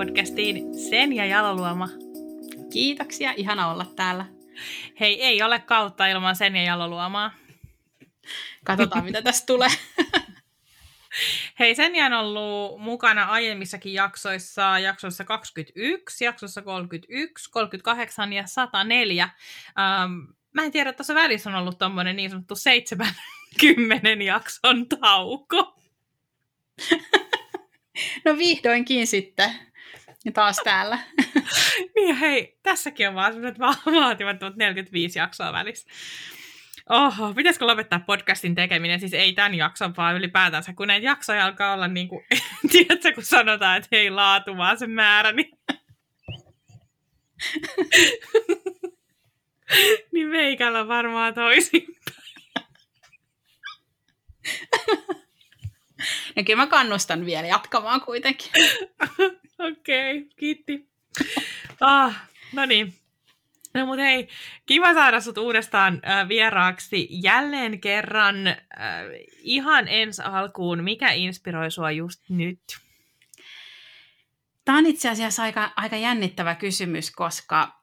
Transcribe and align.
podcastiin 0.00 0.74
Sen 0.74 1.12
ja 1.12 1.26
Jaloluoma. 1.26 1.88
Kiitoksia, 2.72 3.32
ihana 3.36 3.70
olla 3.70 3.84
täällä. 3.96 4.26
Hei, 5.00 5.22
ei 5.22 5.42
ole 5.42 5.58
kautta 5.58 6.06
ilman 6.06 6.36
Sen 6.36 6.56
ja 6.56 6.62
Jaloluomaa. 6.62 7.34
Katsotaan, 8.64 9.04
mitä 9.04 9.22
tästä 9.22 9.46
tulee. 9.46 9.68
Hei, 11.58 11.74
Senja 11.74 12.06
on 12.06 12.12
ollut 12.12 12.80
mukana 12.80 13.24
aiemmissakin 13.24 13.92
jaksoissa, 13.92 14.78
jaksoissa 14.78 15.24
21, 15.24 16.24
jaksossa 16.24 16.62
31, 16.62 17.50
38 17.50 18.32
ja 18.32 18.46
104. 18.46 19.22
Ähm, 19.24 20.12
mä 20.52 20.62
en 20.62 20.72
tiedä, 20.72 20.90
että 20.90 20.98
tuossa 20.98 21.14
välissä 21.14 21.50
on 21.50 21.56
ollut 21.56 21.78
tuommoinen 21.78 22.16
niin 22.16 22.30
sanottu 22.30 22.56
70 22.56 24.08
jakson 24.24 24.88
tauko. 24.88 25.76
No 28.24 28.38
vihdoinkin 28.38 29.06
sitten. 29.06 29.69
Ja 30.24 30.32
taas 30.32 30.56
täällä. 30.64 30.98
niin 31.96 32.16
hei, 32.16 32.58
tässäkin 32.62 33.08
on 33.08 33.14
vaan 33.14 33.32
sellaiset 33.32 33.58
vaatimattomat 34.00 34.56
45 34.56 35.18
jaksoa 35.18 35.52
välissä. 35.52 35.88
Oho, 36.90 37.34
pitäisikö 37.34 37.66
lopettaa 37.66 38.00
podcastin 38.06 38.54
tekeminen? 38.54 39.00
Siis 39.00 39.14
ei 39.14 39.32
tämän 39.32 39.54
jakson, 39.54 39.96
vaan 39.96 40.16
ylipäätänsä, 40.16 40.72
kun 40.72 40.88
näitä 40.88 41.06
jaksoja 41.06 41.44
alkaa 41.44 41.72
olla 41.72 41.88
niin 41.88 42.08
kuin, 42.08 42.26
tiedätkö, 42.72 43.12
kun 43.12 43.24
sanotaan, 43.24 43.76
että 43.76 43.88
hei 43.92 44.10
laatu, 44.10 44.56
vaan 44.56 44.78
se 44.78 44.86
määrä, 44.86 45.32
niin... 45.32 45.58
niin 50.12 50.28
meikällä 50.28 50.88
varmaan 50.88 51.34
toisin. 51.34 51.86
Ja 56.36 56.44
kyllä 56.44 56.56
mä 56.56 56.66
kannustan 56.66 57.26
vielä 57.26 57.46
jatkamaan 57.46 58.00
kuitenkin. 58.00 58.50
Okei, 59.60 60.18
okay, 60.18 60.30
kiitti. 60.36 60.88
Ah, 61.80 62.28
no 62.52 62.66
niin. 62.66 62.94
No 63.74 63.86
mutta 63.86 64.02
hei, 64.02 64.28
kiva 64.66 64.94
saada 64.94 65.20
sut 65.20 65.38
uudestaan 65.38 66.00
äh, 66.08 66.28
vieraaksi 66.28 67.08
jälleen 67.10 67.80
kerran. 67.80 68.46
Äh, 68.46 68.56
ihan 69.38 69.88
ensi 69.88 70.22
alkuun, 70.22 70.84
mikä 70.84 71.10
inspiroi 71.10 71.70
sua 71.70 71.90
just 71.90 72.20
nyt? 72.28 72.60
Tämä 74.64 74.78
on 74.78 74.86
itse 74.86 75.08
asiassa 75.08 75.42
aika, 75.42 75.72
aika 75.76 75.96
jännittävä 75.96 76.54
kysymys, 76.54 77.10
koska 77.10 77.82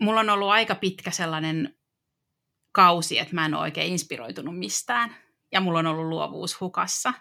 mulla 0.00 0.20
on 0.20 0.30
ollut 0.30 0.50
aika 0.50 0.74
pitkä 0.74 1.10
sellainen 1.10 1.76
kausi, 2.72 3.18
että 3.18 3.34
mä 3.34 3.46
en 3.46 3.54
ole 3.54 3.62
oikein 3.62 3.92
inspiroitunut 3.92 4.58
mistään. 4.58 5.16
Ja 5.52 5.60
mulla 5.60 5.78
on 5.78 5.86
ollut 5.86 6.06
luovuus 6.06 6.60
hukassa. 6.60 7.12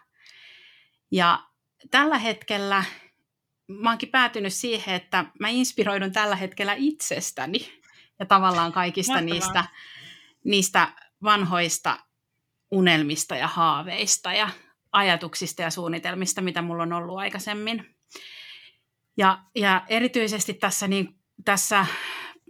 Ja 1.12 1.44
tällä 1.92 2.18
hetkellä 2.18 2.84
mä 3.68 3.90
oonkin 3.90 4.10
päätynyt 4.10 4.54
siihen, 4.54 4.96
että 4.96 5.26
mä 5.40 5.50
inspiroidun 5.50 6.12
tällä 6.12 6.36
hetkellä 6.36 6.74
itsestäni 6.78 7.82
ja 8.20 8.26
tavallaan 8.26 8.72
kaikista 8.72 9.14
Mahtavaa. 9.14 9.34
niistä, 9.34 9.66
niistä 10.44 10.92
vanhoista 11.24 12.00
unelmista 12.72 13.36
ja 13.36 13.48
haaveista 13.48 14.34
ja 14.34 14.50
ajatuksista 14.92 15.62
ja 15.62 15.70
suunnitelmista, 15.70 16.42
mitä 16.42 16.62
mulla 16.62 16.84
on 16.84 16.94
ollut 16.94 17.18
aikaisemmin. 17.18 17.96
Ja, 19.18 19.44
ja 19.56 19.86
erityisesti 19.88 20.54
tässä, 20.54 20.88
niin, 20.88 21.20
tässä 21.46 21.86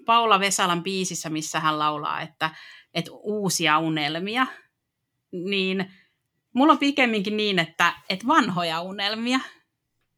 Paula 0.05 0.39
Vesalan 0.39 0.83
biisissä, 0.83 1.29
missä 1.29 1.59
hän 1.59 1.79
laulaa, 1.79 2.21
että, 2.21 2.49
että 2.93 3.11
uusia 3.11 3.79
unelmia, 3.79 4.47
niin 5.31 5.93
mulla 6.53 6.73
on 6.73 6.79
pikemminkin 6.79 7.37
niin, 7.37 7.59
että, 7.59 7.93
että 8.09 8.27
vanhoja 8.27 8.81
unelmia– 8.81 9.39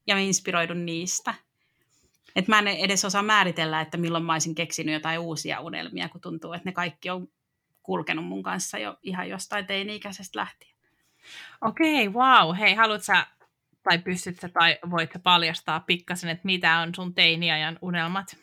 ja 0.08 0.16
mä 0.16 0.22
inspiroidun 0.22 0.86
niistä. 0.86 1.34
Et 2.36 2.48
mä 2.48 2.60
en 2.60 2.68
edes 2.68 3.06
osaa 3.06 3.24
määritellä, 3.24 3.82
että 3.82 3.98
milloin 3.98 4.24
mä 4.24 4.34
olisin 4.34 4.56
keksinyt 4.56 4.94
jotain 4.94 5.20
uusia 5.20 5.60
unelmia, 5.60 6.10
kun 6.10 6.22
tuntuu, 6.22 6.54
että 6.54 6.70
ne 6.70 6.72
kaikki 6.72 7.10
on 7.10 7.28
kulkenut 7.84 8.26
mun 8.26 8.44
kanssa 8.44 8.78
jo 8.78 8.98
ihan 9.04 9.30
jostain 9.30 9.66
teini-ikäisestä 9.66 10.40
lähtien. 10.40 10.72
Okei, 11.62 12.08
okay, 12.08 12.22
wow. 12.22 12.56
Hei, 12.56 12.74
haluatko 12.74 13.04
sä, 13.04 13.28
tai 13.84 14.00
pystyt 14.00 14.40
sä, 14.40 14.50
tai 14.50 14.80
voit 14.90 15.12
sä 15.14 15.20
paljastaa 15.20 15.80
pikkasen, 15.80 16.30
että 16.30 16.46
mitä 16.46 16.78
on 16.80 16.96
sun 16.96 17.14
teiniajan 17.14 17.80
unelmat? 17.82 18.38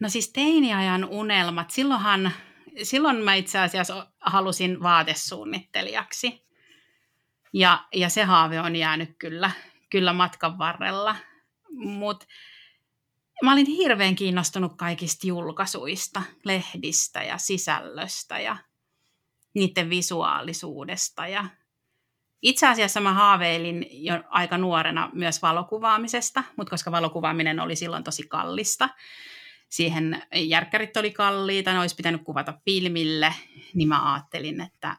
No 0.00 0.08
siis 0.08 0.32
teiniajan 0.32 1.04
unelmat, 1.04 1.70
silloinhan, 1.70 2.32
silloin 2.82 3.16
mä 3.16 3.34
itse 3.34 3.58
asiassa 3.58 4.06
halusin 4.20 4.82
vaatesuunnittelijaksi. 4.82 6.49
Ja, 7.52 7.84
ja 7.94 8.08
se 8.08 8.24
haave 8.24 8.60
on 8.60 8.76
jäänyt 8.76 9.10
kyllä, 9.18 9.50
kyllä 9.90 10.12
matkan 10.12 10.58
varrella. 10.58 11.16
Mutta 11.70 12.26
mä 13.42 13.52
olin 13.52 13.66
hirveän 13.66 14.14
kiinnostunut 14.14 14.72
kaikista 14.76 15.26
julkaisuista, 15.26 16.22
lehdistä 16.44 17.22
ja 17.22 17.38
sisällöstä 17.38 18.38
ja 18.38 18.56
niiden 19.54 19.90
visuaalisuudesta. 19.90 21.26
Ja 21.26 21.44
itse 22.42 22.66
asiassa 22.66 23.00
mä 23.00 23.12
haaveilin 23.14 23.86
jo 23.90 24.22
aika 24.28 24.58
nuorena 24.58 25.10
myös 25.12 25.42
valokuvaamisesta, 25.42 26.44
mutta 26.56 26.70
koska 26.70 26.92
valokuvaaminen 26.92 27.60
oli 27.60 27.76
silloin 27.76 28.04
tosi 28.04 28.22
kallista, 28.28 28.88
siihen 29.68 30.22
järkkärit 30.34 30.96
oli 30.96 31.10
kalliita, 31.10 31.72
ne 31.72 31.80
olisi 31.80 31.96
pitänyt 31.96 32.22
kuvata 32.24 32.54
filmille, 32.64 33.34
niin 33.74 33.88
mä 33.88 34.12
ajattelin, 34.12 34.60
että 34.60 34.96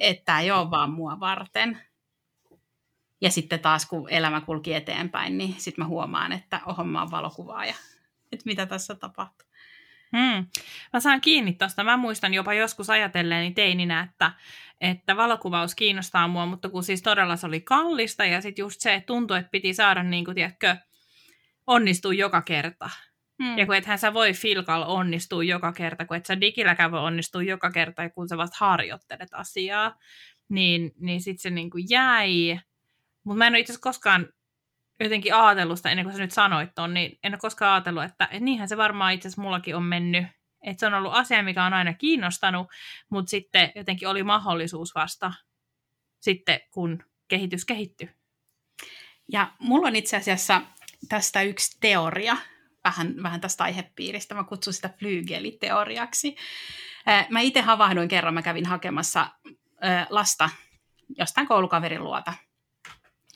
että 0.00 0.24
tämä 0.24 0.40
ei 0.40 0.50
ole 0.50 0.70
vaan 0.70 0.90
mua 0.90 1.20
varten. 1.20 1.80
Ja 3.20 3.30
sitten 3.30 3.60
taas 3.60 3.86
kun 3.86 4.10
elämä 4.10 4.40
kulki 4.40 4.74
eteenpäin, 4.74 5.38
niin 5.38 5.54
sitten 5.58 5.84
mä 5.84 5.88
huomaan, 5.88 6.32
että 6.32 6.60
oho, 6.66 6.84
mä 6.84 7.00
oon 7.00 7.10
valokuvaaja. 7.10 7.74
Että 8.32 8.42
mitä 8.46 8.66
tässä 8.66 8.94
tapahtuu. 8.94 9.48
Hmm. 10.16 10.46
Mä 10.92 11.00
saan 11.00 11.20
kiinni 11.20 11.52
tuosta. 11.52 11.84
Mä 11.84 11.96
muistan 11.96 12.34
jopa 12.34 12.54
joskus 12.54 12.90
ajatelleeni 12.90 13.54
teininä, 13.54 14.00
että, 14.00 14.32
että 14.80 15.16
valokuvaus 15.16 15.74
kiinnostaa 15.74 16.28
mua, 16.28 16.46
mutta 16.46 16.68
kun 16.68 16.84
siis 16.84 17.02
todella 17.02 17.36
se 17.36 17.46
oli 17.46 17.60
kallista 17.60 18.24
ja 18.24 18.40
sitten 18.40 18.62
just 18.62 18.80
se, 18.80 19.02
tuntui, 19.06 19.38
että 19.38 19.50
piti 19.50 19.74
saada 19.74 20.02
niin 20.02 20.24
kuin, 20.24 20.34
tiedätkö, 20.34 20.76
onnistua 21.66 22.14
joka 22.14 22.42
kerta. 22.42 22.90
Hmm. 23.42 23.58
Ja 23.58 23.66
kun 23.66 23.76
ethän 23.76 23.98
sä 23.98 24.14
voi 24.14 24.32
filkal 24.32 24.84
onnistua 24.86 25.44
joka 25.44 25.72
kerta, 25.72 26.04
kun 26.04 26.16
et 26.16 26.26
sä 26.26 26.40
digilläkään 26.40 26.92
voi 26.92 27.00
onnistua 27.00 27.42
joka 27.42 27.70
kerta, 27.70 28.10
kun 28.10 28.28
sä 28.28 28.36
vasta 28.36 28.56
harjoittelet 28.60 29.28
asiaa, 29.32 29.98
niin, 30.48 30.92
niin 31.00 31.20
sitten 31.20 31.42
se 31.42 31.50
niin 31.50 31.70
kuin 31.70 31.84
jäi. 31.90 32.60
Mutta 33.24 33.38
mä 33.38 33.46
en 33.46 33.52
ole 33.52 33.60
itse 33.60 33.72
asiassa 33.72 33.82
koskaan 33.82 34.28
jotenkin 35.00 35.34
ajatellut 35.34 35.78
sitä, 35.78 35.90
ennen 35.90 36.04
kuin 36.04 36.16
sä 36.16 36.22
nyt 36.22 36.30
sanoit 36.30 36.70
ton, 36.74 36.94
niin 36.94 37.18
en 37.22 37.32
ole 37.32 37.38
koskaan 37.38 37.72
ajatellut, 37.72 38.04
että, 38.04 38.24
että 38.24 38.44
niinhän 38.44 38.68
se 38.68 38.76
varmaan 38.76 39.12
itse 39.12 39.28
asiassa 39.28 39.42
mullakin 39.42 39.76
on 39.76 39.82
mennyt. 39.82 40.26
Että 40.62 40.80
se 40.80 40.86
on 40.86 40.94
ollut 40.94 41.14
asia, 41.14 41.42
mikä 41.42 41.64
on 41.64 41.72
aina 41.72 41.94
kiinnostanut, 41.94 42.66
mutta 43.10 43.30
sitten 43.30 43.72
jotenkin 43.74 44.08
oli 44.08 44.22
mahdollisuus 44.22 44.94
vasta 44.94 45.32
sitten, 46.20 46.60
kun 46.70 47.04
kehitys 47.28 47.64
kehittyi. 47.64 48.10
Ja 49.32 49.52
mulla 49.58 49.88
on 49.88 49.96
itse 49.96 50.16
asiassa 50.16 50.62
tästä 51.08 51.42
yksi 51.42 51.78
teoria, 51.80 52.36
vähän, 52.84 53.14
vähän 53.22 53.40
tästä 53.40 53.64
aihepiiristä. 53.64 54.34
Mä 54.34 54.44
kutsun 54.44 54.72
sitä 54.72 54.90
flygeliteoriaksi. 54.98 56.36
Mä 57.30 57.40
itse 57.40 57.60
havahduin 57.60 58.08
kerran, 58.08 58.34
mä 58.34 58.42
kävin 58.42 58.66
hakemassa 58.66 59.30
lasta 60.10 60.50
jostain 61.18 61.46
koulukaverin 61.46 62.04
luota 62.04 62.32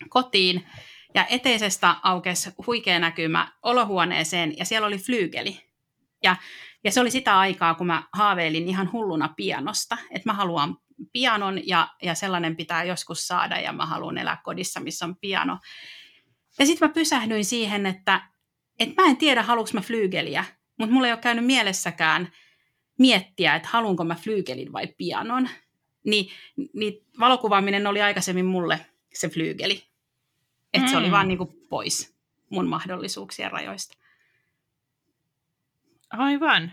kotiin. 0.09 0.67
Ja 1.15 1.27
eteisestä 1.27 1.97
aukesi 2.03 2.51
huikea 2.67 2.99
näkymä 2.99 3.53
olohuoneeseen 3.63 4.59
ja 4.59 4.65
siellä 4.65 4.87
oli 4.87 4.99
flyygeli. 4.99 5.61
Ja, 6.23 6.37
ja 6.85 6.93
se 6.93 7.01
oli 7.01 7.11
sitä 7.11 7.39
aikaa, 7.39 7.75
kun 7.75 7.87
mä 7.87 8.03
haaveilin 8.13 8.69
ihan 8.69 8.93
hulluna 8.93 9.29
pianosta, 9.37 9.99
että 10.11 10.29
mä 10.29 10.33
haluan 10.33 10.77
pianon 11.13 11.69
ja, 11.69 11.89
ja 12.03 12.15
sellainen 12.15 12.57
pitää 12.57 12.85
joskus 12.85 13.27
saada 13.27 13.61
ja 13.61 13.73
mä 13.73 13.87
haluan 13.87 14.19
elää 14.19 14.41
kodissa, 14.45 14.81
missä 14.81 15.05
on 15.05 15.17
piano. 15.17 15.59
Ja 16.59 16.67
sitten 16.67 16.89
mä 16.89 16.95
pysähdyin 16.95 17.45
siihen, 17.45 17.87
että 17.87 18.21
et 18.79 18.97
mä 18.97 19.05
en 19.05 19.17
tiedä, 19.17 19.43
haluanko 19.43 19.71
mä 19.75 19.81
flyygeliä, 19.81 20.45
mutta 20.79 20.95
mulla 20.95 21.07
ei 21.07 21.13
ole 21.13 21.21
käynyt 21.21 21.47
mielessäkään 21.47 22.33
miettiä, 22.99 23.55
että 23.55 23.69
haluanko 23.73 24.05
mä 24.05 24.15
flyygelin 24.15 24.73
vai 24.73 24.87
pianon. 24.87 25.49
Ni, 26.05 26.31
niin 26.73 27.07
valokuvaaminen 27.21 27.87
oli 27.87 28.03
aikaisemmin 28.03 28.47
mulle 28.47 28.87
se 29.15 29.29
flyygeli. 29.29 29.83
Että 30.75 30.87
mm. 30.87 30.91
se 30.91 30.97
oli 30.97 31.07
mm. 31.07 31.13
vaan 31.13 31.29
niin 31.29 31.39
kuin 31.39 31.51
pois 31.69 32.17
mun 32.51 32.69
mahdollisuuksien 32.69 33.51
rajoista. 33.51 33.97
Aivan. 36.11 36.73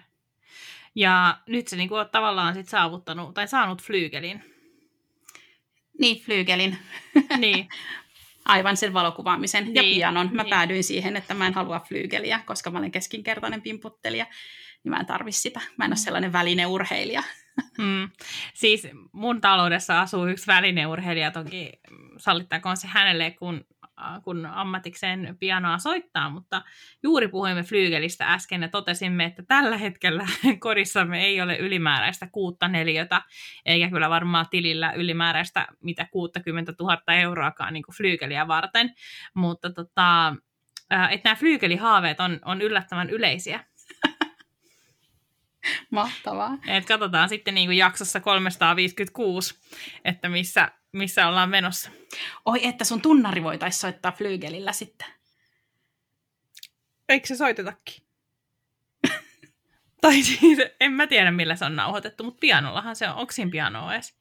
Ja 0.95 1.37
nyt 1.47 1.67
se 1.67 1.75
niin 1.75 1.89
kuin, 1.89 2.09
tavallaan 2.11 2.53
sit 2.53 2.67
saavuttanut 2.67 3.33
tai 3.33 3.47
saanut 3.47 3.81
flyygelin. 3.81 4.43
Niin, 5.99 6.21
flyygelin. 6.21 6.77
Niin. 7.37 7.67
Aivan 8.45 8.77
sen 8.77 8.93
valokuvaamisen 8.93 9.63
niin, 9.63 9.75
ja 9.75 9.81
pianon. 9.81 10.29
Mä 10.33 10.43
niin. 10.43 10.49
päädyin 10.49 10.83
siihen, 10.83 11.17
että 11.17 11.33
mä 11.33 11.47
en 11.47 11.53
halua 11.53 11.79
flyygeliä, 11.79 12.39
koska 12.45 12.71
mä 12.71 12.79
olen 12.79 12.91
keskinkertainen 12.91 13.61
pimputtelija. 13.61 14.25
Niin 14.83 14.89
mä 14.89 14.99
en 14.99 15.05
tarvi 15.05 15.31
sitä. 15.31 15.61
Mä 15.77 15.85
en 15.85 15.89
ole 15.89 15.95
mm. 15.95 16.03
sellainen 16.03 16.33
välineurheilija. 16.33 17.23
Mm. 17.77 18.09
Siis 18.53 18.87
mun 19.11 19.41
taloudessa 19.41 20.01
asuu 20.01 20.27
yksi 20.27 20.47
välineurheilija, 20.47 21.31
toki 21.31 21.71
sallittakoon 22.17 22.77
se 22.77 22.87
hänelle, 22.87 23.31
kun 23.31 23.65
kun 24.23 24.45
ammatikseen 24.45 25.37
pianoa 25.39 25.77
soittaa, 25.77 26.29
mutta 26.29 26.61
juuri 27.03 27.27
puhuimme 27.27 27.63
flyygelistä 27.63 28.33
äsken 28.33 28.61
ja 28.61 28.67
totesimme, 28.67 29.25
että 29.25 29.43
tällä 29.47 29.77
hetkellä 29.77 30.27
kodissamme 30.59 31.23
ei 31.25 31.41
ole 31.41 31.57
ylimääräistä 31.57 32.27
kuutta 32.31 32.67
neliötä, 32.67 33.21
eikä 33.65 33.89
kyllä 33.89 34.09
varmaan 34.09 34.45
tilillä 34.49 34.91
ylimääräistä 34.91 35.67
mitä 35.81 36.07
60 36.11 36.73
000 36.79 37.01
euroakaan 37.07 37.73
niin 37.73 37.83
flyygeliä 37.97 38.47
varten, 38.47 38.93
mutta 39.33 39.69
tota, 39.69 40.35
että 41.09 41.29
nämä 41.29 41.35
flyygelihaaveet 41.35 42.19
on, 42.19 42.39
on 42.45 42.61
yllättävän 42.61 43.09
yleisiä. 43.09 43.65
Mahtavaa. 45.91 46.57
Et 46.67 46.85
katsotaan 46.85 47.29
sitten 47.29 47.55
niin 47.55 47.67
kuin 47.67 47.77
jaksossa 47.77 48.19
356, 48.19 49.55
että 50.05 50.29
missä, 50.29 50.71
missä 50.91 51.27
ollaan 51.27 51.49
menossa. 51.49 51.91
Oi, 52.45 52.67
että 52.67 52.83
sun 52.83 53.01
tunnari 53.01 53.43
voitaisiin 53.43 53.81
soittaa 53.81 54.11
flyygelillä 54.11 54.71
sitten. 54.71 55.07
Eikö 57.09 57.27
se 57.27 57.35
soitetakin? 57.35 58.05
tai 60.01 60.23
siis, 60.23 60.59
en 60.79 60.91
mä 60.91 61.07
tiedä 61.07 61.31
millä 61.31 61.55
se 61.55 61.65
on 61.65 61.75
nauhoitettu, 61.75 62.23
mutta 62.23 62.39
pianollahan 62.39 62.95
se 62.95 63.09
on. 63.09 63.15
Oksin 63.15 63.51
piano 63.51 63.91
edes? 63.91 64.17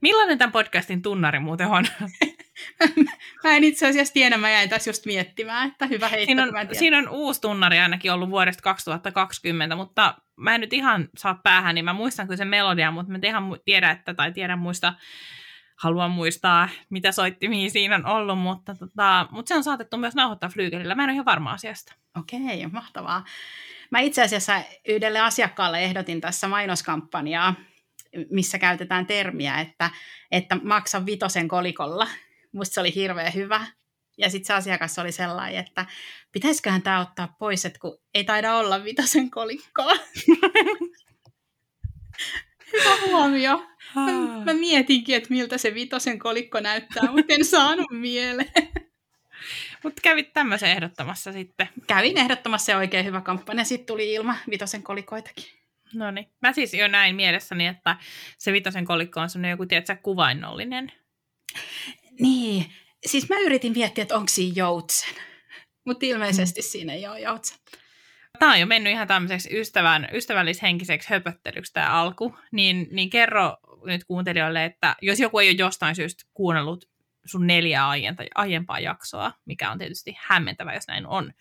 Millainen 0.00 0.38
tämän 0.38 0.52
podcastin 0.52 1.02
tunnari 1.02 1.38
muuten 1.38 1.66
on? 1.66 1.84
mä 3.44 3.56
en 3.56 3.64
itse 3.64 3.88
asiassa 3.88 4.14
tiedä, 4.14 4.36
mä 4.36 4.50
jäin 4.50 4.68
tässä 4.68 4.90
just 4.90 5.06
miettimään, 5.06 5.68
että 5.68 5.86
hyvä 5.86 6.08
heitto. 6.08 6.26
Siinä 6.26 6.42
on, 6.42 6.68
siinä 6.72 6.98
on 6.98 7.08
uusi 7.08 7.40
tunnari 7.40 7.78
ainakin 7.78 8.12
ollut 8.12 8.30
vuodesta 8.30 8.62
2020, 8.62 9.76
mutta 9.76 10.14
mä 10.36 10.54
en 10.54 10.60
nyt 10.60 10.72
ihan 10.72 11.08
saa 11.16 11.40
päähän, 11.42 11.74
niin 11.74 11.84
mä 11.84 11.92
muistan 11.92 12.26
kyllä 12.26 12.36
sen 12.36 12.48
melodia, 12.48 12.90
mutta 12.90 13.12
mä 13.12 13.18
en 13.18 13.24
ihan 13.24 13.56
tiedä, 13.64 13.90
että, 13.90 14.14
tai 14.14 14.32
tiedän 14.32 14.58
muista, 14.58 14.94
haluan 15.76 16.10
muistaa, 16.10 16.68
mitä 16.90 17.12
soittimia 17.12 17.70
siinä 17.70 17.96
on 17.96 18.06
ollut, 18.06 18.38
mutta, 18.38 18.74
tota, 18.74 19.28
mutta 19.30 19.48
se 19.48 19.54
on 19.54 19.64
saatettu 19.64 19.96
myös 19.96 20.14
nauhoittaa 20.14 20.48
flyygelillä. 20.48 20.94
Mä 20.94 21.02
en 21.02 21.08
ole 21.08 21.12
ihan 21.12 21.24
varma 21.24 21.52
asiasta. 21.52 21.94
Okei, 22.18 22.66
mahtavaa. 22.72 23.24
Mä 23.90 24.00
itse 24.00 24.22
asiassa 24.22 24.62
yhdelle 24.88 25.20
asiakkaalle 25.20 25.84
ehdotin 25.84 26.20
tässä 26.20 26.48
mainoskampanjaa, 26.48 27.54
missä 28.30 28.58
käytetään 28.58 29.06
termiä, 29.06 29.60
että, 29.60 29.90
että 30.30 30.56
maksa 30.62 31.06
vitosen 31.06 31.48
kolikolla. 31.48 32.06
Musta 32.56 32.74
se 32.74 32.80
oli 32.80 32.94
hirveän 32.94 33.34
hyvä. 33.34 33.66
Ja 34.18 34.30
sitten 34.30 34.46
se 34.46 34.54
asiakas 34.54 34.98
oli 34.98 35.12
sellainen, 35.12 35.60
että 35.60 35.86
pitäisiköhän 36.32 36.82
tämä 36.82 37.00
ottaa 37.00 37.36
pois, 37.38 37.64
että 37.64 37.78
kun 37.78 37.98
ei 38.14 38.24
taida 38.24 38.56
olla 38.56 38.84
vitosen 38.84 39.30
kolikkoa. 39.30 39.92
Hyvä 42.72 42.96
huomio. 43.06 43.66
Mä, 43.94 44.12
mä 44.44 44.52
mietinkin, 44.54 45.16
että 45.16 45.30
miltä 45.30 45.58
se 45.58 45.74
vitosen 45.74 46.18
kolikko 46.18 46.60
näyttää, 46.60 47.12
mutta 47.12 47.34
en 47.34 47.44
saanut 47.44 47.90
mieleen. 47.90 48.52
Mutta 49.82 50.00
kävit 50.02 50.32
tämmöisen 50.32 50.70
ehdottamassa 50.70 51.32
sitten. 51.32 51.68
Kävin 51.86 52.18
ehdottamassa 52.18 52.66
se 52.66 52.76
oikein 52.76 53.04
hyvä 53.04 53.20
kampanja. 53.20 53.64
Sitten 53.64 53.86
tuli 53.86 54.12
ilma 54.12 54.36
vitosen 54.50 54.82
kolikoitakin. 54.82 55.44
No 55.94 56.10
niin. 56.10 56.28
Mä 56.42 56.52
siis 56.52 56.74
jo 56.74 56.88
näin 56.88 57.16
mielessäni, 57.16 57.66
että 57.66 57.96
se 58.38 58.52
vitosen 58.52 58.84
kolikko 58.84 59.20
on 59.20 59.30
semmoinen 59.30 59.50
joku, 59.50 59.66
tiedätkö, 59.66 59.96
kuvainnollinen. 60.02 60.92
Niin. 62.20 62.66
Siis 63.06 63.28
mä 63.28 63.36
yritin 63.38 63.72
miettiä, 63.72 64.02
että 64.02 64.16
onko 64.16 64.28
siinä 64.28 64.52
joutsen. 64.56 65.14
Mutta 65.84 66.06
ilmeisesti 66.06 66.60
mm. 66.60 66.64
siinä 66.64 66.92
ei 66.92 67.06
ole 67.06 67.20
joutsen. 67.20 67.58
Tämä 68.38 68.52
on 68.52 68.60
jo 68.60 68.66
mennyt 68.66 68.92
ihan 68.92 69.08
tämmöiseksi 69.08 69.60
ystävän, 69.60 70.08
ystävällishenkiseksi 70.12 71.10
höpöttelyksi 71.10 71.72
tämä 71.72 71.90
alku. 71.90 72.36
Niin, 72.52 72.88
niin 72.90 73.10
kerro 73.10 73.56
nyt 73.84 74.04
kuuntelijoille, 74.04 74.64
että 74.64 74.96
jos 75.02 75.20
joku 75.20 75.38
ei 75.38 75.48
ole 75.48 75.56
jostain 75.58 75.96
syystä 75.96 76.24
kuunnellut 76.34 76.88
sun 77.24 77.46
neljä 77.46 77.88
aienta, 77.88 78.22
aiempaa 78.34 78.80
jaksoa, 78.80 79.32
mikä 79.44 79.70
on 79.70 79.78
tietysti 79.78 80.16
hämmentävä, 80.18 80.74
jos 80.74 80.86
näin 80.88 81.06
on. 81.06 81.32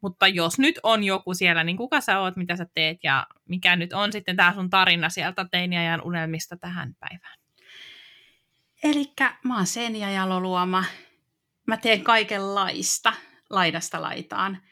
Mutta 0.00 0.28
jos 0.28 0.58
nyt 0.58 0.80
on 0.82 1.04
joku 1.04 1.34
siellä, 1.34 1.64
niin 1.64 1.76
kuka 1.76 2.00
sä 2.00 2.20
oot, 2.20 2.36
mitä 2.36 2.56
sä 2.56 2.66
teet 2.74 2.98
ja 3.02 3.26
mikä 3.48 3.76
nyt 3.76 3.92
on 3.92 4.12
sitten 4.12 4.36
tämä 4.36 4.54
sun 4.54 4.70
tarina 4.70 5.08
sieltä 5.08 5.46
teiniajan 5.50 6.02
unelmista 6.02 6.56
tähän 6.56 6.94
päivään? 7.00 7.38
Eli 8.82 9.12
mä 9.44 9.56
oon 9.56 9.66
Senja 9.66 10.10
Jaloluoma. 10.10 10.84
Mä 11.66 11.76
teen 11.76 12.04
kaikenlaista 12.04 13.12
laidasta 13.50 14.02
laitaan. 14.02 14.62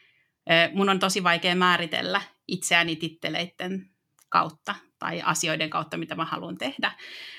Mun 0.73 0.89
on 0.89 0.99
tosi 0.99 1.23
vaikea 1.23 1.55
määritellä 1.55 2.21
itseäni 2.49 2.97
titteleiden 2.97 3.91
kautta 4.29 4.75
tai 4.99 5.23
asioiden 5.23 5.71
kautta, 5.71 5.97
mitä 5.97 6.15
mä 6.15 6.25
haluan 6.25 6.59
tehdä, 6.59 6.93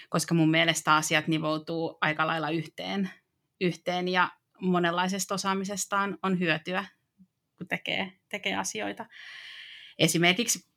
koska 0.10 0.34
mun 0.34 0.52
mielestä 0.52 0.96
asiat 0.96 1.28
nivoutuu 1.28 1.98
aika 2.02 2.28
lailla 2.28 2.50
yhteen, 2.50 3.10
yhteen 3.62 4.08
ja 4.08 4.30
monenlaisesta 4.60 5.34
osaamisestaan 5.34 6.18
on 6.24 6.40
hyötyä, 6.40 6.86
kun 7.58 7.68
tekee, 7.68 8.12
tekee 8.30 8.56
asioita. 8.56 9.06
Esimerkiksi 10.00 10.70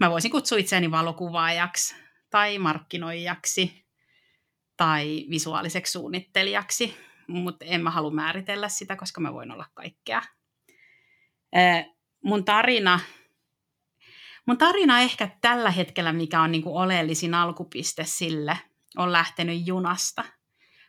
mä 0.00 0.10
voisin 0.10 0.30
kutsua 0.30 0.58
itseäni 0.58 0.90
valokuvaajaksi 0.90 1.94
tai 2.30 2.58
markkinoijaksi 2.58 3.87
tai 4.78 5.26
visuaaliseksi 5.30 5.92
suunnittelijaksi, 5.92 6.96
mutta 7.26 7.64
en 7.64 7.80
mä 7.80 7.90
halua 7.90 8.10
määritellä 8.10 8.68
sitä, 8.68 8.96
koska 8.96 9.20
mä 9.20 9.32
voin 9.32 9.50
olla 9.50 9.66
kaikkea. 9.74 10.22
Mun 12.24 12.44
tarina 12.44 13.00
Mun 14.46 14.58
tarina 14.58 15.00
ehkä 15.00 15.30
tällä 15.40 15.70
hetkellä, 15.70 16.12
mikä 16.12 16.40
on 16.40 16.52
niin 16.52 16.62
kuin 16.62 16.76
oleellisin 16.76 17.34
alkupiste 17.34 18.04
sille, 18.04 18.58
on 18.96 19.12
lähtenyt 19.12 19.66
junasta. 19.66 20.24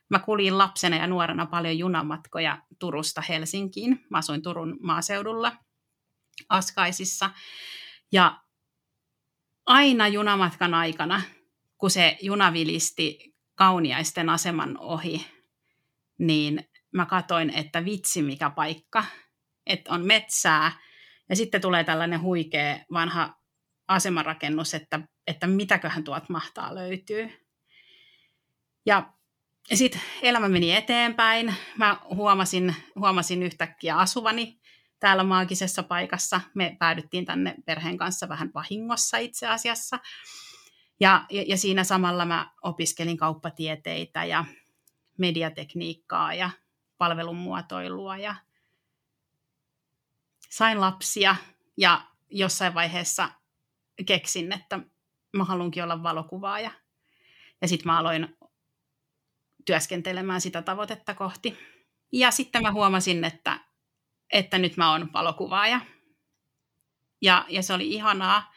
Mä 0.10 0.20
kuljin 0.20 0.58
lapsena 0.58 0.96
ja 0.96 1.08
nuorena 1.08 1.46
paljon 1.46 1.78
junamatkoja 1.78 2.62
Turusta 2.80 3.22
Helsinkiin. 3.30 4.06
Mä 4.10 4.18
asuin 4.18 4.42
Turun 4.42 4.78
maaseudulla 4.82 5.52
Askaisissa. 6.50 7.30
Ja 8.12 8.42
aina 9.66 10.08
junamatkan 10.08 10.74
aikana, 10.74 11.22
kun 11.78 11.92
se 11.92 12.18
juna 12.22 12.54
vilisti 12.54 13.36
kauniaisten 13.60 14.30
aseman 14.30 14.78
ohi, 14.78 15.26
niin 16.18 16.70
mä 16.92 17.06
katoin, 17.06 17.50
että 17.50 17.86
vitsi 17.86 18.22
mikä 18.22 18.50
paikka, 18.50 19.06
että 19.66 19.94
on 19.94 20.06
metsää, 20.06 20.72
ja 21.30 21.36
sitten 21.36 21.62
tulee 21.62 21.84
tällainen 21.84 22.22
huikea 22.22 22.80
vanha 22.94 23.34
asemarakennus, 23.88 24.74
että, 24.74 25.00
että 25.28 25.48
mitäköhän 25.48 26.04
tuot 26.04 26.30
mahtaa 26.30 26.76
löytyy. 26.76 27.48
Ja 28.86 29.14
sitten 29.74 30.02
elämä 30.22 30.50
meni 30.50 30.76
eteenpäin. 30.76 31.56
Mä 31.78 31.98
huomasin, 32.16 32.76
huomasin 32.96 33.44
yhtäkkiä 33.44 33.98
asuvani 33.98 34.60
täällä 35.00 35.24
maagisessa 35.24 35.84
paikassa. 35.84 36.42
Me 36.56 36.76
päädyttiin 36.80 37.26
tänne 37.26 37.56
perheen 37.66 37.98
kanssa 37.98 38.30
vähän 38.30 38.52
vahingossa 38.54 39.18
itse 39.18 39.48
asiassa. 39.48 40.00
Ja, 41.00 41.26
ja, 41.30 41.44
ja 41.48 41.58
siinä 41.58 41.84
samalla 41.84 42.26
mä 42.26 42.52
opiskelin 42.62 43.18
kauppatieteitä 43.18 44.26
ja 44.26 44.46
mediatekniikkaa 45.18 46.34
ja 46.34 46.50
palvelun 46.98 47.36
muotoilua 47.36 48.18
ja 48.18 48.36
sain 50.50 50.82
lapsia 50.82 51.36
ja 51.78 52.02
jossain 52.30 52.74
vaiheessa 52.74 53.30
keksin, 54.06 54.52
että 54.52 54.80
mä 55.38 55.44
haluankin 55.44 55.84
olla 55.84 56.04
valokuvaaja. 56.04 56.72
Ja 57.62 57.68
sitten 57.68 57.88
mä 57.92 58.00
aloin 58.00 58.38
työskentelemään 59.66 60.42
sitä 60.42 60.62
tavoitetta 60.62 61.14
kohti. 61.14 61.58
Ja 62.12 62.32
sitten 62.32 62.62
mä 62.62 62.72
huomasin, 62.72 63.24
että, 63.24 63.60
että 64.34 64.58
nyt 64.58 64.78
mä 64.78 64.92
oon 64.92 65.14
valokuvaaja. 65.14 65.82
Ja, 67.22 67.46
ja 67.50 67.64
se 67.64 67.74
oli 67.74 67.92
ihanaa. 67.94 68.54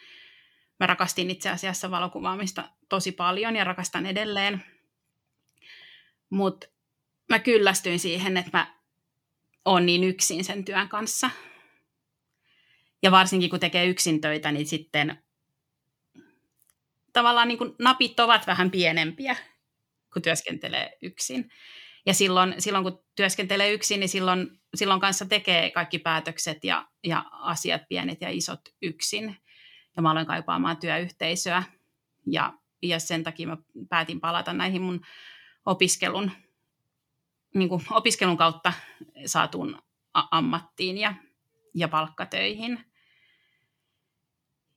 Mä 0.83 0.87
rakastin 0.87 1.31
itse 1.31 1.51
asiassa 1.51 1.91
valokuvaamista 1.91 2.69
tosi 2.89 3.13
paljon 3.13 3.57
ja 3.57 3.65
rakastan 3.65 4.07
edelleen. 4.07 4.65
Mutta 6.31 6.67
mä 7.29 7.39
kyllästyin 7.39 7.99
siihen, 7.99 8.37
että 8.37 8.59
mä 8.59 8.75
oon 9.65 9.87
niin 9.87 10.05
yksin 10.05 10.45
sen 10.45 10.65
työn 10.65 10.89
kanssa. 10.89 11.31
Ja 13.03 13.11
varsinkin 13.11 13.51
kun 13.51 13.61
tekee 13.61 13.87
yksin 13.87 14.21
töitä, 14.21 14.53
niin 14.53 14.67
sitten 14.67 15.23
tavallaan 17.13 17.49
niin 17.49 17.59
napit 17.79 18.21
ovat 18.21 18.47
vähän 18.47 18.71
pienempiä, 18.71 19.37
kun 20.13 20.23
työskentelee 20.23 20.99
yksin. 21.03 21.51
Ja 22.07 22.15
silloin, 22.15 22.55
silloin 22.59 22.85
kun 22.85 23.05
työskentelee 23.15 23.73
yksin, 23.73 24.01
niin 24.01 24.09
silloin, 24.09 24.61
silloin 24.75 25.01
kanssa 25.01 25.25
tekee 25.27 25.71
kaikki 25.71 25.99
päätökset 25.99 26.65
ja, 26.65 26.89
ja 27.05 27.25
asiat 27.33 27.83
pienet 27.89 28.21
ja 28.21 28.31
isot 28.31 28.61
yksin. 28.83 29.43
Ja 29.97 30.03
mä 30.03 30.11
aloin 30.11 30.27
kaipaamaan 30.27 30.77
työyhteisöä. 30.77 31.63
Ja, 32.27 32.53
ja 32.83 33.01
sen 33.01 33.25
takia 33.25 33.49
mä 33.49 33.57
päätin 33.89 34.21
palata 34.21 34.53
näihin 34.53 34.83
mun 34.83 35.01
opiskelun, 35.67 36.31
niin 37.55 37.69
kuin 37.69 37.83
opiskelun 37.91 38.37
kautta 38.37 38.73
saatuun 39.27 39.83
ammattiin 40.15 40.99
ja, 40.99 41.15
ja 41.75 41.89
palkkatöihin. 41.89 42.85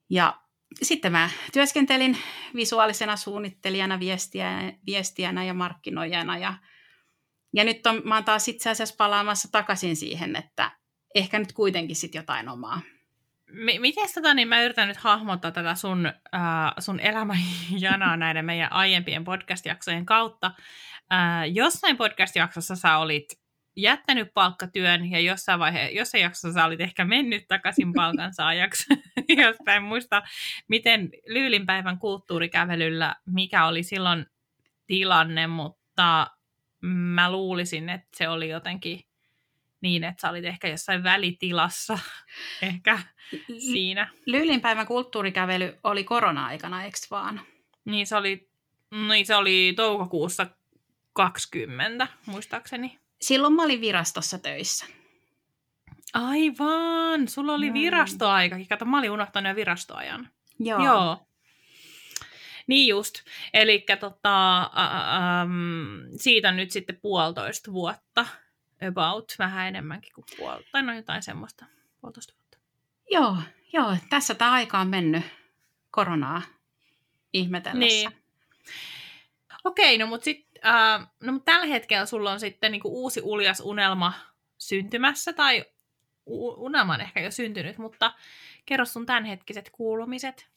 Ja 0.10 0.42
sitten 0.84 1.12
mä 1.12 1.30
työskentelin 1.54 2.18
visuaalisena 2.56 3.16
suunnittelijana, 3.16 4.00
viestijänä, 4.00 4.74
viestijänä 4.86 5.44
ja 5.44 5.54
markkinoijana 5.54 6.38
ja, 6.38 6.54
Ja 7.54 7.64
nyt 7.64 7.88
on, 7.88 8.02
mä 8.04 8.16
oon 8.16 8.24
taas 8.24 8.48
itse 8.48 8.70
asiassa 8.70 8.96
palaamassa 8.98 9.52
takaisin 9.52 9.96
siihen, 9.96 10.36
että 10.36 10.72
ehkä 11.16 11.40
nyt 11.40 11.54
kuitenkin 11.54 11.96
sitten 11.96 12.20
jotain 12.20 12.50
omaa. 12.50 12.82
M- 13.56 13.82
miten 13.82 14.08
tota, 14.16 14.34
niin 14.34 14.48
mä 14.48 14.62
yritän 14.62 14.88
nyt 14.88 14.98
hahmottaa 14.98 15.52
tätä 15.52 15.76
sun, 15.76 16.06
äh, 16.06 16.74
sun 16.80 17.00
elämänjanaa 17.00 18.18
näiden 18.26 18.46
meidän 18.46 18.72
aiempien 18.72 19.24
podcast-jaksojen 19.24 20.06
kautta. 20.06 20.52
Äh, 21.14 21.54
jossain 21.54 21.98
podcast-jaksossa 21.98 22.76
sä 22.76 22.98
olit 22.98 23.26
jättänyt 23.76 24.34
palkkatyön 24.34 25.12
ja 25.12 25.20
jossain, 25.20 25.60
vaihe, 25.60 25.90
jossain 25.90 26.22
jaksossa 26.22 26.54
sä 26.54 26.66
olit 26.66 26.82
ehkä 26.82 27.06
mennyt 27.06 27.48
takaisin 27.48 27.94
palkansaajaksi. 28.00 28.86
Jostain 29.48 29.84
muista, 29.84 30.24
miten 30.68 31.10
Lyylinpäivän 31.28 32.00
kulttuurikävelyllä, 32.00 33.16
mikä 33.26 33.66
oli 33.66 33.84
silloin 33.84 34.26
tilanne, 34.88 35.48
mutta 35.48 36.28
mä 36.82 37.32
luulisin, 37.32 37.90
että 37.90 38.08
se 38.16 38.30
oli 38.30 38.50
jotenkin 38.50 39.00
niin, 39.86 40.04
että 40.04 40.22
sä 40.22 40.30
olit 40.30 40.46
ehkä 40.46 40.68
jossain 40.68 41.04
välitilassa 41.04 42.00
ehkä 42.62 43.00
siinä. 43.58 44.10
Lyylinpäivän 44.26 44.88
kulttuurikävely 44.88 45.78
oli 45.84 46.04
korona-aikana, 46.04 46.84
eikö 46.84 46.98
vaan? 47.12 47.42
Niin 47.86 48.08
se 48.08 48.16
oli, 48.16 48.50
niin 49.08 49.26
se 49.26 49.36
oli 49.36 49.74
toukokuussa 49.76 50.48
20, 51.14 52.08
muistaakseni. 52.26 53.00
Silloin 53.22 53.54
mä 53.54 53.64
olin 53.64 53.82
virastossa 53.82 54.40
töissä. 54.40 54.86
Aivan, 56.14 57.28
sulla 57.28 57.54
oli 57.54 57.66
Näin. 57.66 57.74
virastoaikakin. 57.74 58.68
Kato, 58.68 58.86
mä 58.86 59.00
olin 59.00 59.12
unohtanut 59.12 59.50
jo 59.50 59.56
virastoajan. 59.56 60.30
Joo. 60.60 60.84
Joo. 60.84 61.28
Niin 62.68 62.88
just. 62.88 63.16
Eli 63.54 63.86
tota, 64.00 64.72
siitä 66.16 66.50
on 66.50 66.56
nyt 66.56 66.72
sitten 66.72 67.00
puolitoista 67.02 67.74
vuotta 67.74 68.26
about, 68.88 69.36
vähän 69.40 69.68
enemmänkin 69.68 70.14
kuin 70.14 70.26
puolta, 70.38 70.68
tai 70.72 70.84
no 70.84 70.94
jotain 70.94 71.24
semmoista, 71.24 71.66
puolitoista 72.02 72.34
vuotta. 72.34 72.58
Joo, 73.12 73.38
joo, 73.74 73.98
tässä 74.10 74.36
tämä 74.36 74.52
aika 74.52 74.80
on 74.80 74.88
mennyt 74.88 75.24
koronaa 75.92 76.42
ihmetellessä. 77.34 78.10
Niin. 78.10 78.22
Okei, 79.64 79.98
no 79.98 80.08
mutta 80.08 80.26
sitten 80.26 80.66
äh, 80.66 81.08
no, 81.24 81.34
mut 81.34 81.46
tällä 81.46 81.66
hetkellä 81.66 82.06
sulla 82.06 82.32
on 82.32 82.40
sitten 82.40 82.72
niinku 82.72 83.04
uusi 83.04 83.22
uljas 83.24 83.60
unelma 83.60 84.14
syntymässä, 84.58 85.34
tai 85.34 85.66
unelma 86.58 86.94
on 86.94 87.02
ehkä 87.02 87.20
jo 87.20 87.32
syntynyt, 87.32 87.78
mutta 87.78 88.14
kerro 88.66 88.86
sun 88.86 89.06
tämänhetkiset 89.06 89.70
kuulumiset. 89.70 90.48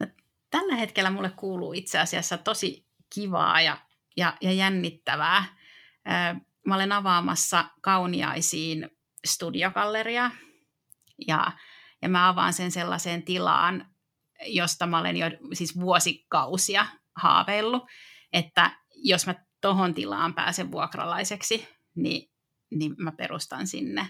No, 0.00 0.06
tällä 0.50 0.76
hetkellä 0.76 1.10
mulle 1.10 1.30
kuuluu 1.36 1.72
itse 1.72 1.98
asiassa 1.98 2.38
tosi 2.38 2.86
kivaa 3.14 3.60
ja, 3.60 3.76
ja, 4.16 4.36
ja 4.40 4.52
jännittävää. 4.52 5.44
Mä 6.66 6.74
olen 6.74 6.92
avaamassa 6.92 7.70
kauniaisiin 7.80 8.90
studiogalleria 9.26 10.30
ja, 11.28 11.52
ja 12.02 12.08
mä 12.08 12.28
avaan 12.28 12.52
sen 12.52 12.70
sellaiseen 12.70 13.22
tilaan, 13.22 13.94
josta 14.46 14.86
mä 14.86 14.98
olen 14.98 15.16
jo 15.16 15.26
siis 15.52 15.80
vuosikausia 15.80 16.86
haaveillut, 17.16 17.82
että 18.32 18.70
jos 18.94 19.26
mä 19.26 19.34
tohon 19.60 19.94
tilaan 19.94 20.34
pääsen 20.34 20.72
vuokralaiseksi, 20.72 21.68
niin, 21.94 22.30
niin 22.70 22.94
mä 22.98 23.12
perustan 23.12 23.66
sinne 23.66 24.08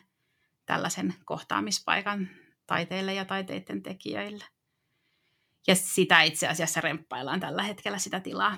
tällaisen 0.66 1.14
kohtaamispaikan 1.24 2.28
taiteille 2.66 3.14
ja 3.14 3.24
taiteiden 3.24 3.82
tekijöille. 3.82 4.44
Ja 5.66 5.74
sitä 5.74 6.22
itse 6.22 6.48
asiassa 6.48 6.80
remppaillaan 6.80 7.40
tällä 7.40 7.62
hetkellä 7.62 7.98
sitä 7.98 8.20
tilaa. 8.20 8.56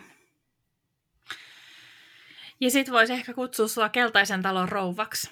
Ja 2.61 2.71
sit 2.71 2.91
voisi 2.91 3.13
ehkä 3.13 3.35
kutsua 3.35 3.69
sua 3.69 3.89
Keltaisen 3.89 4.43
talon 4.43 4.69
rouvaksi. 4.69 5.31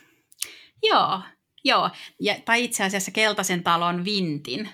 Joo, 0.83 1.21
joo. 1.65 1.91
Ja, 2.21 2.35
tai 2.45 2.65
itse 2.65 2.85
asiassa 2.85 3.11
Keltaisen 3.11 3.63
talon 3.63 4.05
vintin 4.05 4.69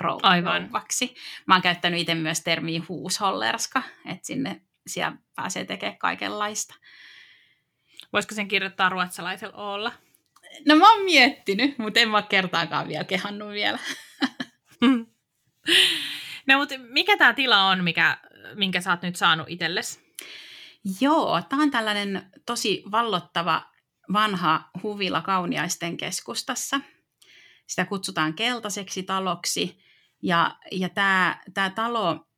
rou- 0.00 0.20
Aivan. 0.22 0.62
rouvaksi. 0.62 1.14
Mä 1.46 1.54
oon 1.54 1.62
käyttänyt 1.62 2.00
itse 2.00 2.14
myös 2.14 2.40
termiä 2.40 2.82
huushollerska, 2.88 3.82
että 4.06 4.26
sinne 4.26 4.60
siellä 4.86 5.16
pääsee 5.36 5.64
tekemään 5.64 5.98
kaikenlaista. 5.98 6.74
Voisiko 8.12 8.34
sen 8.34 8.48
kirjoittaa 8.48 8.88
ruotsalaisella 8.88 9.56
olla? 9.56 9.92
No 10.68 10.76
mä 10.76 10.92
oon 10.92 11.04
miettinyt, 11.04 11.78
mutta 11.78 12.00
en 12.00 12.08
mä 12.08 12.22
kertaakaan 12.22 12.88
vielä 12.88 13.04
kehannut 13.04 13.50
vielä. 13.50 13.78
no 16.46 16.58
mutta 16.58 16.74
mikä 16.78 17.16
tämä 17.16 17.32
tila 17.32 17.66
on, 17.66 17.84
mikä, 17.84 18.18
minkä 18.54 18.80
sä 18.80 18.90
oot 18.90 19.02
nyt 19.02 19.16
saanut 19.16 19.46
itsellesi? 19.48 20.00
Joo, 21.00 21.42
tämä 21.48 21.62
on 21.62 21.70
tällainen 21.70 22.30
tosi 22.46 22.82
vallottava 22.90 23.70
vanha 24.12 24.70
huvila 24.82 25.22
Kauniaisten 25.22 25.96
keskustassa. 25.96 26.80
Sitä 27.66 27.84
kutsutaan 27.84 28.34
keltaiseksi 28.34 29.02
taloksi. 29.02 29.78
Ja, 30.22 30.58
ja 30.72 30.88
tämä, 30.88 31.40
tämä 31.54 31.70
talo, 31.70 32.28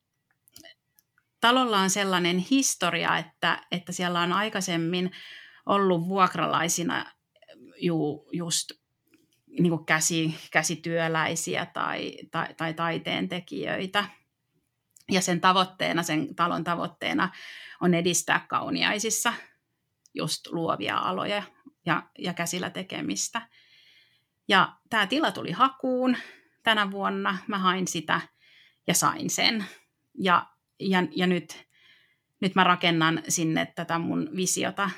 talolla 1.41 1.79
on 1.79 1.91
sellainen 1.91 2.39
historia, 2.39 3.19
että, 3.19 3.67
että 3.71 3.93
siellä 3.93 4.21
on 4.21 4.33
aikaisemmin 4.33 5.11
ollut 5.67 6.09
vuokralaisina 6.09 7.13
ju, 7.77 8.29
just 8.33 8.73
niin 9.47 9.71
kuin 9.71 9.87
käsi, 9.87 10.39
käsityöläisiä 10.51 11.67
tai, 11.67 12.13
tai, 12.31 12.55
tai 12.57 12.75
taiteen 12.75 13.29
tekijöitä. 13.29 14.05
Ja 15.11 15.21
sen 15.21 15.41
tavoitteena, 15.41 16.03
sen 16.03 16.35
talon 16.35 16.65
tavoitteena 16.65 17.31
on 17.83 17.95
edistää 17.95 18.47
kauniaisissa 18.49 19.35
just 20.15 20.47
luovia 20.47 20.97
aloja 20.99 21.43
ja, 21.87 22.03
ja 22.19 22.35
käsillä 22.35 22.71
tekemistä. 22.71 23.49
Ja 24.49 24.77
tämä 24.91 25.07
tila 25.07 25.33
tuli 25.33 25.53
hakuun 25.53 26.17
tänä 26.63 26.91
vuonna. 26.91 27.39
Mä 27.47 27.59
hain 27.59 27.89
sitä 27.89 28.21
ja 28.87 28.95
sain 28.95 29.31
sen. 29.31 29.65
Ja, 30.19 30.47
ja, 30.81 31.03
ja 31.11 31.27
nyt, 31.27 31.65
nyt 32.41 32.55
mä 32.55 32.65
rakennan 32.65 33.23
sinne 33.29 33.73
tätä 33.75 33.99
mun 33.99 34.31
visiota 34.37 34.91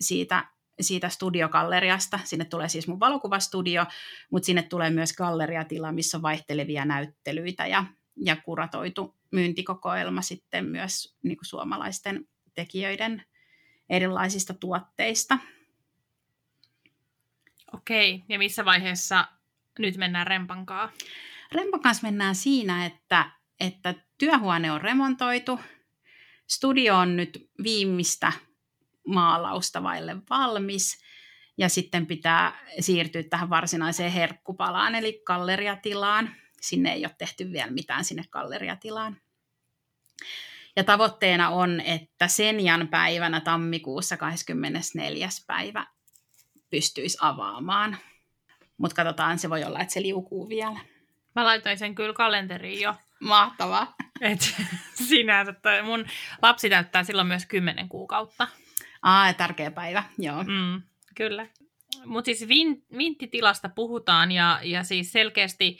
siitä, 0.00 0.44
siitä 0.80 1.08
studiokalleriasta. 1.08 2.20
Sinne 2.24 2.44
tulee 2.44 2.68
siis 2.68 2.88
mun 2.88 3.00
valokuvastudio, 3.00 3.84
mutta 4.30 4.46
sinne 4.46 4.62
tulee 4.62 4.90
myös 4.90 5.12
galleriatila, 5.12 5.92
missä 5.92 6.16
on 6.16 6.22
vaihtelevia 6.22 6.84
näyttelyitä 6.84 7.66
ja, 7.66 7.84
ja 8.16 8.36
kuratoitu 8.36 9.16
myyntikokoelma 9.30 10.22
sitten 10.22 10.64
myös 10.64 11.16
niin 11.22 11.36
kuin 11.36 11.46
suomalaisten 11.46 12.28
tekijöiden 12.54 13.24
erilaisista 13.88 14.54
tuotteista. 14.54 15.38
Okei, 17.74 18.24
ja 18.28 18.38
missä 18.38 18.64
vaiheessa 18.64 19.28
nyt 19.78 19.96
mennään 19.96 20.26
Rempankaa? 20.26 20.92
Rempan 21.52 21.80
kanssa 21.80 22.06
mennään 22.06 22.34
siinä, 22.34 22.86
että, 22.86 23.30
että 23.60 23.94
työhuone 24.18 24.72
on 24.72 24.80
remontoitu, 24.80 25.60
studio 26.46 26.96
on 26.96 27.16
nyt 27.16 27.50
viimeistä 27.62 28.32
maalausta 29.06 29.82
vaille 29.82 30.16
valmis, 30.30 31.06
ja 31.58 31.68
sitten 31.68 32.06
pitää 32.06 32.58
siirtyä 32.80 33.22
tähän 33.22 33.50
varsinaiseen 33.50 34.12
herkkupalaan, 34.12 34.94
eli 34.94 35.22
galleriatilaan. 35.26 36.34
Sinne 36.66 36.92
ei 36.92 37.04
ole 37.04 37.14
tehty 37.18 37.52
vielä 37.52 37.70
mitään 37.70 38.04
sinne 38.04 38.24
galleriatilaan. 38.30 39.16
Ja 40.76 40.84
tavoitteena 40.84 41.48
on, 41.48 41.80
että 41.80 42.28
Senjan 42.28 42.88
päivänä 42.88 43.40
tammikuussa 43.40 44.16
24. 44.16 45.28
päivä 45.46 45.86
pystyisi 46.70 47.18
avaamaan. 47.20 47.96
Mutta 48.78 48.94
katsotaan, 48.94 49.38
se 49.38 49.50
voi 49.50 49.64
olla, 49.64 49.80
että 49.80 49.94
se 49.94 50.02
liukuu 50.02 50.48
vielä. 50.48 50.78
Mä 51.34 51.44
laitoin 51.44 51.78
sen 51.78 51.94
kyllä 51.94 52.12
kalenteriin 52.12 52.80
jo. 52.80 52.94
Mahtavaa. 53.20 53.94
Et 54.20 54.54
sinänsä 55.08 55.52
toi 55.52 55.82
mun 55.82 56.06
lapsi 56.42 56.70
täyttää 56.70 57.04
silloin 57.04 57.28
myös 57.28 57.46
kymmenen 57.46 57.88
kuukautta. 57.88 58.48
Aa, 59.02 59.32
tärkeä 59.32 59.70
päivä, 59.70 60.02
joo. 60.18 60.42
Mm, 60.42 60.82
kyllä. 61.14 61.46
Mutta 62.04 62.26
siis 62.26 62.48
vin, 62.48 62.84
vinttitilasta 62.98 63.68
puhutaan 63.68 64.32
ja, 64.32 64.60
ja 64.62 64.84
siis 64.84 65.12
selkeästi 65.12 65.78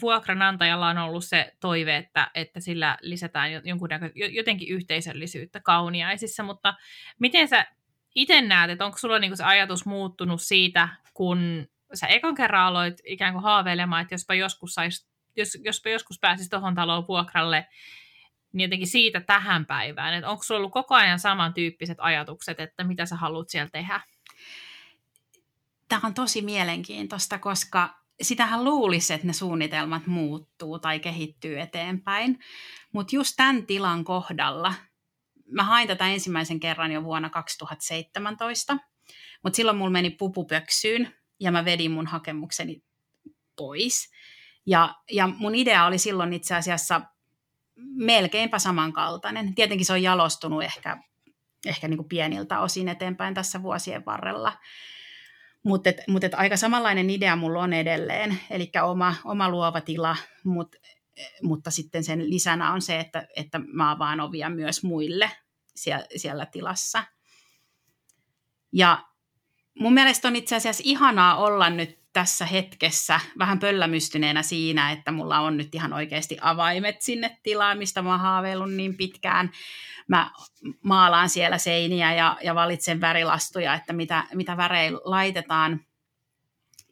vuokranantajalla 0.00 0.88
on 0.88 0.98
ollut 0.98 1.24
se 1.24 1.52
toive, 1.60 1.96
että, 1.96 2.30
että 2.34 2.60
sillä 2.60 2.98
lisätään 3.00 3.50
jotenkin 4.14 4.68
yhteisöllisyyttä 4.68 5.60
kauniaisissa, 5.60 6.42
mutta 6.42 6.74
miten 7.18 7.48
sä 7.48 7.66
itse 8.14 8.40
näet, 8.40 8.70
että 8.70 8.84
onko 8.84 8.98
sulla 8.98 9.18
niinku 9.18 9.36
se 9.36 9.44
ajatus 9.44 9.86
muuttunut 9.86 10.42
siitä, 10.42 10.88
kun 11.14 11.68
sä 11.94 12.06
ekan 12.06 12.34
kerran 12.34 12.66
aloit 12.66 12.94
ikään 13.04 13.32
kuin 13.32 13.42
haaveilemaan, 13.42 14.02
että 14.02 14.14
jospa 14.14 14.34
joskus, 14.34 14.74
sais, 14.74 15.08
jos, 15.36 15.58
jospa 15.64 15.90
joskus 15.90 16.18
pääsisi 16.20 16.50
tuohon 16.50 16.74
taloon 16.74 17.06
vuokralle, 17.08 17.66
niin 18.52 18.64
jotenkin 18.64 18.88
siitä 18.88 19.20
tähän 19.20 19.66
päivään, 19.66 20.14
että 20.14 20.30
onko 20.30 20.42
sulla 20.42 20.58
ollut 20.58 20.72
koko 20.72 20.94
ajan 20.94 21.18
samantyyppiset 21.18 21.98
ajatukset, 22.00 22.60
että 22.60 22.84
mitä 22.84 23.06
sä 23.06 23.16
haluat 23.16 23.48
siellä 23.48 23.70
tehdä? 23.72 24.00
Tämä 25.92 26.06
on 26.06 26.14
tosi 26.14 26.42
mielenkiintoista, 26.42 27.38
koska 27.38 27.98
sitähän 28.22 28.64
luulisi, 28.64 29.14
että 29.14 29.26
ne 29.26 29.32
suunnitelmat 29.32 30.06
muuttuu 30.06 30.78
tai 30.78 31.00
kehittyy 31.00 31.60
eteenpäin. 31.60 32.38
Mutta 32.92 33.16
just 33.16 33.34
tämän 33.36 33.66
tilan 33.66 34.04
kohdalla 34.04 34.74
mä 35.50 35.62
hain 35.64 35.88
tätä 35.88 36.06
ensimmäisen 36.08 36.60
kerran 36.60 36.92
jo 36.92 37.04
vuonna 37.04 37.30
2017, 37.30 38.76
mutta 39.42 39.56
silloin 39.56 39.76
mulla 39.76 39.90
meni 39.90 40.10
pupupöksyyn 40.10 41.14
ja 41.40 41.52
mä 41.52 41.64
vedin 41.64 41.90
mun 41.90 42.06
hakemukseni 42.06 42.82
pois. 43.56 44.12
Ja, 44.66 44.94
ja 45.10 45.26
mun 45.26 45.54
idea 45.54 45.86
oli 45.86 45.98
silloin 45.98 46.32
itse 46.32 46.54
asiassa 46.54 47.00
melkeinpä 47.94 48.58
samankaltainen. 48.58 49.54
Tietenkin 49.54 49.86
se 49.86 49.92
on 49.92 50.02
jalostunut 50.02 50.62
ehkä, 50.62 50.96
ehkä 51.66 51.88
niin 51.88 51.98
kuin 51.98 52.08
pieniltä 52.08 52.60
osin 52.60 52.88
eteenpäin 52.88 53.34
tässä 53.34 53.62
vuosien 53.62 54.04
varrella. 54.06 54.52
Mutta 55.62 55.90
et, 55.90 55.96
mut 56.08 56.24
et 56.24 56.34
aika 56.34 56.56
samanlainen 56.56 57.10
idea 57.10 57.36
mulla 57.36 57.62
on 57.62 57.72
edelleen, 57.72 58.40
eli 58.50 58.70
oma, 58.82 59.14
oma 59.24 59.48
luova 59.48 59.80
tila, 59.80 60.16
mut, 60.44 60.76
mutta 61.42 61.70
sitten 61.70 62.04
sen 62.04 62.30
lisänä 62.30 62.72
on 62.72 62.82
se, 62.82 63.00
että, 63.00 63.26
että 63.36 63.58
mä 63.58 63.90
avaan 63.90 64.20
ovia 64.20 64.50
myös 64.50 64.82
muille 64.82 65.30
siellä, 65.74 66.06
siellä 66.16 66.46
tilassa. 66.46 67.04
Ja 68.72 69.06
mun 69.78 69.94
mielestä 69.94 70.28
on 70.28 70.36
itse 70.36 70.56
asiassa 70.56 70.82
ihanaa 70.86 71.36
olla 71.36 71.70
nyt 71.70 72.01
tässä 72.12 72.46
hetkessä 72.46 73.20
vähän 73.38 73.58
pöllämystyneenä 73.58 74.42
siinä, 74.42 74.90
että 74.90 75.12
mulla 75.12 75.40
on 75.40 75.56
nyt 75.56 75.74
ihan 75.74 75.92
oikeasti 75.92 76.38
avaimet 76.40 77.02
sinne 77.02 77.38
tilaan, 77.42 77.78
mistä 77.78 78.02
mä 78.02 78.10
oon 78.10 78.20
haaveillut 78.20 78.72
niin 78.72 78.96
pitkään. 78.96 79.50
Mä 80.08 80.30
maalaan 80.82 81.28
siellä 81.28 81.58
seiniä 81.58 82.14
ja, 82.14 82.36
ja 82.42 82.54
valitsen 82.54 83.00
värilastuja, 83.00 83.74
että 83.74 83.92
mitä, 83.92 84.24
mitä 84.34 84.56
värejä 84.56 84.92
laitetaan. 85.04 85.80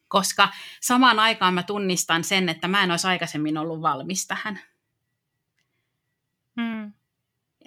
Koska 0.08 0.48
samaan 0.80 1.18
aikaan 1.18 1.54
mä 1.54 1.62
tunnistan 1.62 2.24
sen, 2.24 2.48
että 2.48 2.68
mä 2.68 2.82
en 2.82 2.90
olisi 2.90 3.06
aikaisemmin 3.06 3.58
ollut 3.58 3.82
valmis 3.82 4.26
tähän. 4.26 4.60
Hmm 6.60 6.92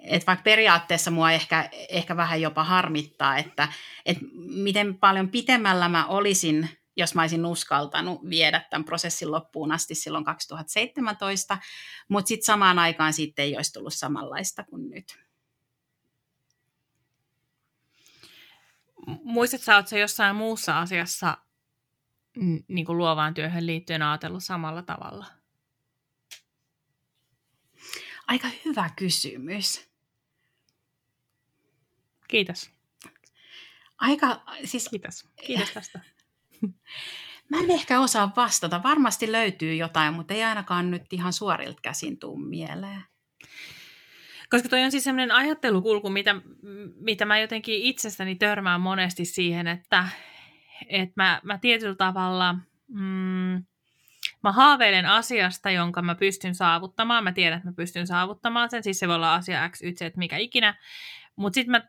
et 0.04 0.26
vaikka 0.26 0.42
periaatteessa 0.42 1.10
mua 1.10 1.30
ehkä, 1.30 1.68
ehkä 1.88 2.16
vähän 2.16 2.40
jopa 2.40 2.64
harmittaa, 2.64 3.36
että 3.36 3.68
et 4.06 4.18
miten 4.34 4.98
paljon 4.98 5.28
pitemmällä 5.28 5.88
mä 5.88 6.06
olisin, 6.06 6.68
jos 6.96 7.14
mä 7.14 7.22
olisin 7.22 7.46
uskaltanut 7.46 8.28
viedä 8.28 8.66
tämän 8.70 8.84
prosessin 8.84 9.30
loppuun 9.30 9.72
asti 9.72 9.94
silloin 9.94 10.24
2017, 10.24 11.58
mutta 12.08 12.28
sitten 12.28 12.46
samaan 12.46 12.78
aikaan 12.78 13.12
sitten 13.12 13.44
ei 13.44 13.56
olisi 13.56 13.72
tullut 13.72 13.94
samanlaista 13.94 14.64
kuin 14.64 14.90
nyt. 14.90 15.18
Muistatko, 19.22 19.72
oletko 19.72 19.96
jossain 19.96 20.36
muussa 20.36 20.80
asiassa 20.80 21.38
niin 22.68 22.86
kuin 22.86 22.98
luovaan 22.98 23.34
työhön 23.34 23.66
liittyen 23.66 24.02
ajatellut 24.02 24.44
samalla 24.44 24.82
tavalla? 24.82 25.26
Aika 28.26 28.48
hyvä 28.64 28.90
kysymys. 28.96 29.88
Kiitos. 32.28 32.70
Aika, 33.98 34.42
siis... 34.64 34.88
Kiitos. 34.88 35.28
Kiitos 35.46 35.70
tästä. 35.70 36.00
Mä 37.50 37.58
en 37.58 37.70
ehkä 37.70 38.00
osaa 38.00 38.32
vastata. 38.36 38.82
Varmasti 38.82 39.32
löytyy 39.32 39.74
jotain, 39.74 40.14
mutta 40.14 40.34
ei 40.34 40.44
ainakaan 40.44 40.90
nyt 40.90 41.12
ihan 41.12 41.32
suorilta 41.32 41.80
käsin 41.82 42.18
tuu 42.18 42.36
mieleen. 42.36 43.04
Koska 44.50 44.68
toi 44.68 44.82
on 44.82 44.90
siis 44.90 45.04
sellainen 45.04 45.36
ajattelukulku, 45.36 46.10
mitä, 46.10 46.34
mitä 47.00 47.24
mä 47.24 47.38
jotenkin 47.38 47.82
itsestäni 47.82 48.34
törmään 48.34 48.80
monesti 48.80 49.24
siihen, 49.24 49.66
että, 49.66 50.08
että 50.88 51.12
mä, 51.16 51.40
mä 51.42 51.58
tietyllä 51.58 51.94
tavalla 51.94 52.54
mm, 52.88 53.64
mä 54.42 54.52
haaveilen 54.52 55.06
asiasta, 55.06 55.70
jonka 55.70 56.02
mä 56.02 56.14
pystyn 56.14 56.54
saavuttamaan. 56.54 57.24
Mä 57.24 57.32
tiedän, 57.32 57.56
että 57.56 57.68
mä 57.68 57.74
pystyn 57.76 58.06
saavuttamaan 58.06 58.70
sen. 58.70 58.82
Siis 58.82 58.98
se 58.98 59.08
voi 59.08 59.16
olla 59.16 59.34
asia 59.34 59.68
X, 59.68 59.82
Y, 59.82 59.92
Z, 59.92 60.16
mikä 60.16 60.36
ikinä. 60.36 60.74
Mutta 61.36 61.54
sitten 61.54 61.70
mä 61.70 61.82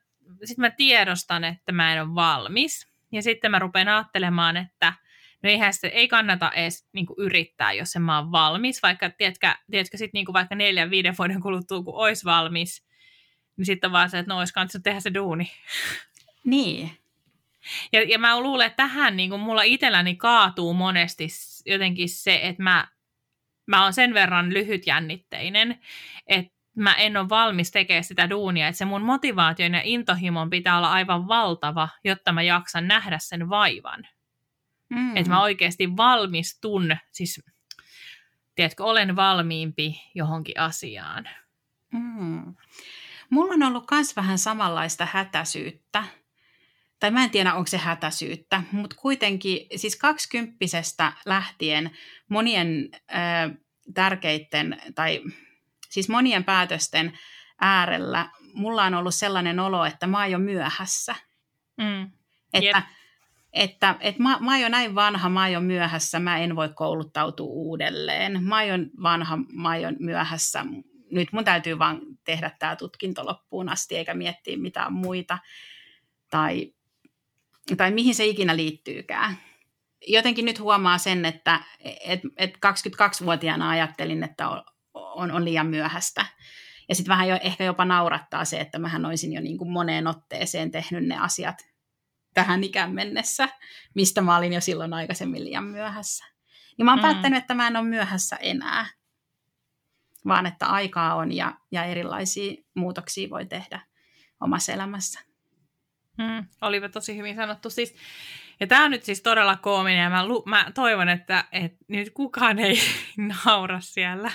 sitten 0.44 0.62
mä 0.62 0.70
tiedostan, 0.70 1.44
että 1.44 1.72
mä 1.72 1.94
en 1.94 2.02
ole 2.02 2.16
valmis. 2.16 2.88
Ja 3.16 3.22
sitten 3.22 3.52
mä 3.52 3.60
rupean 3.60 3.88
ajattelemaan, 3.88 4.58
että 4.58 4.94
no 5.44 5.50
eihän 5.50 5.74
se, 5.74 5.88
ei 5.88 6.08
kannata 6.08 6.52
edes 6.52 6.88
niin 6.94 7.06
kuin 7.06 7.20
yrittää, 7.20 7.74
jos 7.74 7.96
en 7.96 8.02
mä 8.02 8.20
oon 8.20 8.32
valmis. 8.32 8.84
Vaikka, 8.84 9.10
tiedätkö, 9.10 9.52
tiedätkö 9.72 9.98
sitten 9.98 10.18
niin 10.18 10.26
kuin 10.26 10.34
vaikka 10.34 10.56
neljän, 10.56 10.90
viiden 10.90 11.16
vuoden 11.18 11.42
kuluttua, 11.42 11.84
kun 11.84 11.96
olisi 11.96 12.26
valmis, 12.26 12.86
niin 13.58 13.66
sitten 13.66 13.88
on 13.88 13.92
vaan 13.92 14.10
se, 14.10 14.20
että 14.20 14.34
no 14.34 14.40
olisi 14.40 14.54
kannattanut 14.54 14.84
tehdä 14.84 15.00
se 15.00 15.14
duuni. 15.14 15.52
Niin. 16.44 16.92
Ja, 17.94 18.04
ja 18.04 18.20
mä 18.20 18.40
luulen, 18.40 18.68
että 18.68 18.84
tähän 18.84 19.18
niin 19.18 19.30
kuin 19.30 19.42
mulla 19.42 19.64
itselläni 19.64 20.16
kaatuu 20.16 20.74
monesti 20.74 21.28
jotenkin 21.66 22.10
se, 22.10 22.40
että 22.44 22.64
mä, 22.64 22.88
mä 23.68 23.84
oon 23.84 23.94
sen 23.94 24.14
verran 24.14 24.54
lyhytjännitteinen, 24.54 25.80
että 26.28 26.55
mä 26.76 26.94
en 26.94 27.18
ole 27.18 27.30
valmis 27.30 27.72
tekemään 27.72 28.04
sitä 28.04 28.30
duunia, 28.30 28.68
että 28.68 28.78
se 28.78 28.86
mun 28.86 29.02
motivaation 29.02 29.74
ja 29.74 29.82
intohimon 29.84 30.50
pitää 30.50 30.78
olla 30.78 30.92
aivan 30.92 31.28
valtava, 31.28 31.90
jotta 32.04 32.32
mä 32.32 32.42
jaksan 32.42 32.88
nähdä 32.88 33.18
sen 33.22 33.50
vaivan. 33.50 34.08
Mm. 34.90 35.18
Että 35.18 35.32
mä 35.32 35.42
oikeasti 35.42 35.98
valmistun, 35.98 36.98
siis 37.12 37.42
tiedätkö, 38.56 38.84
olen 38.84 39.16
valmiimpi 39.16 40.02
johonkin 40.16 40.60
asiaan. 40.60 41.30
Mm. 41.94 42.56
Mulla 43.30 43.54
on 43.54 43.64
ollut 43.64 43.86
myös 43.92 44.16
vähän 44.16 44.38
samanlaista 44.38 45.08
hätäsyyttä. 45.12 46.04
Tai 47.00 47.12
mä 47.12 47.24
en 47.24 47.30
tiedä, 47.30 47.54
onko 47.54 47.68
se 47.68 47.78
hätäsyyttä, 47.78 48.64
mutta 48.72 48.96
kuitenkin 48.96 49.68
siis 49.76 49.96
kaksikymppisestä 49.96 51.14
lähtien 51.26 51.92
monien 52.30 52.90
äh, 53.16 53.52
tärkeiden 53.94 54.82
tai 54.96 55.22
siis 55.96 56.10
monien 56.10 56.44
päätösten 56.44 57.20
äärellä 57.62 58.30
mulla 58.54 58.84
on 58.84 58.94
ollut 58.94 59.16
sellainen 59.16 59.60
olo, 59.60 59.86
että 59.86 60.08
mä 60.08 60.22
oon 60.22 60.32
jo 60.32 60.40
myöhässä. 60.40 61.16
Mm. 61.78 62.12
Että, 62.54 62.78
yep. 62.78 62.86
että, 63.54 63.96
että 64.00 64.24
mä, 64.24 64.38
mä 64.40 64.52
oon 64.52 64.62
jo 64.62 64.70
näin 64.70 64.96
vanha, 64.96 65.30
mä 65.30 65.42
oon 65.42 65.52
jo 65.52 65.62
myöhässä, 65.62 66.20
mä 66.20 66.38
en 66.38 66.56
voi 66.56 66.70
kouluttautua 66.76 67.48
uudelleen. 67.50 68.44
Mä 68.44 68.62
oon 68.62 68.90
vanha, 69.04 69.38
mä 69.54 69.70
oon 69.70 69.96
myöhässä. 70.00 70.66
Nyt 71.12 71.32
mun 71.32 71.44
täytyy 71.44 71.80
vaan 71.80 72.02
tehdä 72.24 72.52
tämä 72.60 72.76
tutkinto 72.76 73.26
loppuun 73.26 73.70
asti, 73.70 73.98
eikä 73.98 74.14
miettiä 74.14 74.58
mitään 74.58 74.94
muita. 74.94 75.38
Tai, 76.30 76.74
tai 77.78 77.92
mihin 77.92 78.16
se 78.16 78.26
ikinä 78.26 78.56
liittyykään 78.56 79.38
jotenkin 80.08 80.46
nyt 80.46 80.60
huomaa 80.60 80.98
sen, 80.98 81.26
että 81.26 81.60
et, 82.06 82.20
et 82.38 82.54
22-vuotiaana 82.66 83.70
ajattelin, 83.70 84.24
että 84.24 84.48
on, 85.16 85.32
on 85.32 85.46
liian 85.46 85.68
myöhäistä. 85.68 86.26
Ja 86.90 86.96
sitten 86.96 87.12
vähän 87.12 87.28
jo, 87.28 87.40
ehkä 87.42 87.64
jopa 87.64 87.86
naurattaa 87.86 88.46
se, 88.46 88.60
että 88.60 88.80
mähän 88.80 89.06
olisin 89.06 89.34
jo 89.34 89.42
niin 89.42 89.58
kuin 89.58 89.72
moneen 89.72 90.08
otteeseen 90.08 90.72
tehnyt 90.72 91.06
ne 91.06 91.18
asiat 91.18 91.66
tähän 92.34 92.64
ikään 92.64 92.94
mennessä, 92.94 93.50
mistä 93.96 94.22
mä 94.22 94.38
olin 94.38 94.54
jo 94.54 94.62
silloin 94.62 94.94
aikaisemmin 94.94 95.44
liian 95.44 95.64
myöhässä. 95.64 96.26
Niin 96.78 96.86
mä 96.86 96.92
oon 96.92 97.00
mm. 97.00 97.02
päättänyt, 97.02 97.38
että 97.38 97.54
mä 97.54 97.68
en 97.68 97.78
ole 97.78 97.88
myöhässä 97.88 98.36
enää, 98.36 98.86
vaan 100.28 100.46
että 100.46 100.66
aikaa 100.66 101.16
on 101.16 101.32
ja, 101.32 101.54
ja 101.72 101.84
erilaisia 101.84 102.54
muutoksia 102.76 103.30
voi 103.30 103.46
tehdä 103.46 103.80
omassa 104.42 104.74
elämässä. 104.74 105.20
Mm, 106.18 106.46
olipa 106.62 106.90
tosi 106.90 107.18
hyvin 107.18 107.36
sanottu. 107.36 107.70
Siis, 107.70 107.96
ja 108.60 108.68
tämä 108.68 108.86
on 108.86 108.92
nyt 108.92 109.04
siis 109.04 109.22
todella 109.22 109.58
koominen 109.58 110.04
ja 110.04 110.10
mä, 110.10 110.26
lu- 110.26 110.44
mä 110.46 110.72
toivon, 110.74 111.10
että, 111.10 111.46
että 111.52 111.86
nyt 111.88 112.10
kukaan 112.14 112.60
ei 112.60 112.80
naura 113.46 113.80
siellä 113.80 114.32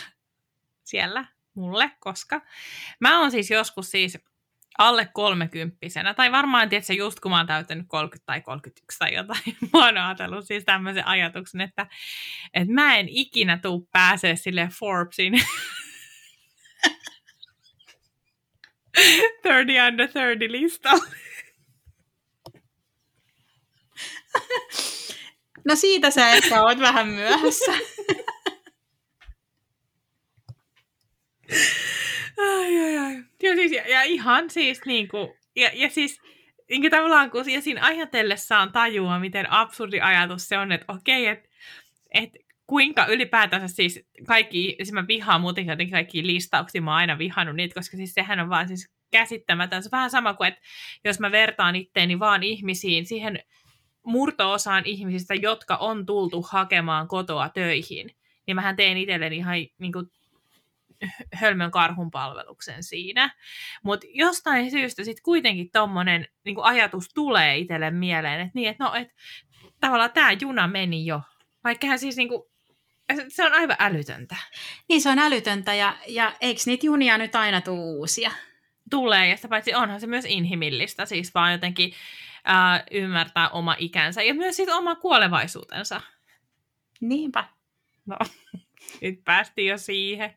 siellä 0.90 1.24
mulle, 1.55 1.90
koska 2.00 2.40
mä 3.00 3.20
oon 3.20 3.31
siis 3.31 3.50
joskus 3.50 3.90
siis 3.90 4.18
alle 4.79 5.09
kolmekymppisenä, 5.12 6.14
tai 6.14 6.33
varmaan 6.33 6.68
tietysti 6.68 6.96
just 6.96 7.20
kun 7.20 7.31
mä 7.31 7.37
oon 7.37 7.46
täyttänyt 7.46 7.87
30 7.88 8.26
tai 8.26 8.40
31 8.40 8.98
tai 8.98 9.14
jotain, 9.14 9.57
mä 9.72 9.87
oon 9.87 9.98
ajatellut 9.98 10.46
siis 10.46 10.64
tämmöisen 10.64 11.07
ajatuksen, 11.07 11.61
että, 11.61 11.87
että 12.55 12.74
mä 12.74 12.96
en 12.96 13.09
ikinä 13.09 13.59
tuu 13.59 13.88
pääsee 13.92 14.37
sille 14.37 14.68
Forbesin 14.79 15.33
30 19.42 19.87
under 19.88 20.09
30 20.09 20.53
listalle. 20.53 21.16
No 25.64 25.76
siitä 25.76 26.11
sä 26.11 26.31
ehkä 26.31 26.62
oot 26.62 26.79
vähän 26.79 27.09
myöhässä. 27.09 27.72
ai, 32.40 32.79
ai, 32.83 32.98
ai. 32.98 33.22
Ja, 33.42 33.55
siis, 33.55 33.72
ja, 33.72 33.88
ja 33.88 34.03
ihan 34.03 34.50
siis 34.50 34.81
niin 34.87 35.09
kuin, 35.09 35.29
ja, 35.57 35.70
ja 35.74 35.90
siis 35.90 36.20
niin 36.70 36.81
kuin 36.81 36.90
tavallaan 36.90 37.31
kun 37.31 37.53
ja 37.53 37.62
siinä 37.62 37.87
ajatellessaan 37.87 38.72
tajua, 38.72 39.18
miten 39.18 39.53
absurdi 39.53 40.00
ajatus 40.00 40.48
se 40.48 40.59
on, 40.59 40.72
että 40.72 40.92
okei, 40.92 41.26
että 41.26 41.48
et, 42.14 42.31
kuinka 42.66 43.07
ylipäätänsä 43.07 43.68
siis 43.68 44.07
kaikki, 44.26 44.76
siis 44.76 44.92
mä 44.92 45.07
vihaan 45.09 45.40
muutenkin 45.40 45.70
jotenkin 45.70 45.92
kaikki 45.92 46.26
listauksia, 46.26 46.83
mä 46.83 46.90
oon 46.90 46.98
aina 46.98 47.18
vihannut 47.18 47.57
niitä, 47.57 47.74
koska 47.74 47.96
siis 47.96 48.14
sehän 48.14 48.40
on 48.40 48.50
vaan 48.50 48.68
siis 48.68 48.90
käsittämätön. 49.11 49.83
Se 49.83 49.87
on 49.87 49.92
vähän 49.92 50.11
sama 50.11 50.35
kuin, 50.35 50.48
että 50.48 50.61
jos 51.05 51.20
mä 51.20 51.33
vertaan 51.33 51.76
itteeni 51.76 52.18
vaan 52.18 52.42
ihmisiin, 52.42 53.07
siihen 53.07 53.38
murto-osaan 54.07 54.87
ihmisistä, 54.87 55.35
jotka 55.35 55.76
on 55.76 56.07
tultu 56.07 56.42
hakemaan 56.42 57.09
kotoa 57.09 57.48
töihin, 57.48 58.11
niin 58.46 58.55
mähän 58.55 58.76
teen 58.76 58.96
itselleni 58.96 59.37
ihan 59.37 59.55
niin 59.79 59.92
kuin 59.92 60.07
hölmön 61.34 61.70
karhun 61.70 62.10
palveluksen 62.10 62.82
siinä. 62.82 63.30
Mutta 63.82 64.06
jostain 64.10 64.70
syystä 64.70 65.04
sitten 65.04 65.22
kuitenkin 65.22 65.70
tommonen 65.70 66.28
niin 66.44 66.56
ajatus 66.62 67.08
tulee 67.14 67.58
itselle 67.58 67.90
mieleen, 67.90 68.40
että 68.40 68.52
niin, 68.54 68.68
että 68.68 68.84
no, 68.84 68.94
et, 68.94 69.08
tavallaan 69.80 70.12
tämä 70.12 70.32
juna 70.32 70.68
meni 70.68 71.06
jo. 71.06 71.20
Vaikka 71.64 71.96
siis 71.96 72.16
niin 72.16 72.28
kuin, 72.28 72.42
se 73.28 73.44
on 73.44 73.52
aivan 73.52 73.76
älytöntä. 73.78 74.36
Niin, 74.88 75.02
se 75.02 75.08
on 75.08 75.18
älytöntä 75.18 75.74
ja, 75.74 75.96
ja 76.08 76.32
eikö 76.40 76.60
niitä 76.66 76.86
junia 76.86 77.18
nyt 77.18 77.34
aina 77.34 77.60
tule 77.60 77.80
uusia? 77.80 78.30
Tulee, 78.90 79.28
ja 79.28 79.36
sitä 79.36 79.48
paitsi 79.48 79.74
onhan 79.74 80.00
se 80.00 80.06
myös 80.06 80.24
inhimillistä, 80.24 81.06
siis 81.06 81.34
vaan 81.34 81.52
jotenkin 81.52 81.92
äh, 82.48 82.84
ymmärtää 82.90 83.48
oma 83.48 83.76
ikänsä 83.78 84.22
ja 84.22 84.34
myös 84.34 84.56
siitä 84.56 84.76
oma 84.76 84.94
kuolevaisuutensa. 84.94 86.00
Niinpä. 87.00 87.44
No, 88.06 88.16
nyt 89.03 89.25
päästiin 89.25 89.69
jo 89.69 89.79
siihen. 89.79 90.35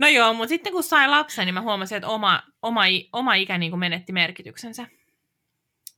No 0.00 0.08
joo, 0.08 0.32
mutta 0.32 0.48
sitten 0.48 0.72
kun 0.72 0.82
sai 0.82 1.08
lapsen, 1.08 1.46
niin 1.46 1.54
mä 1.54 1.60
huomasin, 1.60 1.96
että 1.96 2.08
oma, 2.08 2.42
oma, 2.62 2.82
oma 3.12 3.34
ikä 3.34 3.58
niin 3.58 3.70
kuin 3.70 3.80
menetti 3.80 4.12
merkityksensä. 4.12 4.86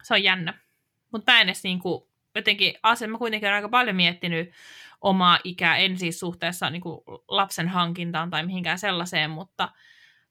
Se 0.02 0.14
on 0.14 0.22
jännä. 0.22 0.54
Mutta 1.12 1.32
mä 1.32 1.40
en 1.40 1.48
edes 1.48 1.62
niin 1.62 1.78
kuin, 1.78 2.02
jotenkin, 2.34 2.74
asen, 2.82 3.10
mä 3.10 3.18
kuitenkin 3.18 3.46
olen 3.46 3.56
aika 3.56 3.68
paljon 3.68 3.96
miettinyt 3.96 4.50
omaa 5.00 5.38
ikää, 5.44 5.76
en 5.76 5.98
siis 5.98 6.20
suhteessa 6.20 6.70
niin 6.70 6.82
kuin 6.82 7.00
lapsen 7.28 7.68
hankintaan 7.68 8.30
tai 8.30 8.46
mihinkään 8.46 8.78
sellaiseen, 8.78 9.30
mutta 9.30 9.68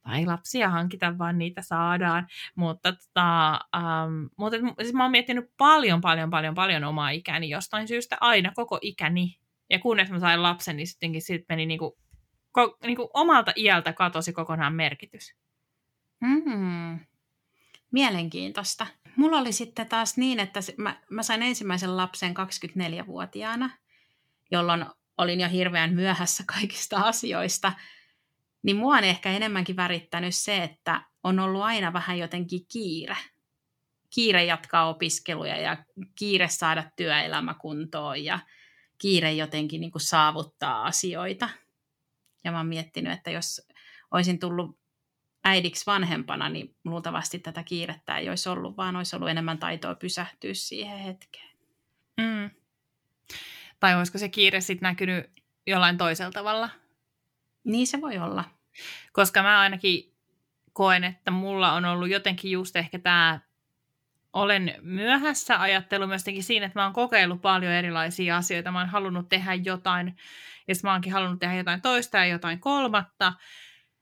tai 0.03 0.25
lapsia 0.25 0.69
hankita, 0.69 1.17
vaan 1.17 1.37
niitä 1.37 1.61
saadaan. 1.61 2.27
Mutta, 2.55 2.93
tota, 2.93 3.51
ähm, 3.75 4.25
mutta 4.37 4.57
siis 4.81 4.93
mä 4.93 5.03
oon 5.03 5.11
miettinyt 5.11 5.45
paljon, 5.57 6.01
paljon, 6.01 6.29
paljon, 6.29 6.55
paljon 6.55 6.83
omaa 6.83 7.09
ikäni 7.09 7.49
jostain 7.49 7.87
syystä 7.87 8.17
aina 8.21 8.51
koko 8.55 8.79
ikäni. 8.81 9.39
Ja 9.69 9.79
kunnes 9.79 10.09
mä 10.09 10.19
sain 10.19 10.43
lapsen, 10.43 10.77
niin 10.77 10.87
sittenkin 10.87 11.21
sit 11.21 11.45
meni 11.49 11.65
niinku, 11.65 11.97
ko, 12.51 12.77
niinku 12.83 13.09
omalta 13.13 13.53
iältä 13.55 13.93
katosi 13.93 14.33
kokonaan 14.33 14.73
merkitys. 14.73 15.35
Mm, 16.21 16.99
mielenkiintoista. 17.91 18.87
Mulla 19.15 19.37
oli 19.37 19.51
sitten 19.51 19.89
taas 19.89 20.17
niin, 20.17 20.39
että 20.39 20.59
mä, 20.77 21.01
mä 21.09 21.23
sain 21.23 21.43
ensimmäisen 21.43 21.97
lapsen 21.97 22.33
24-vuotiaana, 22.33 23.69
jolloin 24.51 24.85
olin 25.17 25.39
jo 25.39 25.49
hirveän 25.49 25.93
myöhässä 25.93 26.43
kaikista 26.57 26.97
asioista. 26.97 27.73
Niin 28.63 28.75
mua 28.75 28.95
on 28.95 29.03
ehkä 29.03 29.31
enemmänkin 29.31 29.75
värittänyt 29.75 30.35
se, 30.35 30.63
että 30.63 31.01
on 31.23 31.39
ollut 31.39 31.61
aina 31.61 31.93
vähän 31.93 32.19
jotenkin 32.19 32.61
kiire. 32.71 33.17
Kiire 34.09 34.43
jatkaa 34.43 34.89
opiskeluja 34.89 35.57
ja 35.57 35.77
kiire 36.15 36.47
saada 36.47 36.91
työelämä 36.95 37.53
kuntoon 37.53 38.23
ja 38.23 38.39
kiire 38.99 39.33
jotenkin 39.33 39.81
niin 39.81 39.91
kuin 39.91 40.01
saavuttaa 40.01 40.85
asioita. 40.85 41.49
Ja 42.43 42.51
mä 42.51 42.57
oon 42.57 42.67
miettinyt, 42.67 43.13
että 43.13 43.31
jos 43.31 43.67
olisin 44.11 44.39
tullut 44.39 44.79
äidiksi 45.43 45.85
vanhempana, 45.85 46.49
niin 46.49 46.75
luultavasti 46.85 47.39
tätä 47.39 47.63
kiirettä 47.63 48.17
ei 48.17 48.29
olisi 48.29 48.49
ollut, 48.49 48.77
vaan 48.77 48.95
olisi 48.95 49.15
ollut 49.15 49.29
enemmän 49.29 49.57
taitoa 49.57 49.95
pysähtyä 49.95 50.53
siihen 50.53 50.99
hetkeen. 50.99 51.49
Mm. 52.17 52.49
Tai 53.79 53.95
olisiko 53.95 54.17
se 54.17 54.29
kiire 54.29 54.61
sitten 54.61 54.87
näkynyt 54.87 55.25
jollain 55.67 55.97
toisella 55.97 56.31
tavalla? 56.31 56.69
Niin 57.63 57.87
se 57.87 58.01
voi 58.01 58.17
olla. 58.17 58.43
Koska 59.11 59.43
mä 59.43 59.59
ainakin 59.59 60.13
koen, 60.73 61.03
että 61.03 61.31
mulla 61.31 61.73
on 61.73 61.85
ollut 61.85 62.09
jotenkin 62.09 62.51
just 62.51 62.75
ehkä 62.75 62.99
tämä 62.99 63.39
olen 64.33 64.75
myöhässä 64.81 65.61
ajattelu 65.61 66.07
myös 66.07 66.23
siinä, 66.39 66.65
että 66.65 66.79
mä 66.79 66.83
oon 66.83 66.93
kokeillut 66.93 67.41
paljon 67.41 67.71
erilaisia 67.71 68.37
asioita. 68.37 68.71
Mä 68.71 68.79
oon 68.79 68.89
halunnut 68.89 69.29
tehdä 69.29 69.53
jotain, 69.53 70.15
ja 70.67 70.75
mä 70.83 70.91
oonkin 70.91 71.13
halunnut 71.13 71.39
tehdä 71.39 71.55
jotain 71.55 71.81
toista 71.81 72.17
ja 72.17 72.25
jotain 72.25 72.59
kolmatta. 72.59 73.33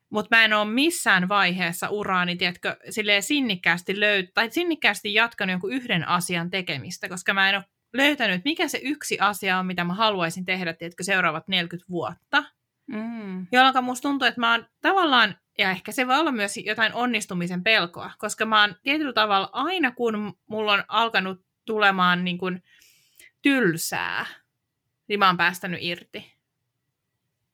Mutta 0.09 0.35
mä 0.35 0.45
en 0.45 0.53
ole 0.53 0.71
missään 0.71 1.29
vaiheessa 1.29 1.89
uraani, 1.89 2.35
tiedätkö, 2.35 2.77
silleen 2.89 3.23
sinnikkäästi 3.23 3.93
löyt- 3.93 4.31
tai 4.33 4.51
sinnikkäästi 4.51 5.13
jatkanut 5.13 5.51
jonkun 5.51 5.73
yhden 5.73 6.07
asian 6.07 6.49
tekemistä, 6.49 7.09
koska 7.09 7.33
mä 7.33 7.49
en 7.49 7.55
ole 7.55 7.65
löytänyt, 7.93 8.45
mikä 8.45 8.67
se 8.67 8.79
yksi 8.83 9.19
asia 9.19 9.59
on, 9.59 9.65
mitä 9.65 9.83
mä 9.83 9.93
haluaisin 9.93 10.45
tehdä, 10.45 10.73
tiedätkö, 10.73 11.03
seuraavat 11.03 11.47
40 11.47 11.89
vuotta. 11.89 12.43
Mm. 12.87 13.47
Jolloin 13.51 13.83
musta 13.83 14.09
tuntuu, 14.09 14.27
että 14.27 14.39
mä 14.39 14.51
oon 14.51 14.65
tavallaan, 14.81 15.35
ja 15.57 15.71
ehkä 15.71 15.91
se 15.91 16.07
voi 16.07 16.19
olla 16.19 16.31
myös 16.31 16.57
jotain 16.57 16.93
onnistumisen 16.93 17.63
pelkoa, 17.63 18.11
koska 18.17 18.45
mä 18.45 18.61
oon 18.61 18.75
tietyllä 18.83 19.13
tavalla 19.13 19.49
aina, 19.53 19.91
kun 19.91 20.37
mulla 20.47 20.73
on 20.73 20.83
alkanut 20.87 21.45
tulemaan 21.65 22.23
niin 22.23 22.37
kuin 22.37 22.63
tylsää, 23.41 24.25
niin 25.07 25.19
mä 25.19 25.27
oon 25.27 25.37
päästänyt 25.37 25.79
irti. 25.83 26.33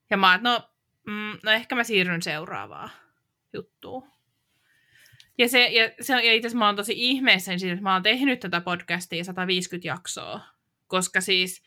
Ja 0.10 0.18
mä 0.18 0.32
oon, 0.32 0.44
no, 0.44 0.70
mm, 1.08 1.38
no 1.44 1.52
ehkä 1.52 1.76
mä 1.76 1.84
siirryn 1.84 2.22
seuraavaan 2.22 2.90
juttuun. 3.54 4.14
Ja, 5.38 5.50
se, 5.50 5.68
ja, 5.68 5.90
se, 6.02 6.14
ja 6.14 6.34
itse 6.34 6.48
asiassa 6.48 6.58
mä 6.58 6.66
oon 6.66 6.76
tosi 6.76 6.94
ihmeessä 6.96 7.58
siitä, 7.58 7.74
että 7.74 7.84
mä 7.84 7.94
oon 7.94 8.04
tehnyt 8.04 8.40
tätä 8.40 8.62
podcastia 8.62 9.24
150 9.24 9.88
jaksoa, 9.88 10.42
koska 10.88 11.22
siis 11.22 11.64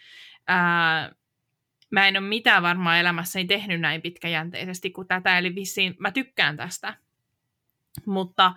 ää, 0.47 1.15
mä 1.91 2.09
en 2.09 2.17
ole 2.17 2.27
mitään 2.27 2.63
varmaan 2.63 2.99
elämässäni 2.99 3.45
tehnyt 3.45 3.81
näin 3.81 4.03
pitkäjänteisesti 4.03 4.91
kuin 4.91 5.09
tätä, 5.09 5.39
eli 5.39 5.55
vissiin 5.55 5.95
mä 5.99 6.11
tykkään 6.11 6.57
tästä. 6.57 6.97
Mutta, 8.07 8.55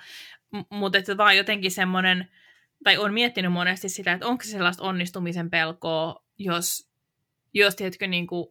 mutta 0.69 0.97
että 0.97 1.17
vaan 1.17 1.37
jotenkin 1.37 1.71
semmoinen, 1.71 2.31
tai 2.83 2.97
on 2.97 3.13
miettinyt 3.13 3.51
monesti 3.51 3.89
sitä, 3.89 4.13
että 4.13 4.27
onko 4.27 4.43
se 4.43 4.49
sellaista 4.49 4.83
onnistumisen 4.83 5.49
pelkoa, 5.49 6.23
jos, 6.37 6.89
jos 7.53 7.75
tiedätkö, 7.75 8.07
niin 8.07 8.27
kuin, 8.27 8.47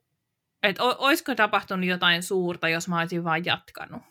että 0.63 0.85
olisiko 0.85 1.35
tapahtunut 1.35 1.87
jotain 1.87 2.23
suurta, 2.23 2.69
jos 2.69 2.89
mä 2.89 3.01
olisin 3.01 3.25
vaan 3.25 3.45
jatkanut. 3.45 4.03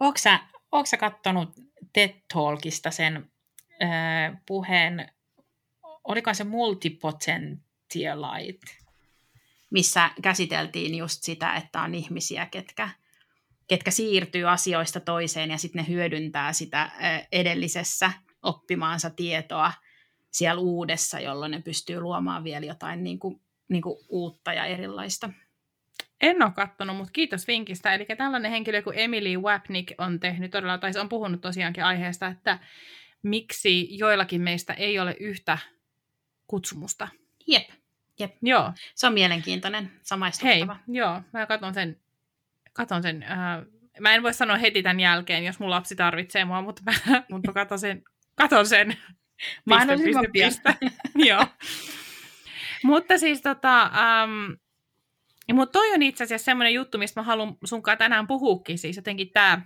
Onko 0.00 0.18
sä, 0.18 0.40
onko 0.72 0.86
sä 0.86 0.96
kattonut 0.96 1.54
TED 1.92 2.10
Talkista 2.34 2.90
sen 2.90 3.30
äh, 3.82 4.40
puheen, 4.46 5.12
oliko 6.04 6.34
se 6.34 6.44
multipotentialite? 6.44 8.83
Missä 9.74 10.10
käsiteltiin 10.22 10.94
just 10.94 11.22
sitä, 11.22 11.54
että 11.54 11.82
on 11.82 11.94
ihmisiä, 11.94 12.46
ketkä, 12.46 12.88
ketkä 13.68 13.90
siirtyy 13.90 14.50
asioista 14.50 15.00
toiseen 15.00 15.50
ja 15.50 15.58
sitten 15.58 15.84
ne 15.84 15.88
hyödyntää 15.88 16.52
sitä 16.52 16.90
edellisessä 17.32 18.12
oppimaansa 18.42 19.10
tietoa 19.10 19.72
siellä 20.30 20.60
uudessa, 20.60 21.20
jolloin 21.20 21.50
ne 21.50 21.62
pystyy 21.62 22.00
luomaan 22.00 22.44
vielä 22.44 22.66
jotain 22.66 23.04
niin 23.04 23.18
kuin, 23.18 23.40
niin 23.68 23.82
kuin 23.82 23.98
uutta 24.08 24.52
ja 24.52 24.64
erilaista. 24.66 25.30
En 26.20 26.42
ole 26.42 26.52
katsonut, 26.52 26.96
mutta 26.96 27.12
kiitos 27.12 27.46
vinkistä. 27.46 27.94
Eli 27.94 28.06
tällainen 28.18 28.50
henkilö 28.50 28.82
kuin 28.82 28.98
Emily 28.98 29.36
Wapnick 29.36 29.94
on 29.98 30.20
tehnyt 30.20 30.50
todella, 30.50 30.78
tai 30.78 30.92
on 31.00 31.08
puhunut 31.08 31.40
tosiaankin 31.40 31.84
aiheesta, 31.84 32.26
että 32.26 32.58
miksi 33.22 33.98
joillakin 33.98 34.40
meistä 34.40 34.72
ei 34.72 34.98
ole 34.98 35.16
yhtä 35.20 35.58
kutsumusta. 36.46 37.08
Jep. 37.46 37.83
Jep. 38.20 38.36
Joo. 38.42 38.72
Se 38.94 39.06
on 39.06 39.12
mielenkiintoinen, 39.12 39.92
samaistuttava. 40.02 40.74
Hei, 40.74 40.96
joo, 40.96 41.22
mä 41.32 41.46
katson 41.46 41.74
sen, 41.74 42.00
katson 42.72 43.02
sen 43.02 43.22
äh, 43.22 43.66
mä 44.00 44.14
en 44.14 44.22
voi 44.22 44.34
sanoa 44.34 44.56
heti 44.56 44.82
tämän 44.82 45.00
jälkeen, 45.00 45.44
jos 45.44 45.58
mun 45.58 45.70
lapsi 45.70 45.96
tarvitsee 45.96 46.44
mua, 46.44 46.62
mutta 46.62 46.82
mä, 46.86 46.92
mutta 47.30 47.48
mä 47.48 47.52
katon 47.52 47.78
sen, 47.78 48.04
katon 48.34 48.66
sen. 48.66 48.96
Mahdollisimman 49.66 50.26
piste, 50.32 50.76
joo. 51.28 51.46
mutta 52.82 53.18
siis 53.18 53.42
tota, 53.42 53.82
ähm, 53.82 54.52
mutta 55.52 55.72
toi 55.72 55.92
on 55.92 56.02
itse 56.02 56.24
asiassa 56.24 56.44
semmoinen 56.44 56.74
juttu, 56.74 56.98
mistä 56.98 57.20
mä 57.20 57.24
haluan 57.24 57.56
sunkaan 57.64 57.98
tänään 57.98 58.26
puhuukin, 58.26 58.78
siis 58.78 58.96
jotenkin 58.96 59.30
tämä 59.30 59.62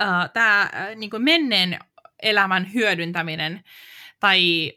äh, 0.00 0.30
tää, 0.32 0.62
äh, 0.62 0.96
niin 0.96 1.10
menneen 1.18 1.78
elämän 2.22 2.72
hyödyntäminen 2.74 3.64
tai, 4.20 4.72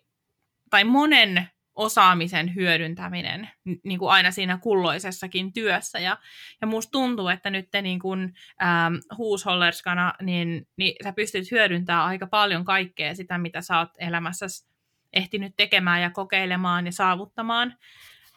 tai 0.70 0.84
monen 0.84 1.50
osaamisen 1.78 2.56
hyödyntäminen 2.56 3.50
niin 3.84 4.00
kuin 4.00 4.12
aina 4.12 4.32
siinä 4.32 4.58
kulloisessakin 4.58 5.54
työssä. 5.54 6.00
Ja, 6.00 6.18
ja 6.62 6.68
musta 6.68 6.92
tuntuu, 6.92 7.28
että 7.28 7.50
nyt 7.50 7.72
te 7.72 7.82
niin 7.82 8.00
kuin, 8.00 8.34
ähm, 8.62 8.96
huushollerskana, 9.18 10.14
niin, 10.22 10.68
niin 10.78 10.96
sä 11.04 11.14
pystyt 11.14 11.52
hyödyntämään 11.52 12.06
aika 12.06 12.28
paljon 12.28 12.66
kaikkea 12.66 13.16
sitä, 13.16 13.38
mitä 13.38 13.62
sä 13.62 13.80
oot 13.80 13.90
elämässä 13.98 14.46
ehtinyt 15.14 15.54
tekemään 15.58 16.02
ja 16.02 16.10
kokeilemaan 16.10 16.86
ja 16.86 16.92
saavuttamaan. 16.92 17.78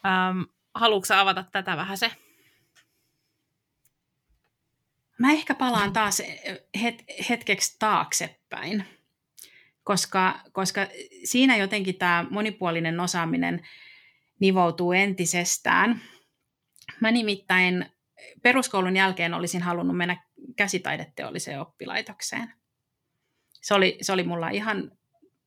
Ähm, 0.05 0.41
haluatko 0.75 1.13
avata 1.13 1.45
tätä 1.51 1.77
vähän 1.77 1.97
se? 1.97 2.11
Mä 5.19 5.31
ehkä 5.31 5.55
palaan 5.55 5.93
taas 5.93 6.21
het- 6.77 7.25
hetkeksi 7.29 7.75
taaksepäin 7.79 8.85
koska, 9.83 10.39
koska 10.51 10.87
siinä 11.23 11.57
jotenkin 11.57 11.95
tämä 11.95 12.25
monipuolinen 12.29 12.99
osaaminen 12.99 13.67
nivoutuu 14.39 14.91
entisestään. 14.91 16.01
Mä 16.99 17.11
nimittäin 17.11 17.85
peruskoulun 18.41 18.95
jälkeen 18.95 19.33
olisin 19.33 19.61
halunnut 19.61 19.97
mennä 19.97 20.23
käsitaideteolliseen 20.57 21.61
oppilaitokseen. 21.61 22.53
Se 23.61 23.73
oli, 23.73 23.97
se 24.01 24.13
oli 24.13 24.23
mulla 24.23 24.49
ihan, 24.49 24.91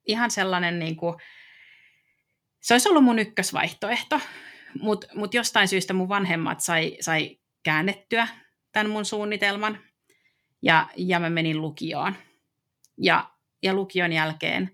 ihan 0.07 0.31
sellainen, 0.31 0.79
niin 0.79 0.97
kuin, 0.97 1.17
se 2.61 2.75
olisi 2.75 2.89
ollut 2.89 3.05
mun 3.05 3.19
ykkösvaihtoehto, 3.19 4.21
mutta 4.81 5.07
mut 5.15 5.35
jostain 5.35 5.69
syystä 5.69 5.93
mun 5.93 6.09
vanhemmat 6.09 6.61
sai, 6.61 6.97
sai 7.01 7.39
käännettyä 7.63 8.29
tämän 8.73 8.91
mun 8.91 9.05
suunnitelman 9.05 9.79
ja, 10.63 10.89
ja 10.97 11.21
mä 11.21 11.31
menin 11.31 11.61
lukioon. 11.61 12.15
Ja, 12.99 13.34
ja 13.65 13.75
lukion 13.75 14.13
jälkeen 14.13 14.71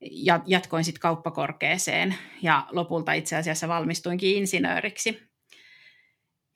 ja 0.00 0.40
jatkoin 0.46 0.84
sitten 0.84 1.00
kauppakorkeeseen 1.00 2.14
ja 2.42 2.66
lopulta 2.70 3.12
itse 3.12 3.36
asiassa 3.36 3.68
valmistuinkin 3.68 4.36
insinööriksi. 4.36 5.30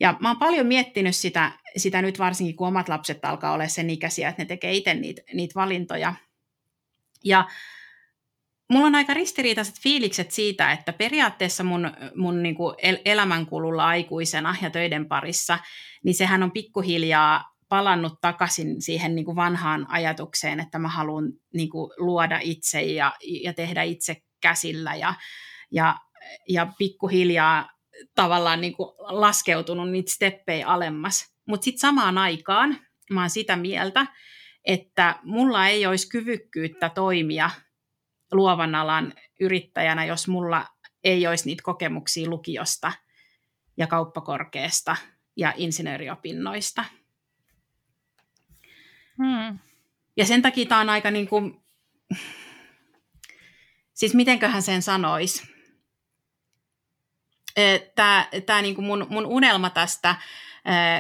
Ja 0.01 0.17
mä 0.21 0.29
oon 0.29 0.39
paljon 0.39 0.67
miettinyt 0.67 1.17
sitä, 1.17 1.53
sitä 1.77 2.03
nyt 2.03 2.19
varsinkin, 2.19 2.57
kun 2.57 2.69
omat 2.69 2.89
lapset 2.89 3.25
alkaa 3.25 3.53
olla 3.53 3.69
sen 3.69 3.91
ikäisiä, 3.91 4.29
että 4.29 4.43
ne 4.43 4.47
tekee 4.47 4.73
itse 4.73 4.95
niitä, 4.95 5.23
niitä 5.35 5.55
valintoja. 5.55 6.15
Ja 7.25 7.49
mulla 8.71 8.87
on 8.87 8.95
aika 8.95 9.15
ristiriitaiset 9.15 9.81
fiilikset 9.81 10.31
siitä, 10.31 10.73
että 10.73 10.93
periaatteessa 10.93 11.65
mun, 11.65 11.93
mun 12.15 12.43
niin 12.43 12.57
elämänkululla 13.05 13.87
aikuisena 13.87 14.57
ja 14.63 14.71
töiden 14.71 15.09
parissa, 15.09 15.59
niin 16.05 16.15
sehän 16.15 16.43
on 16.43 16.53
pikkuhiljaa 16.53 17.54
palannut 17.69 18.21
takaisin 18.21 18.83
siihen 18.83 19.15
niin 19.15 19.25
kuin 19.25 19.37
vanhaan 19.37 19.87
ajatukseen, 19.91 20.61
että 20.61 20.79
mä 20.79 20.89
haluan 20.89 21.33
niin 21.55 21.71
kuin 21.71 21.91
luoda 21.97 22.39
itse 22.43 22.83
ja, 22.83 23.13
ja 23.43 23.55
tehdä 23.55 23.83
itse 23.83 24.17
käsillä 24.41 24.95
ja, 24.95 25.15
ja, 25.71 25.97
ja 26.49 26.67
pikkuhiljaa 26.79 27.71
tavallaan 28.15 28.61
niin 28.61 28.77
kuin 28.77 28.89
laskeutunut 28.99 29.91
niitä 29.91 30.13
steppejä 30.13 30.69
alemmas. 30.69 31.35
Mutta 31.47 31.65
sitten 31.65 31.81
samaan 31.81 32.19
aikaan 32.19 32.79
mä 33.11 33.21
oon 33.21 33.31
sitä 33.31 33.57
mieltä, 33.57 34.07
että 34.65 35.19
mulla 35.23 35.69
ei 35.69 35.87
olisi 35.87 36.09
kyvykkyyttä 36.09 36.89
toimia 36.89 37.51
luovan 38.33 38.75
alan 38.75 39.13
yrittäjänä, 39.41 40.05
jos 40.05 40.29
mulla 40.29 40.67
ei 41.05 41.27
olisi 41.27 41.47
niitä 41.47 41.63
kokemuksia 41.63 42.31
lukiosta 42.31 42.93
ja 43.77 43.87
kauppakorkeasta 43.87 44.97
ja 45.37 45.53
insinööriopinnoista. 45.57 46.85
Hmm. 49.19 49.59
Ja 50.17 50.27
sen 50.27 50.43
takia 50.43 50.67
tämä 50.67 50.81
on 50.81 50.91
aika 50.91 51.11
niin 51.11 51.29
kuin, 51.29 51.63
siis 53.95 54.15
mitenköhän 54.15 54.63
sen 54.63 54.83
sanoisi, 54.83 55.55
tämä, 57.95 58.29
tämä 58.47 58.63
niin 58.63 58.75
kuin 58.75 58.85
mun, 58.85 59.07
mun 59.11 59.27
unelma 59.27 59.71
tästä 59.71 60.15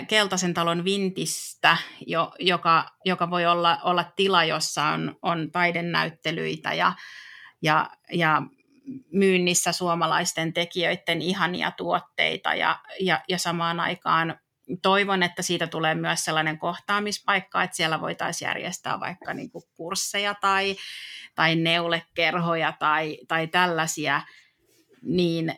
Keltaisen 0.08 0.54
talon 0.54 0.84
vintistä, 0.84 1.76
jo, 2.06 2.32
joka, 2.38 2.86
joka 3.04 3.30
voi 3.30 3.46
olla, 3.46 3.78
olla 3.82 4.04
tila, 4.16 4.44
jossa 4.44 4.84
on, 4.84 5.16
on 5.22 5.50
taidenäyttelyitä 5.52 6.74
ja, 6.74 6.92
ja, 7.62 7.90
ja 8.12 8.42
myynnissä 9.12 9.72
suomalaisten 9.72 10.52
tekijöiden 10.52 11.22
ihania 11.22 11.70
tuotteita 11.70 12.54
ja, 12.54 12.78
ja, 13.00 13.20
ja 13.28 13.38
samaan 13.38 13.80
aikaan 13.80 14.38
toivon, 14.82 15.22
että 15.22 15.42
siitä 15.42 15.66
tulee 15.66 15.94
myös 15.94 16.24
sellainen 16.24 16.58
kohtaamispaikka, 16.58 17.62
että 17.62 17.76
siellä 17.76 18.00
voitaisiin 18.00 18.46
järjestää 18.46 19.00
vaikka 19.00 19.34
niin 19.34 19.50
kuin 19.50 19.64
kursseja 19.76 20.34
tai, 20.40 20.76
tai 21.34 21.56
neulekerhoja 21.56 22.72
tai, 22.78 23.18
tai 23.28 23.46
tällaisia, 23.46 24.22
niin 25.02 25.54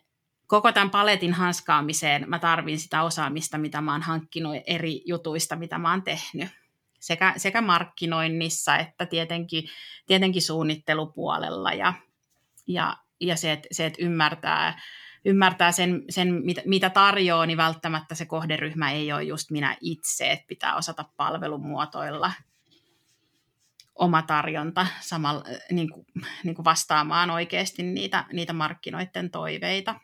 koko 0.47 0.73
tämän 0.73 0.91
paletin 0.91 1.33
hanskaamiseen 1.33 2.25
mä 2.29 2.39
tarvin 2.39 2.79
sitä 2.79 3.03
osaamista, 3.03 3.59
mitä 3.59 3.81
mä 3.81 3.93
oon 3.93 4.03
hankkinut 4.03 4.57
eri 4.67 5.03
jutuista, 5.05 5.57
mitä 5.57 5.79
mä 5.79 5.91
oon 5.91 6.03
tehnyt. 6.03 6.49
Sekä, 7.01 7.35
sekä 7.37 7.61
markkinoinnissa 7.61 8.77
että 8.77 9.07
tietenkin, 9.07 9.69
tietenkin 10.07 10.43
suunnittelupuolella 10.43 11.73
ja, 11.73 11.95
ja, 12.67 12.97
ja 13.21 13.37
se, 13.37 13.53
että, 13.53 13.69
se, 13.73 13.87
että 13.87 14.03
ymmärtää, 14.03 14.81
ymmärtää 15.27 15.73
sen, 15.73 16.05
sen 16.11 16.41
mitä, 16.45 16.63
mitä 16.65 16.91
tarjoaa, 16.91 17.47
niin 17.47 17.57
välttämättä 17.57 18.15
se 18.15 18.27
kohderyhmä 18.27 18.91
ei 18.93 19.13
ole 19.13 19.23
just 19.23 19.51
minä 19.51 19.77
itse, 19.81 20.31
että 20.31 20.47
pitää 20.47 20.77
osata 20.77 21.05
palvelumuotoilla 21.17 22.33
oma 23.95 24.23
tarjonta 24.23 24.87
samalla, 25.01 25.45
niin 25.71 25.91
kuin, 25.91 26.07
niin 26.45 26.55
kuin 26.55 26.65
vastaamaan 26.65 27.31
oikeasti 27.31 27.83
niitä, 27.83 28.25
niitä 28.33 28.53
markkinoiden 28.53 29.31
toiveita. 29.31 30.01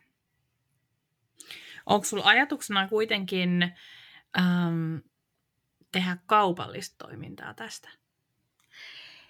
Onko 1.87 2.05
sulla 2.05 2.25
ajatuksena 2.25 2.89
kuitenkin 2.89 3.63
äm, 4.39 5.03
tehdä 5.93 6.17
kaupallista 6.27 7.07
toimintaa 7.07 7.55
tästä? 7.55 7.89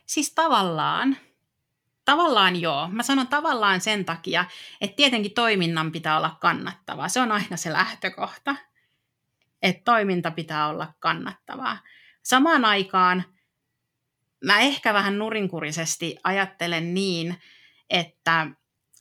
Siis 0.07 0.35
tavallaan. 0.35 1.16
Tavallaan 2.12 2.61
joo. 2.61 2.88
Mä 2.88 3.03
sanon 3.03 3.29
tavallaan 3.29 3.81
sen 3.81 4.05
takia, 4.05 4.44
että 4.81 4.96
tietenkin 4.96 5.35
toiminnan 5.35 5.92
pitää 5.92 6.16
olla 6.16 6.37
kannattavaa. 6.40 7.09
Se 7.09 7.20
on 7.20 7.33
aina 7.33 7.57
se 7.57 7.72
lähtökohta, 7.72 8.57
että 9.62 9.83
toiminta 9.85 10.31
pitää 10.31 10.68
olla 10.68 10.92
kannattavaa. 10.98 11.79
Samaan 12.22 12.64
aikaan 12.64 13.25
mä 14.44 14.61
ehkä 14.61 14.94
vähän 14.94 15.18
nurinkurisesti 15.18 16.16
ajattelen 16.25 16.94
niin, 16.94 17.37
että 17.90 18.46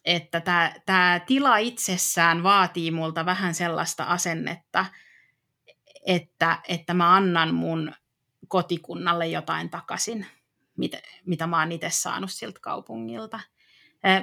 että 0.05 0.41
tämä, 0.41 0.73
tämä 0.85 1.21
tila 1.27 1.57
itsessään 1.57 2.43
vaatii 2.43 2.91
multa 2.91 3.25
vähän 3.25 3.53
sellaista 3.53 4.03
asennetta, 4.03 4.85
että, 6.05 6.57
että 6.67 6.93
mä 6.93 7.15
annan 7.15 7.53
mun 7.53 7.93
kotikunnalle 8.47 9.27
jotain 9.27 9.69
takaisin, 9.69 10.25
mitä, 10.81 11.01
mitä 11.25 11.47
mä 11.47 11.59
oon 11.59 11.71
itse 11.71 11.89
saanut 11.89 12.31
siltä 12.31 12.59
kaupungilta. 12.61 13.39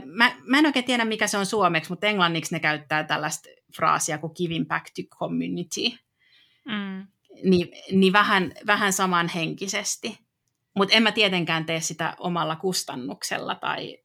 Mä, 0.04 0.36
mä 0.42 0.58
en 0.58 0.66
oikein 0.66 0.84
tiedä, 0.84 1.04
mikä 1.04 1.26
se 1.26 1.38
on 1.38 1.46
suomeksi, 1.46 1.90
mutta 1.90 2.06
englanniksi 2.06 2.54
ne 2.54 2.60
käyttää 2.60 3.04
tällaista 3.04 3.48
fraasia 3.76 4.18
kuin 4.18 4.32
giving 4.36 4.68
back 4.68 4.86
to 4.86 5.16
community. 5.18 5.98
Mm. 6.64 7.06
Ni, 7.44 7.70
niin 7.92 8.12
vähän, 8.12 8.52
vähän 8.66 8.92
samanhenkisesti. 8.92 10.18
Mutta 10.74 10.94
en 10.94 11.02
mä 11.02 11.12
tietenkään 11.12 11.66
tee 11.66 11.80
sitä 11.80 12.14
omalla 12.18 12.56
kustannuksella 12.56 13.54
tai, 13.54 13.98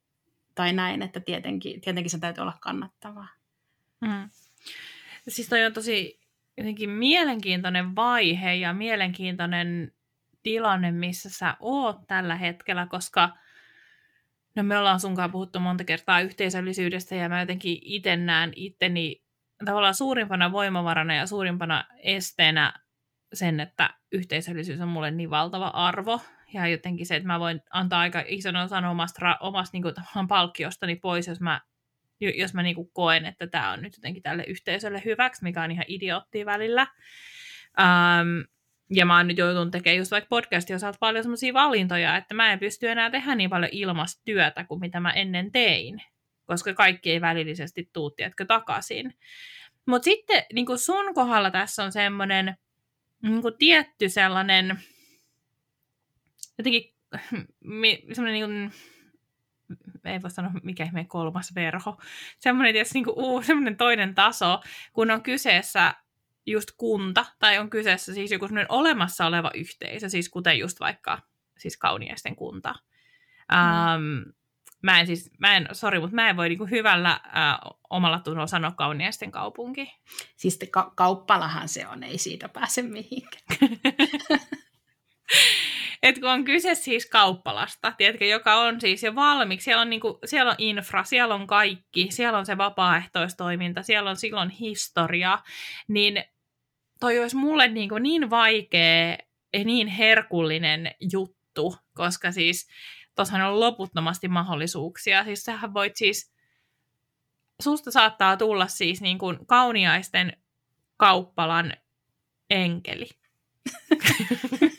tai 0.55 0.73
näin, 0.73 1.01
että 1.01 1.19
tietenkin, 1.19 1.81
tietenkin 1.81 2.09
se 2.11 2.19
täytyy 2.19 2.41
olla 2.41 2.57
kannattavaa. 2.61 3.27
Mm. 4.01 4.29
Siis 5.27 5.49
toi 5.49 5.65
on 5.65 5.73
tosi 5.73 6.19
jotenkin 6.57 6.89
mielenkiintoinen 6.89 7.95
vaihe 7.95 8.55
ja 8.55 8.73
mielenkiintoinen 8.73 9.91
tilanne, 10.43 10.91
missä 10.91 11.29
sä 11.29 11.57
oot 11.59 11.97
tällä 12.07 12.35
hetkellä, 12.35 12.87
koska 12.87 13.29
no 14.55 14.63
me 14.63 14.77
ollaan 14.77 14.99
sunkaan 14.99 15.31
puhuttu 15.31 15.59
monta 15.59 15.83
kertaa 15.83 16.21
yhteisöllisyydestä 16.21 17.15
ja 17.15 17.29
mä 17.29 17.39
jotenkin 17.39 17.77
itse 17.81 18.15
näen 18.15 18.53
itteni 18.55 19.23
tavallaan 19.65 19.95
suurimpana 19.95 20.51
voimavarana 20.51 21.15
ja 21.15 21.27
suurimpana 21.27 21.85
esteenä 21.97 22.73
sen, 23.33 23.59
että 23.59 23.89
yhteisöllisyys 24.11 24.81
on 24.81 24.87
mulle 24.87 25.11
niin 25.11 25.29
valtava 25.29 25.67
arvo 25.67 26.21
ja 26.53 26.67
jotenkin 26.67 27.05
se, 27.05 27.15
että 27.15 27.27
mä 27.27 27.39
voin 27.39 27.61
antaa 27.69 27.99
aika 27.99 28.23
ison 28.27 28.55
osan 28.55 28.85
omasta, 28.85 29.37
omasta 29.39 29.77
niin 29.77 29.83
kuin, 29.83 30.27
palkkiostani 30.27 30.95
pois, 30.95 31.27
jos 31.27 31.41
mä, 31.41 31.61
jos 32.19 32.53
mä 32.53 32.63
niin 32.63 32.75
kuin 32.75 32.89
koen, 32.93 33.25
että 33.25 33.47
tämä 33.47 33.71
on 33.71 33.81
nyt 33.81 33.97
jotenkin 33.97 34.23
tälle 34.23 34.43
yhteisölle 34.47 35.01
hyväksi, 35.05 35.43
mikä 35.43 35.63
on 35.63 35.71
ihan 35.71 35.85
idioottia 35.87 36.45
välillä. 36.45 36.87
Um, 37.79 38.45
ja 38.89 39.05
mä 39.05 39.17
oon 39.17 39.27
nyt 39.27 39.37
joutunut 39.37 39.71
tekemään 39.71 39.97
just 39.97 40.11
vaikka 40.11 40.27
podcastin 40.29 40.75
osalta 40.75 40.97
paljon 40.99 41.23
sellaisia 41.23 41.53
valintoja, 41.53 42.17
että 42.17 42.33
mä 42.33 42.53
en 42.53 42.59
pysty 42.59 42.89
enää 42.89 43.09
tehdä 43.09 43.35
niin 43.35 43.49
paljon 43.49 43.69
ilmasta 43.71 44.21
työtä 44.25 44.63
kuin 44.63 44.79
mitä 44.79 44.99
mä 44.99 45.11
ennen 45.11 45.51
tein, 45.51 46.01
koska 46.45 46.73
kaikki 46.73 47.11
ei 47.11 47.21
välillisesti 47.21 47.89
tuu, 47.93 48.11
tiedätkö, 48.11 48.45
takaisin. 48.45 49.13
Mutta 49.85 50.03
sitten 50.03 50.43
niin 50.53 50.79
sun 50.79 51.13
kohdalla 51.13 51.51
tässä 51.51 51.83
on 51.83 51.91
semmoinen 51.91 52.57
niin 53.21 53.41
tietty 53.59 54.09
sellainen 54.09 54.79
jotenkin 56.57 56.93
semmoinen 58.13 58.33
niin 58.33 58.45
kuin, 58.45 58.71
ei 60.05 60.21
voi 60.21 60.31
sanoa 60.31 60.51
mikä 60.63 60.83
ihmeen 60.83 61.07
kolmas 61.07 61.55
verho, 61.55 61.97
semmoinen, 62.39 62.73
tietysti, 62.73 62.93
niin 62.93 63.05
kuin, 63.05 63.43
semmoinen 63.43 63.77
toinen 63.77 64.15
taso, 64.15 64.61
kun 64.93 65.11
on 65.11 65.23
kyseessä 65.23 65.93
just 66.45 66.71
kunta, 66.77 67.25
tai 67.39 67.57
on 67.57 67.69
kyseessä 67.69 68.13
siis 68.13 68.31
joku 68.31 68.47
semmoinen 68.47 68.71
olemassa 68.71 69.25
oleva 69.25 69.51
yhteisö, 69.53 70.09
siis 70.09 70.29
kuten 70.29 70.59
just 70.59 70.79
vaikka 70.79 71.21
siis 71.57 71.77
kauniaisten 71.77 72.35
kunta. 72.35 72.75
Mm. 73.51 73.57
Ähm, 73.57 74.29
mä 74.81 74.99
en 74.99 75.07
siis, 75.07 75.31
mä 75.39 75.55
en, 75.55 75.67
sori, 75.71 75.99
mutta 75.99 76.15
mä 76.15 76.29
en 76.29 76.37
voi 76.37 76.49
niinku 76.49 76.65
hyvällä 76.65 77.09
äh, 77.11 77.57
omalla 77.89 78.19
tunnolla 78.19 78.47
sanoa 78.47 78.71
kauniaisten 78.71 79.31
kaupunki. 79.31 79.93
Siis 80.35 80.59
ka- 80.71 80.93
kauppalahan 80.95 81.69
se 81.69 81.87
on, 81.87 82.03
ei 82.03 82.17
siitä 82.17 82.49
pääse 82.49 82.81
mihinkään. 82.81 83.43
Et 86.03 86.19
kun 86.19 86.29
on 86.29 86.45
kyse 86.45 86.75
siis 86.75 87.09
kauppalasta, 87.09 87.91
tiedätkö, 87.97 88.25
joka 88.25 88.55
on 88.55 88.81
siis 88.81 89.03
jo 89.03 89.15
valmiiksi, 89.15 89.65
siellä 89.65 89.81
on, 89.81 89.89
niinku, 89.89 90.19
siellä 90.25 90.51
on 90.51 90.55
infra, 90.57 91.03
siellä 91.03 91.35
on 91.35 91.47
kaikki, 91.47 92.07
siellä 92.11 92.39
on 92.39 92.45
se 92.45 92.57
vapaaehtoistoiminta, 92.57 93.83
siellä 93.83 94.09
on 94.09 94.15
silloin 94.15 94.49
historia, 94.49 95.39
niin 95.87 96.23
toi 97.03 97.19
olisi 97.19 97.35
mulle 97.35 97.67
niinku 97.67 97.97
niin 97.97 98.29
vaikea 98.29 99.17
ja 99.53 99.63
niin 99.63 99.87
herkullinen 99.87 100.91
juttu, 101.11 101.75
koska 101.93 102.31
siis 102.31 102.67
tuossahan 103.15 103.47
on 103.47 103.59
loputtomasti 103.59 104.27
mahdollisuuksia. 104.27 105.23
Siis 105.23 105.43
sähän 105.43 105.73
voit 105.73 105.95
siis, 105.95 106.33
susta 107.61 107.91
saattaa 107.91 108.37
tulla 108.37 108.67
siis 108.67 109.01
niin 109.01 109.17
kuin 109.17 109.45
kauniaisten 109.45 110.37
kauppalan 110.97 111.73
enkeli. 112.49 113.09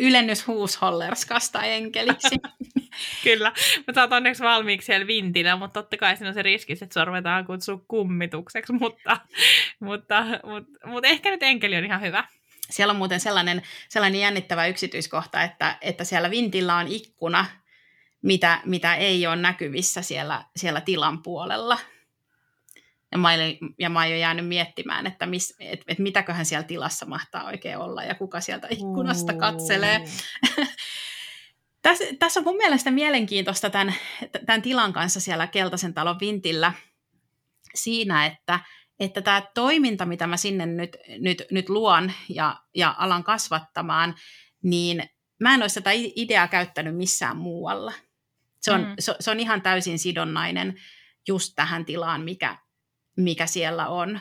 Ylennys 0.00 0.46
huushollerskasta 0.46 1.62
enkeliksi. 1.62 2.36
Kyllä, 3.24 3.52
mutta 3.76 3.92
sä 3.94 4.00
oot 4.00 4.12
onneksi 4.12 4.42
valmiiksi 4.42 4.86
siellä 4.86 5.06
vintillä, 5.06 5.56
mutta 5.56 5.82
totta 5.82 5.96
kai 5.96 6.16
siinä 6.16 6.28
on 6.28 6.34
se 6.34 6.42
riski, 6.42 6.72
että 6.72 6.94
sua 6.94 7.04
ruvetaan 7.04 7.46
kutsua 7.46 7.80
kummitukseksi, 7.88 8.72
mutta, 8.72 9.20
mutta, 9.80 10.24
mutta, 10.44 10.86
mutta 10.86 11.08
ehkä 11.08 11.30
nyt 11.30 11.42
enkeli 11.42 11.76
on 11.76 11.84
ihan 11.84 12.00
hyvä. 12.00 12.24
Siellä 12.70 12.90
on 12.90 12.96
muuten 12.96 13.20
sellainen, 13.20 13.62
sellainen 13.88 14.20
jännittävä 14.20 14.66
yksityiskohta, 14.66 15.42
että, 15.42 15.78
että 15.80 16.04
siellä 16.04 16.30
vintillä 16.30 16.76
on 16.76 16.88
ikkuna, 16.88 17.46
mitä, 18.22 18.60
mitä 18.64 18.94
ei 18.94 19.26
ole 19.26 19.36
näkyvissä 19.36 20.02
siellä, 20.02 20.44
siellä 20.56 20.80
tilan 20.80 21.22
puolella. 21.22 21.78
Ja 23.12 23.18
mä, 23.18 23.32
olin, 23.32 23.58
ja 23.78 23.90
mä 23.90 24.00
oon 24.00 24.18
jäänyt 24.18 24.48
miettimään, 24.48 25.06
että 25.06 25.26
mis, 25.26 25.56
et, 25.60 25.80
et 25.88 25.98
mitäköhän 25.98 26.46
siellä 26.46 26.66
tilassa 26.66 27.06
mahtaa 27.06 27.44
oikein 27.44 27.78
olla 27.78 28.02
ja 28.02 28.14
kuka 28.14 28.40
sieltä 28.40 28.68
ikkunasta 28.70 29.32
katselee. 29.34 30.04
tässä, 31.82 32.04
tässä 32.18 32.40
on 32.40 32.44
mun 32.44 32.56
mielestä 32.56 32.90
mielenkiintoista 32.90 33.70
tämän, 33.70 33.94
tämän 34.46 34.62
tilan 34.62 34.92
kanssa 34.92 35.20
siellä 35.20 35.46
Keltaisen 35.46 35.94
talon 35.94 36.20
vintillä 36.20 36.72
siinä, 37.74 38.26
että, 38.26 38.60
että 39.00 39.22
tämä 39.22 39.42
toiminta, 39.54 40.06
mitä 40.06 40.26
mä 40.26 40.36
sinne 40.36 40.66
nyt, 40.66 40.96
nyt, 41.18 41.42
nyt 41.50 41.68
luon 41.68 42.12
ja, 42.28 42.60
ja 42.74 42.94
alan 42.98 43.24
kasvattamaan, 43.24 44.14
niin 44.62 45.02
mä 45.40 45.54
en 45.54 45.62
olisi 45.62 45.74
tätä 45.74 45.90
ideaa 45.94 46.48
käyttänyt 46.48 46.96
missään 46.96 47.36
muualla. 47.36 47.92
Se 48.60 48.72
on, 48.72 48.80
mm. 48.80 48.94
se, 48.98 49.14
se 49.20 49.30
on 49.30 49.40
ihan 49.40 49.62
täysin 49.62 49.98
sidonnainen 49.98 50.74
just 51.28 51.52
tähän 51.56 51.84
tilaan, 51.84 52.20
mikä, 52.20 52.58
mikä 53.16 53.46
siellä 53.46 53.88
on. 53.88 54.20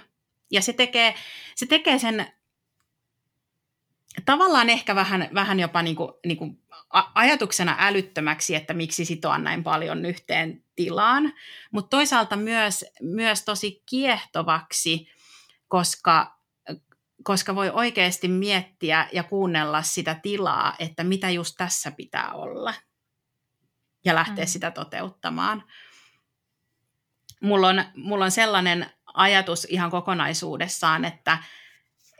Ja 0.51 0.62
se 0.62 0.73
tekee, 0.73 1.15
se 1.55 1.65
tekee 1.65 1.99
sen 1.99 2.27
tavallaan 4.25 4.69
ehkä 4.69 4.95
vähän, 4.95 5.29
vähän 5.34 5.60
jopa 5.60 5.81
niin 5.81 5.95
kuin, 5.95 6.12
niin 6.25 6.38
kuin 6.38 6.62
ajatuksena 7.15 7.75
älyttömäksi, 7.79 8.55
että 8.55 8.73
miksi 8.73 9.05
sitoa 9.05 9.38
näin 9.38 9.63
paljon 9.63 10.05
yhteen 10.05 10.63
tilaan, 10.75 11.34
mutta 11.71 11.89
toisaalta 11.89 12.36
myös, 12.36 12.86
myös 13.01 13.45
tosi 13.45 13.84
kiehtovaksi, 13.89 15.08
koska, 15.67 16.39
koska 17.23 17.55
voi 17.55 17.69
oikeasti 17.69 18.27
miettiä 18.27 19.10
ja 19.12 19.23
kuunnella 19.23 19.81
sitä 19.81 20.19
tilaa, 20.23 20.75
että 20.79 21.03
mitä 21.03 21.29
just 21.29 21.55
tässä 21.58 21.91
pitää 21.91 22.34
olla 22.34 22.73
ja 24.05 24.15
lähteä 24.15 24.45
mm. 24.45 24.49
sitä 24.49 24.71
toteuttamaan. 24.71 25.63
Mulla 27.41 27.67
on, 27.67 27.83
mulla 27.95 28.25
on 28.25 28.31
sellainen 28.31 28.89
ajatus 29.13 29.67
ihan 29.69 29.91
kokonaisuudessaan, 29.91 31.05
että, 31.05 31.37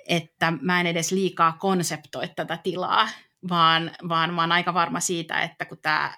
että 0.08 0.54
mä 0.62 0.80
en 0.80 0.88
edes 0.88 1.12
liikaa 1.12 1.51
konseptoi 1.51 2.28
tätä 2.28 2.58
tilaa, 2.58 3.10
vaan, 3.49 3.91
vaan 4.10 4.34
mä 4.34 4.41
oon 4.41 4.51
aika 4.51 4.73
varma 4.73 4.99
siitä, 4.99 5.41
että 5.41 5.65
kun 5.65 5.78
tämä 5.82 6.17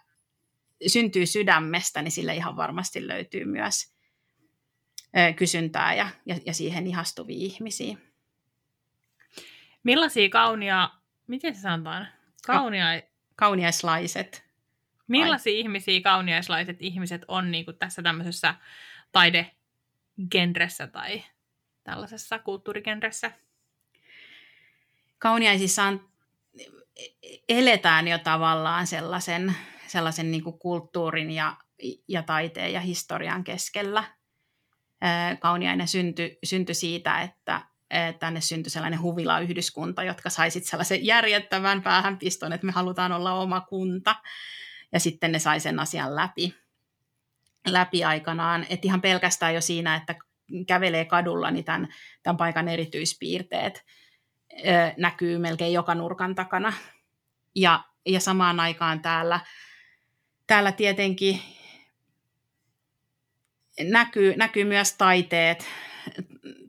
syntyy 0.87 1.25
sydämestä, 1.25 2.01
niin 2.01 2.11
sille 2.11 2.35
ihan 2.35 2.55
varmasti 2.55 3.07
löytyy 3.07 3.45
myös 3.45 3.93
kysyntää 5.35 5.93
ja, 5.93 6.09
ja, 6.25 6.35
ja 6.45 6.53
siihen 6.53 6.87
ihastuvia 6.87 7.37
ihmisiä. 7.37 7.97
Millaisia 9.83 10.29
kaunia, 10.29 10.89
miten 11.27 11.55
se 11.55 11.61
sanotaan? 11.61 12.07
Kaunia... 12.47 12.85
Kauniaislaiset. 13.35 14.46
Millaisia 15.07 15.53
Vai? 15.53 15.59
ihmisiä 15.59 16.01
kauniaislaiset 16.01 16.77
ihmiset 16.79 17.25
on 17.27 17.51
niin 17.51 17.65
kuin 17.65 17.77
tässä 17.77 18.01
tämmöisessä 18.01 18.55
taidegenressä 19.11 20.87
tai 20.87 21.23
tällaisessa 21.83 22.39
kulttuurigenressä? 22.39 23.31
Kauniaisissa 25.19 25.83
on, 25.83 26.09
eletään 27.49 28.07
jo 28.07 28.17
tavallaan 28.17 28.87
sellaisen, 28.87 29.55
sellaisen 29.87 30.31
niin 30.31 30.43
kuin 30.43 30.59
kulttuurin 30.59 31.31
ja, 31.31 31.57
ja 32.07 32.23
taiteen 32.23 32.73
ja 32.73 32.79
historian 32.79 33.43
keskellä. 33.43 34.03
Kauniainen 35.39 35.87
syntyi 35.87 36.37
synty 36.43 36.73
siitä, 36.73 37.21
että 37.21 37.61
tänne 38.19 38.41
syntyi 38.41 38.69
sellainen 38.69 39.01
huvilayhdyskunta, 39.01 40.03
jotka 40.03 40.29
saisit 40.29 40.65
sellaisen 40.65 41.05
järjettävän 41.05 41.81
päähänpiston, 41.81 42.53
että 42.53 42.65
me 42.65 42.71
halutaan 42.71 43.11
olla 43.11 43.33
oma 43.33 43.61
kunta. 43.61 44.15
Ja 44.91 44.99
sitten 44.99 45.31
ne 45.31 45.39
sai 45.39 45.59
sen 45.59 45.79
asian 45.79 46.15
läpi, 46.15 46.55
läpi 47.67 48.03
aikanaan. 48.03 48.65
Että 48.69 48.87
ihan 48.87 49.01
pelkästään 49.01 49.55
jo 49.55 49.61
siinä, 49.61 49.95
että 49.95 50.15
kävelee 50.67 51.05
kadulla, 51.05 51.51
niin 51.51 51.65
tämän, 51.65 51.87
tämän 52.23 52.37
paikan 52.37 52.67
erityispiirteet 52.67 53.85
näkyy 54.97 55.37
melkein 55.37 55.73
joka 55.73 55.95
nurkan 55.95 56.35
takana. 56.35 56.73
Ja, 57.55 57.83
ja 58.05 58.19
samaan 58.19 58.59
aikaan 58.59 59.01
täällä, 59.01 59.39
täällä 60.47 60.71
tietenkin 60.71 61.41
näkyy, 63.83 64.35
näkyy 64.37 64.63
myös 64.63 64.93
taiteet, 64.93 65.65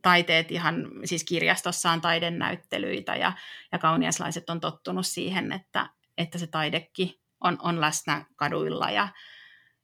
taiteet 0.03 0.53
ihan, 0.53 0.91
siis 1.05 1.25
kirjastossa 1.25 1.91
on 1.91 2.01
taidennäyttelyitä 2.01 3.17
ja, 3.17 3.33
ja 3.73 3.79
kauniaislaiset 3.79 4.51
on 4.51 4.61
tottunut 4.61 5.07
siihen, 5.07 5.53
että, 5.53 5.91
että 6.19 6.39
se 6.39 6.47
taidekin 6.47 7.15
on, 7.41 7.59
on 7.63 7.81
läsnä 7.81 8.25
kaduilla 8.37 8.91
ja, 8.91 9.09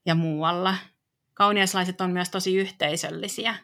ja 0.05 0.15
muualla. 0.15 0.75
Kauniaislaiset 1.33 2.01
on 2.01 2.11
myös 2.11 2.29
tosi 2.29 2.55
yhteisöllisiä. 2.55 3.55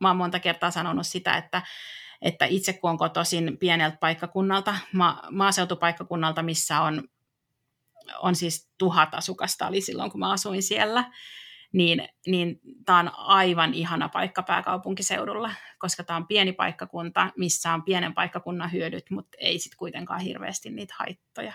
Mä 0.00 0.08
oon 0.08 0.16
monta 0.16 0.40
kertaa 0.40 0.70
sanonut 0.70 1.06
sitä, 1.06 1.36
että, 1.36 1.62
että 2.22 2.44
itse 2.44 2.72
kun 2.72 2.90
on 2.90 2.98
kotoisin 2.98 3.58
pieneltä 3.58 3.96
paikkakunnalta, 3.96 4.74
ma- 4.92 5.22
maaseutupaikkakunnalta, 5.30 6.42
missä 6.42 6.80
on, 6.80 7.08
on 8.18 8.34
siis 8.34 8.70
tuhat 8.78 9.14
asukasta 9.14 9.66
oli 9.66 9.80
silloin, 9.80 10.10
kun 10.10 10.20
mä 10.20 10.30
asuin 10.30 10.62
siellä, 10.62 11.04
niin, 11.72 12.08
niin 12.26 12.60
tämä 12.86 12.98
on 12.98 13.10
aivan 13.14 13.74
ihana 13.74 14.08
paikka 14.08 14.42
pääkaupunkiseudulla, 14.42 15.50
koska 15.78 16.04
tämä 16.04 16.16
on 16.16 16.26
pieni 16.26 16.52
paikkakunta, 16.52 17.32
missä 17.36 17.74
on 17.74 17.82
pienen 17.82 18.14
paikkakunnan 18.14 18.72
hyödyt, 18.72 19.10
mutta 19.10 19.38
ei 19.40 19.58
sitten 19.58 19.78
kuitenkaan 19.78 20.20
hirveästi 20.20 20.70
niitä 20.70 20.94
haittoja. 20.98 21.54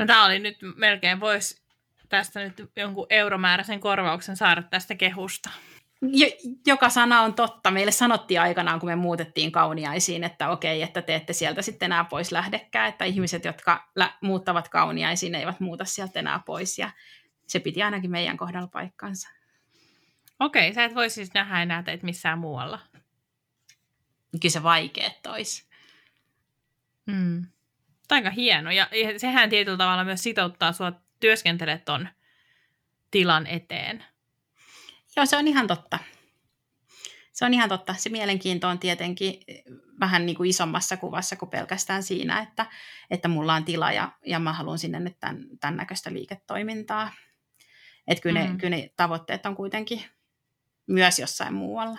No 0.00 0.06
tämä 0.06 0.24
oli 0.24 0.38
nyt 0.38 0.58
melkein, 0.76 1.20
voisi 1.20 1.62
tästä 2.08 2.40
nyt 2.40 2.70
jonkun 2.76 3.06
euromääräisen 3.10 3.80
korvauksen 3.80 4.36
saada 4.36 4.62
tästä 4.62 4.94
kehusta 4.94 5.50
joka 6.66 6.88
sana 6.88 7.20
on 7.20 7.34
totta. 7.34 7.70
Meille 7.70 7.92
sanottiin 7.92 8.40
aikanaan, 8.40 8.80
kun 8.80 8.88
me 8.88 8.96
muutettiin 8.96 9.52
kauniaisiin, 9.52 10.24
että 10.24 10.50
okei, 10.50 10.82
että 10.82 11.02
te 11.02 11.14
ette 11.14 11.32
sieltä 11.32 11.62
sitten 11.62 11.86
enää 11.86 12.04
pois 12.04 12.32
lähdekään, 12.32 12.88
että 12.88 13.04
ihmiset, 13.04 13.44
jotka 13.44 13.88
lä- 13.96 14.12
muuttavat 14.20 14.68
kauniaisiin, 14.68 15.34
eivät 15.34 15.60
muuta 15.60 15.84
sieltä 15.84 16.18
enää 16.18 16.40
pois, 16.46 16.78
ja 16.78 16.90
se 17.46 17.60
piti 17.60 17.82
ainakin 17.82 18.10
meidän 18.10 18.36
kohdalla 18.36 18.68
paikkansa. 18.68 19.28
Okei, 20.40 20.74
sä 20.74 20.84
et 20.84 20.94
voi 20.94 21.10
siis 21.10 21.34
nähdä 21.34 21.62
enää 21.62 21.82
teitä 21.82 22.04
missään 22.04 22.38
muualla. 22.38 22.78
Kyllä 24.40 24.52
se 24.52 24.62
vaikeet 24.62 25.22
tois. 25.22 25.68
Hmm. 27.10 27.46
Aika 28.10 28.30
hieno, 28.30 28.70
ja 28.70 28.88
sehän 29.16 29.50
tietyllä 29.50 29.78
tavalla 29.78 30.04
myös 30.04 30.22
sitouttaa 30.22 30.72
sua 30.72 30.92
työskentelemään 31.20 31.82
ton 31.84 32.08
tilan 33.10 33.46
eteen. 33.46 34.04
Joo, 35.16 35.26
se 35.26 35.36
on 35.36 35.48
ihan 35.48 35.66
totta. 35.66 35.98
Se 37.32 37.44
on 37.44 37.54
ihan 37.54 37.68
totta. 37.68 37.94
Se 37.98 38.10
mielenkiinto 38.10 38.68
on 38.68 38.78
tietenkin 38.78 39.40
vähän 40.00 40.26
niin 40.26 40.36
kuin 40.36 40.50
isommassa 40.50 40.96
kuvassa 40.96 41.36
kuin 41.36 41.50
pelkästään 41.50 42.02
siinä, 42.02 42.40
että, 42.40 42.66
että 43.10 43.28
mulla 43.28 43.54
on 43.54 43.64
tila 43.64 43.92
ja, 43.92 44.12
ja 44.26 44.38
mä 44.38 44.52
haluan 44.52 44.78
sinne 44.78 45.00
nyt 45.00 45.20
tämän, 45.20 45.44
tämän 45.60 45.76
näköistä 45.76 46.12
liiketoimintaa. 46.12 47.12
Että 48.08 48.22
kyllä, 48.22 48.44
mm. 48.44 48.58
kyllä 48.58 48.76
ne 48.76 48.90
tavoitteet 48.96 49.46
on 49.46 49.56
kuitenkin 49.56 50.04
myös 50.86 51.18
jossain 51.18 51.54
muualla. 51.54 51.98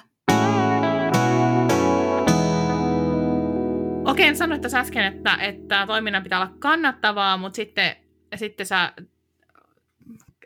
Okei, 4.12 4.36
sanoit 4.36 4.62
tässä 4.62 4.80
äsken, 4.80 5.04
että, 5.04 5.36
että 5.36 5.88
toiminnan 5.88 6.24
pitää 6.24 6.42
olla 6.42 6.54
kannattavaa, 6.60 7.38
mutta 7.38 7.56
sitten, 7.56 7.96
sitten 8.36 8.66
sä 8.66 8.94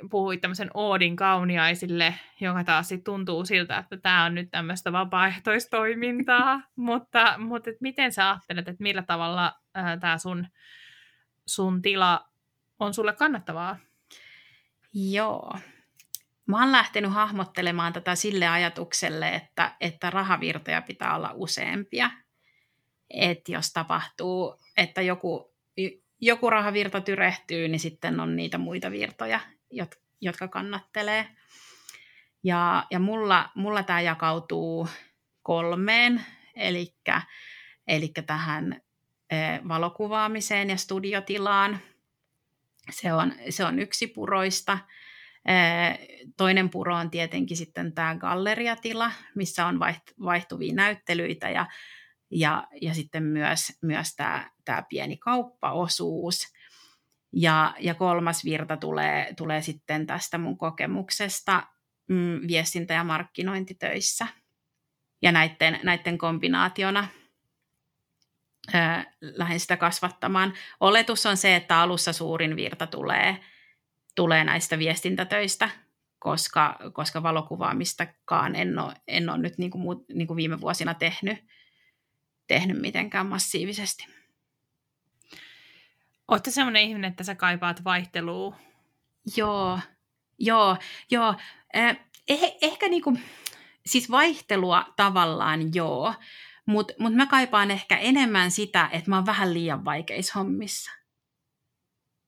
puhuit 0.10 0.42
tämmöisen 0.42 0.72
Oodin 0.74 1.16
kauniaisille, 1.16 2.16
joka 2.42 2.64
taas 2.64 2.88
sit 2.88 3.04
tuntuu 3.04 3.46
siltä, 3.46 3.78
että 3.78 3.98
tämä 3.98 4.26
on 4.26 4.36
nyt 4.36 4.52
tämmöistä 4.52 4.92
vapaaehtoistoimintaa, 4.92 6.62
mutta, 6.76 7.36
mutta 7.38 7.70
et 7.70 7.82
miten 7.82 8.12
sä 8.12 8.30
ajattelet, 8.30 8.68
että 8.68 8.84
millä 8.84 9.02
tavalla 9.02 9.54
tämä 10.00 10.18
sun, 10.18 10.48
sun 11.46 11.82
tila 11.82 12.26
on 12.80 12.94
sulle 12.94 13.14
kannattavaa? 13.14 13.78
Joo. 14.94 15.54
Mä 16.46 16.60
oon 16.60 16.72
lähtenyt 16.72 17.14
hahmottelemaan 17.14 17.94
tätä 17.94 18.16
sille 18.16 18.48
ajatukselle, 18.48 19.36
että, 19.36 19.76
että 19.80 20.10
rahavirtoja 20.10 20.82
pitää 20.82 21.16
olla 21.16 21.32
useampia. 21.34 22.10
Että 23.10 23.52
jos 23.52 23.74
tapahtuu, 23.74 24.56
että 24.78 25.02
joku, 25.02 25.54
joku 26.22 26.50
rahavirta 26.50 27.02
tyrehtyy, 27.02 27.68
niin 27.68 27.80
sitten 27.80 28.20
on 28.20 28.36
niitä 28.36 28.58
muita 28.58 28.92
virtoja, 28.92 29.40
jotka 30.22 30.48
kannattelee. 30.48 31.28
Ja, 32.44 32.86
ja 32.92 33.00
mulla, 33.00 33.50
mulla 33.56 33.84
tämä 33.84 34.02
jakautuu 34.02 34.88
kolmeen, 35.42 36.26
eli 36.56 38.14
tähän 38.26 38.82
valokuvaamiseen 39.68 40.70
ja 40.70 40.78
studiotilaan. 40.78 41.80
Se 42.90 43.14
on, 43.14 43.34
se 43.50 43.66
on 43.66 43.80
yksi 43.80 44.08
puroista. 44.08 44.78
Toinen 46.38 46.70
puro 46.70 46.96
on 46.96 47.12
tietenkin 47.12 47.58
sitten 47.58 47.94
tämä 47.94 48.16
galleriatila, 48.16 49.12
missä 49.36 49.66
on 49.66 49.80
vaihtuvia 50.26 50.74
näyttelyitä 50.74 51.50
ja, 51.50 51.66
ja, 52.32 52.68
ja 52.82 52.94
sitten 52.94 53.24
myös, 53.24 53.78
myös 53.82 54.16
tämä, 54.16 54.52
tämä 54.66 54.84
pieni 54.90 55.18
kauppaosuus. 55.18 56.54
Ja, 57.34 57.76
ja 57.80 57.94
kolmas 57.94 58.46
virta 58.46 58.78
tulee, 58.78 59.34
tulee 59.38 59.62
sitten 59.62 60.08
tästä 60.08 60.38
mun 60.38 60.58
kokemuksesta 60.58 61.64
mm, 62.10 62.40
viestintä- 62.48 62.94
ja 62.94 63.04
markkinointitöissä. 63.04 64.28
Ja 65.22 65.32
näiden, 65.32 65.80
näiden 65.84 66.18
kombinaationa 66.18 67.08
ää, 68.74 69.14
lähden 69.22 69.60
sitä 69.60 69.78
kasvattamaan. 69.78 70.54
Oletus 70.80 71.26
on 71.26 71.38
se, 71.38 71.56
että 71.56 71.80
alussa 71.80 72.14
suurin 72.14 72.56
virta 72.56 72.88
tulee, 72.88 73.38
tulee 74.16 74.44
näistä 74.44 74.80
viestintätöistä, 74.80 75.70
koska, 76.20 76.80
koska 76.94 77.24
valokuvaamistakaan 77.24 78.56
en 78.56 78.80
ole, 78.80 78.94
en 79.08 79.30
ole 79.30 79.38
nyt 79.38 79.58
niin 79.58 79.72
kuin, 79.72 80.06
niin 80.14 80.28
kuin 80.28 80.38
viime 80.38 80.62
vuosina 80.62 80.94
tehnyt, 80.94 81.38
tehnyt 82.48 82.82
mitenkään 82.82 83.26
massiivisesti. 83.26 84.08
Oletko 86.28 86.52
sellainen 86.52 86.84
ihminen, 86.84 87.10
että 87.12 87.24
sä 87.24 87.36
kaipaat 87.36 87.84
vaihtelua? 87.84 88.56
Joo, 89.38 89.80
joo, 90.40 90.78
joo. 91.12 91.36
Eh, 91.74 91.98
ehkä 92.62 92.88
niinku, 92.88 93.18
siis 93.86 94.12
vaihtelua 94.12 94.94
tavallaan 94.96 95.74
joo, 95.74 96.14
mutta 96.66 96.94
mut 97.00 97.14
mä 97.14 97.26
kaipaan 97.26 97.72
ehkä 97.72 97.98
enemmän 97.98 98.52
sitä, 98.52 98.90
että 98.92 99.10
mä 99.10 99.16
oon 99.16 99.26
vähän 99.26 99.54
liian 99.54 99.86
vaikeissa 99.86 100.40
hommissa. 100.40 100.92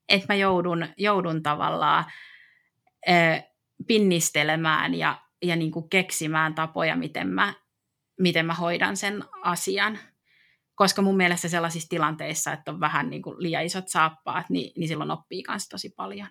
Että 0.08 0.32
mä 0.32 0.34
joudun, 0.34 0.88
joudun 0.96 1.42
tavallaan 1.42 2.04
eh, 3.06 3.44
pinnistelemään 3.86 4.94
ja, 4.94 5.22
ja 5.42 5.56
niinku 5.56 5.82
keksimään 5.82 6.54
tapoja, 6.54 6.96
miten 6.96 7.28
mä, 7.28 7.54
miten 8.18 8.46
mä 8.46 8.54
hoidan 8.54 8.96
sen 8.96 9.24
asian 9.42 9.98
koska 10.78 11.02
mun 11.02 11.16
mielestä 11.16 11.48
sellaisissa 11.48 11.88
tilanteissa, 11.88 12.52
että 12.52 12.70
on 12.70 12.80
vähän 12.80 13.10
niin 13.10 13.22
kuin 13.22 13.36
liian 13.38 13.64
isot 13.64 13.88
saappaat, 13.88 14.50
niin, 14.50 14.72
niin 14.76 14.88
silloin 14.88 15.10
oppii 15.10 15.44
myös 15.48 15.68
tosi 15.68 15.90
paljon. 15.96 16.28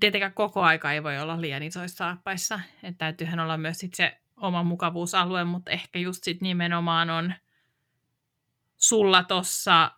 Tietenkään 0.00 0.34
koko 0.34 0.62
aika 0.62 0.92
ei 0.92 1.02
voi 1.02 1.18
olla 1.18 1.40
liian 1.40 1.62
isoissa 1.62 1.96
saappaissa, 1.96 2.60
että 2.82 2.98
täytyyhän 2.98 3.40
olla 3.40 3.56
myös 3.56 3.78
sit 3.78 3.94
se 3.94 4.18
oma 4.36 4.62
mukavuusalue, 4.62 5.44
mutta 5.44 5.70
ehkä 5.70 5.98
just 5.98 6.24
sit 6.24 6.40
nimenomaan 6.40 7.10
on 7.10 7.34
sulla 8.76 9.22
tossa 9.24 9.90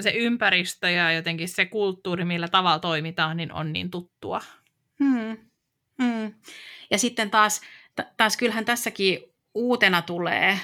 se 0.00 0.10
ympäristö 0.10 0.90
ja 0.90 1.12
jotenkin 1.12 1.48
se 1.48 1.66
kulttuuri, 1.66 2.24
millä 2.24 2.48
tavalla 2.48 2.78
toimitaan, 2.78 3.36
niin 3.36 3.52
on 3.52 3.72
niin 3.72 3.90
tuttua. 3.90 4.40
Hmm. 4.98 5.36
Hmm. 6.02 6.34
Ja 6.90 6.98
sitten 6.98 7.30
taas, 7.30 7.60
taas 8.16 8.36
kyllähän 8.36 8.64
tässäkin 8.64 9.18
uutena 9.54 10.02
tulee, 10.02 10.60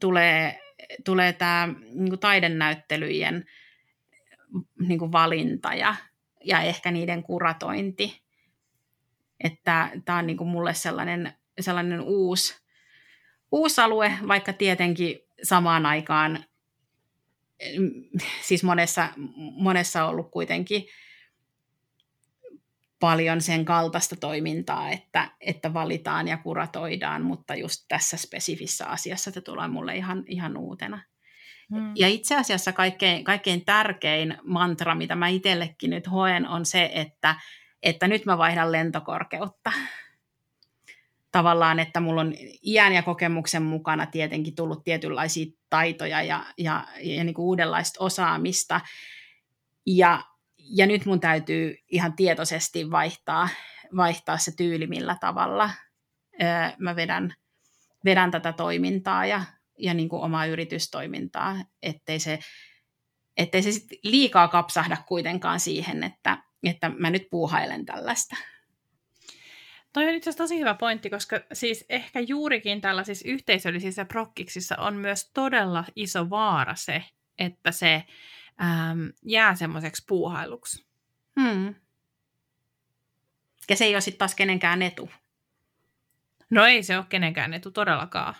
tulee 0.00 0.62
tulee 1.04 1.32
tämä 1.32 1.68
niin 1.92 2.18
taidenäyttelyjen 2.18 3.46
niin 4.80 5.12
valinta 5.12 5.74
ja, 5.74 5.94
ja 6.44 6.60
ehkä 6.60 6.90
niiden 6.90 7.22
kuratointi. 7.22 8.22
Että 9.40 9.90
tämä 10.04 10.18
on 10.18 10.26
niin 10.26 10.46
mulle 10.46 10.74
sellainen, 10.74 11.32
sellainen 11.60 12.00
uusi, 12.00 12.62
uusi 13.52 13.80
alue, 13.80 14.12
vaikka 14.28 14.52
tietenkin 14.52 15.18
samaan 15.42 15.86
aikaan 15.86 16.44
siis 18.42 18.64
monessa, 18.64 19.08
monessa 19.36 20.04
on 20.04 20.10
ollut 20.10 20.30
kuitenkin 20.30 20.86
paljon 23.02 23.40
sen 23.40 23.64
kaltaista 23.64 24.16
toimintaa, 24.16 24.90
että, 24.90 25.30
että 25.40 25.74
valitaan 25.74 26.28
ja 26.28 26.36
kuratoidaan, 26.36 27.22
mutta 27.22 27.54
just 27.54 27.84
tässä 27.88 28.16
spesifissä 28.16 28.86
asiassa 28.86 29.30
se 29.30 29.40
tulee 29.40 29.68
mulle 29.68 29.96
ihan, 29.96 30.24
ihan 30.26 30.56
uutena. 30.56 31.02
Hmm. 31.74 31.92
Ja 31.96 32.08
itse 32.08 32.36
asiassa 32.36 32.72
kaikkein, 32.72 33.24
kaikkein 33.24 33.64
tärkein 33.64 34.38
mantra, 34.44 34.94
mitä 34.94 35.14
mä 35.14 35.28
itsellekin 35.28 35.90
nyt 35.90 36.10
hoen, 36.10 36.48
on 36.48 36.66
se, 36.66 36.90
että, 36.94 37.34
että 37.82 38.08
nyt 38.08 38.26
mä 38.26 38.38
vaihdan 38.38 38.72
lentokorkeutta. 38.72 39.72
Tavallaan, 41.32 41.78
että 41.78 42.00
mulla 42.00 42.20
on 42.20 42.34
iän 42.66 42.92
ja 42.92 43.02
kokemuksen 43.02 43.62
mukana 43.62 44.06
tietenkin 44.06 44.54
tullut 44.54 44.84
tietynlaisia 44.84 45.46
taitoja 45.70 46.22
ja, 46.22 46.44
ja, 46.58 46.84
ja 47.00 47.24
niin 47.24 47.34
kuin 47.34 47.46
uudenlaista 47.46 48.04
osaamista. 48.04 48.80
Ja 49.86 50.31
ja 50.62 50.86
nyt 50.86 51.06
mun 51.06 51.20
täytyy 51.20 51.76
ihan 51.88 52.16
tietoisesti 52.16 52.90
vaihtaa, 52.90 53.48
vaihtaa 53.96 54.38
se 54.38 54.56
tyyli, 54.56 54.86
millä 54.86 55.16
tavalla 55.20 55.70
öö, 56.42 56.48
mä 56.78 56.96
vedän, 56.96 57.34
vedän 58.04 58.30
tätä 58.30 58.52
toimintaa 58.52 59.26
ja, 59.26 59.44
ja 59.78 59.94
niin 59.94 60.08
kuin 60.08 60.22
omaa 60.22 60.46
yritystoimintaa, 60.46 61.56
ettei 61.82 62.18
se, 62.18 62.38
ettei 63.36 63.62
se 63.62 63.72
sit 63.72 63.86
liikaa 64.02 64.48
kapsahda 64.48 64.96
kuitenkaan 65.08 65.60
siihen, 65.60 66.04
että, 66.04 66.38
että 66.62 66.88
mä 66.88 67.10
nyt 67.10 67.26
puuhailen 67.30 67.86
tällaista. 67.86 68.36
Toi 69.92 70.08
on 70.08 70.14
itse 70.14 70.30
asiassa 70.30 70.44
tosi 70.44 70.58
hyvä 70.58 70.74
pointti, 70.74 71.10
koska 71.10 71.40
siis 71.52 71.84
ehkä 71.88 72.20
juurikin 72.20 72.80
tällaisissa 72.80 73.28
yhteisöllisissä 73.28 74.04
prokkiksissa 74.04 74.76
on 74.76 74.94
myös 74.96 75.30
todella 75.34 75.84
iso 75.96 76.30
vaara 76.30 76.74
se, 76.74 77.04
että 77.38 77.72
se 77.72 78.04
ähm, 78.62 79.06
jää 79.22 79.54
semmoiseksi 79.54 80.04
puuhailuksi. 80.08 80.86
Hmm. 81.40 81.74
Ja 83.68 83.76
se 83.76 83.84
ei 83.84 83.94
ole 83.94 84.00
sitten 84.00 84.18
taas 84.18 84.34
kenenkään 84.34 84.82
etu. 84.82 85.10
No 86.50 86.66
ei 86.66 86.82
se 86.82 86.96
ole 86.96 87.06
kenenkään 87.08 87.54
etu 87.54 87.70
todellakaan. 87.70 88.34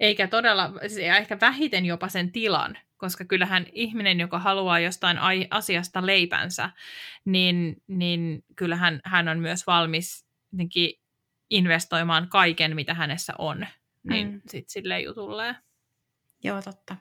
Eikä 0.00 0.28
todella, 0.28 0.72
siis 0.80 0.98
ehkä 0.98 1.40
vähiten 1.40 1.86
jopa 1.86 2.08
sen 2.08 2.32
tilan, 2.32 2.78
koska 2.96 3.24
kyllähän 3.24 3.66
ihminen, 3.72 4.20
joka 4.20 4.38
haluaa 4.38 4.80
jostain 4.80 5.18
asiasta 5.50 6.06
leipänsä, 6.06 6.70
niin, 7.24 7.82
niin 7.86 8.44
kyllähän 8.56 9.00
hän 9.04 9.28
on 9.28 9.38
myös 9.38 9.66
valmis 9.66 10.26
investoimaan 11.50 12.28
kaiken, 12.28 12.74
mitä 12.74 12.94
hänessä 12.94 13.32
on, 13.38 13.66
niin 14.02 14.32
mm. 14.32 14.40
sitten 14.48 14.72
sille 14.72 15.00
jutulleen. 15.00 15.56
Joo, 16.44 16.62
totta. 16.62 16.96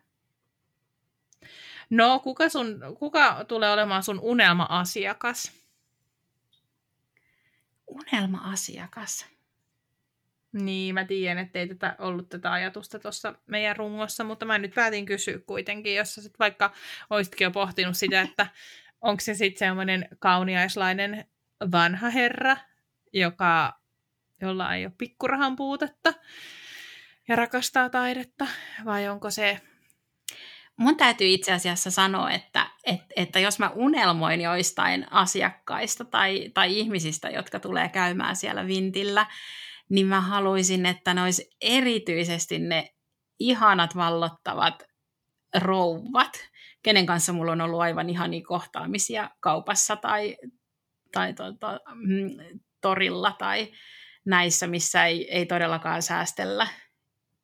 No, 1.94 2.20
kuka, 2.20 2.50
sun, 2.50 2.80
kuka 3.00 3.46
tulee 3.48 3.72
olemaan 3.72 4.04
sun 4.04 4.20
unelma-asiakas? 4.20 5.52
Unelma-asiakas? 7.88 9.26
Niin, 10.52 10.94
mä 10.94 11.06
tiedän, 11.06 11.38
että 11.38 11.60
ei 11.60 11.68
tätä 11.68 11.96
ollut 12.00 12.30
tätä 12.30 12.52
ajatusta 12.52 13.00
tuossa 13.00 13.36
meidän 13.48 13.76
rungossa, 13.76 14.24
mutta 14.24 14.46
mä 14.46 14.58
nyt 14.58 14.74
päätin 14.76 15.06
kysyä 15.06 15.40
kuitenkin, 15.40 15.96
jos 15.96 16.16
sä 16.16 16.22
sit 16.22 16.40
vaikka 16.40 16.74
oisitkin 17.10 17.46
jo 17.46 17.52
pohtinut 17.52 17.98
sitä, 17.98 18.22
että 18.22 18.48
onko 19.02 19.20
se 19.20 19.34
sitten 19.34 19.68
semmoinen 19.68 20.08
kauniaislainen 20.20 21.26
vanha 21.72 22.10
herra, 22.10 22.58
joka, 23.14 23.80
jolla 24.42 24.76
ei 24.76 24.86
ole 24.86 24.94
pikkurahan 24.98 25.56
puutetta 25.56 26.14
ja 27.28 27.36
rakastaa 27.36 27.90
taidetta, 27.90 28.48
vai 28.86 29.10
onko 29.10 29.32
se 29.32 29.62
Mun 30.78 30.98
täytyy 30.98 31.28
itse 31.28 31.54
asiassa 31.54 31.92
sanoa, 31.92 32.32
että, 32.32 32.70
että, 32.84 33.06
että 33.16 33.40
jos 33.40 33.60
mä 33.60 33.72
unelmoin 33.76 34.42
joistain 34.42 35.08
asiakkaista 35.12 36.06
tai, 36.06 36.52
tai 36.54 36.80
ihmisistä, 36.80 37.30
jotka 37.30 37.60
tulee 37.60 37.90
käymään 37.90 38.36
siellä 38.36 38.68
vintillä, 38.68 39.26
niin 39.90 40.08
mä 40.08 40.22
haluaisin, 40.22 40.86
että 40.86 41.14
ne 41.14 41.24
olisi 41.24 41.50
erityisesti 41.62 42.60
ne 42.60 42.94
ihanat 43.40 43.96
vallottavat 43.96 44.84
rouvat, 45.56 46.50
kenen 46.84 47.06
kanssa 47.06 47.34
mulla 47.34 47.52
on 47.52 47.62
ollut 47.62 47.82
aivan 47.82 48.10
ihania 48.10 48.46
kohtaamisia 48.48 49.30
kaupassa 49.40 49.96
tai, 49.96 50.38
tai 51.12 51.34
to, 51.34 51.44
to, 51.54 51.80
mm, 51.96 52.60
torilla 52.82 53.32
tai 53.32 53.72
näissä, 54.26 54.68
missä 54.68 55.06
ei, 55.06 55.32
ei 55.32 55.46
todellakaan 55.46 56.02
säästellä 56.02 56.68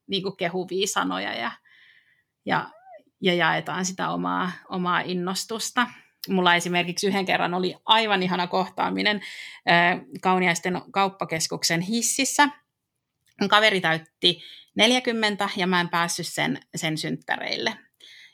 niin 0.08 0.38
kehuvia 0.38 0.88
sanoja 0.88 1.34
ja, 1.34 1.52
ja 2.46 2.70
ja 3.22 3.34
jaetaan 3.34 3.86
sitä 3.86 4.10
omaa, 4.10 4.52
omaa 4.70 5.02
innostusta. 5.02 5.88
Mulla 6.30 6.56
esimerkiksi 6.56 7.08
yhden 7.08 7.26
kerran 7.26 7.54
oli 7.54 7.76
aivan 7.86 8.24
ihana 8.24 8.48
kohtaaminen 8.48 9.22
Kauniaisten 10.22 10.82
kauppakeskuksen 10.92 11.82
hississä. 11.82 12.50
Kaveri 13.50 13.82
täytti 13.82 14.42
40 14.76 15.50
ja 15.56 15.68
mä 15.68 15.82
en 15.82 15.90
päässyt 15.90 16.28
sen, 16.28 16.60
sen 16.76 16.98
synttäreille. 16.98 17.78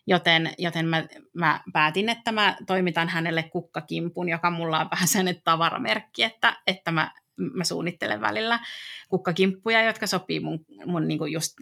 Joten, 0.07 0.53
joten 0.57 0.87
mä, 0.87 1.07
mä 1.33 1.63
päätin, 1.73 2.09
että 2.09 2.31
mä 2.31 2.57
toimitan 2.67 3.09
hänelle 3.09 3.43
kukkakimpun, 3.43 4.29
joka 4.29 4.51
mulla 4.51 4.79
on 4.79 4.89
vähän 4.91 5.07
sen 5.07 5.41
tavaramerkki, 5.43 6.23
että, 6.23 6.61
että 6.67 6.91
mä, 6.91 7.11
mä 7.53 7.63
suunnittelen 7.63 8.21
välillä 8.21 8.59
kukkakimppuja, 9.09 9.83
jotka 9.83 10.07
sopii 10.07 10.39
mun, 10.39 10.65
mun 10.85 11.07
niin 11.07 11.31
just 11.31 11.53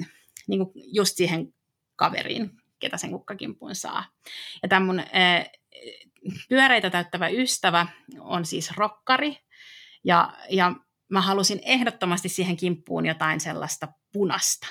niin 0.48 0.60
kuin 0.60 0.72
just 0.76 1.18
siihen 1.18 1.54
kaveriin, 1.96 2.52
ketä 2.84 2.98
sen 2.98 3.12
kukkakimpuun 3.12 3.76
saa. 3.76 4.06
Ja 4.64 4.70
tämä 4.70 4.86
mun 4.86 5.00
ää, 5.00 5.46
pyöreitä 6.50 6.90
täyttävä 6.90 7.28
ystävä 7.28 7.88
on 8.20 8.46
siis 8.46 8.72
rokkari, 8.78 9.38
ja, 10.04 10.34
ja 10.50 10.76
mä 11.10 11.22
halusin 11.22 11.60
ehdottomasti 11.64 12.30
siihen 12.30 12.58
kimppuun 12.58 13.06
jotain 13.06 13.40
sellaista 13.40 13.88
punasta, 14.14 14.68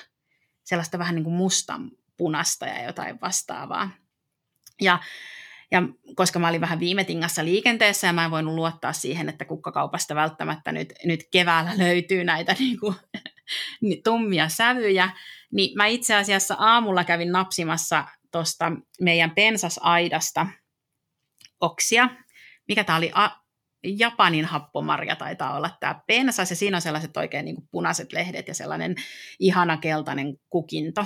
sellaista 0.63 0.99
vähän 0.99 1.15
niin 1.15 1.23
kuin 1.23 1.35
mustan 1.35 1.91
punasta 2.17 2.65
ja 2.65 2.83
jotain 2.83 3.21
vastaavaa. 3.21 3.89
Ja, 4.81 4.99
ja 5.71 5.81
koska 6.15 6.39
mä 6.39 6.47
olin 6.47 6.61
vähän 6.61 6.79
viime 6.79 7.03
tingassa 7.03 7.45
liikenteessä 7.45 8.07
ja 8.07 8.13
mä 8.13 8.25
en 8.25 8.31
voinut 8.31 8.55
luottaa 8.55 8.93
siihen, 8.93 9.29
että 9.29 9.45
kukkakaupasta 9.45 10.15
välttämättä 10.15 10.71
nyt, 10.71 10.93
nyt 11.05 11.23
keväällä 11.31 11.71
löytyy 11.77 12.23
näitä 12.23 12.55
niin 12.59 12.79
kuin, 12.79 12.95
tummia 14.03 14.49
sävyjä, 14.49 15.09
niin 15.51 15.77
mä 15.77 15.85
itse 15.85 16.15
asiassa 16.15 16.55
aamulla 16.59 17.03
kävin 17.03 17.31
napsimassa 17.31 18.05
tuosta 18.31 18.71
meidän 19.01 19.31
pensasaidasta 19.31 20.47
oksia. 21.61 22.09
Mikä 22.67 22.83
tämä 22.83 22.97
oli? 22.97 23.11
A- 23.13 23.43
Japanin 23.83 24.45
happomarja 24.45 25.15
taitaa 25.15 25.57
olla 25.57 25.69
tämä 25.79 26.01
pensas, 26.07 26.49
ja 26.49 26.55
siinä 26.55 26.77
on 26.77 26.81
sellaiset 26.81 27.17
oikein 27.17 27.45
niin 27.45 27.57
punaiset 27.71 28.13
lehdet 28.13 28.47
ja 28.47 28.53
sellainen 28.53 28.95
ihana 29.39 29.77
keltainen 29.77 30.37
kukinto. 30.49 31.05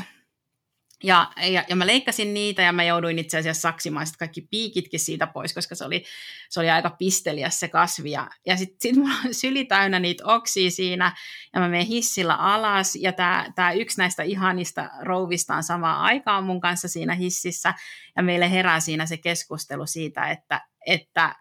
Ja, 1.03 1.31
ja, 1.51 1.63
ja 1.67 1.75
mä 1.75 1.87
leikkasin 1.87 2.33
niitä 2.33 2.61
ja 2.61 2.71
mä 2.71 2.83
jouduin 2.83 3.19
itse 3.19 3.37
asiassa 3.37 3.61
saksimaan 3.61 4.07
kaikki 4.19 4.41
piikitkin 4.41 4.99
siitä 4.99 5.27
pois, 5.27 5.53
koska 5.53 5.75
se 5.75 5.85
oli, 5.85 6.03
se 6.49 6.59
oli 6.59 6.69
aika 6.69 6.89
pisteliäs 6.89 7.59
se 7.59 7.67
kasvi. 7.67 8.11
Ja, 8.11 8.29
ja 8.45 8.57
sitten 8.57 8.77
sit 8.81 8.95
mulla 8.95 9.15
on 9.25 9.33
syli 9.33 9.65
täynnä 9.65 9.99
niitä 9.99 10.25
oksia 10.25 10.71
siinä 10.71 11.15
ja 11.53 11.59
mä 11.59 11.69
menen 11.69 11.85
hissillä 11.85 12.35
alas. 12.35 12.95
Ja 12.95 13.13
tämä 13.55 13.71
yksi 13.71 13.97
näistä 13.97 14.23
ihanista 14.23 14.89
rouvista 15.01 15.55
on 15.55 15.63
samaan 15.63 16.01
aikaan 16.01 16.43
mun 16.43 16.61
kanssa 16.61 16.87
siinä 16.87 17.15
hississä. 17.15 17.73
Ja 18.15 18.23
meille 18.23 18.51
herää 18.51 18.79
siinä 18.79 19.05
se 19.05 19.17
keskustelu 19.17 19.85
siitä, 19.85 20.31
että, 20.31 20.61
että, 20.87 21.35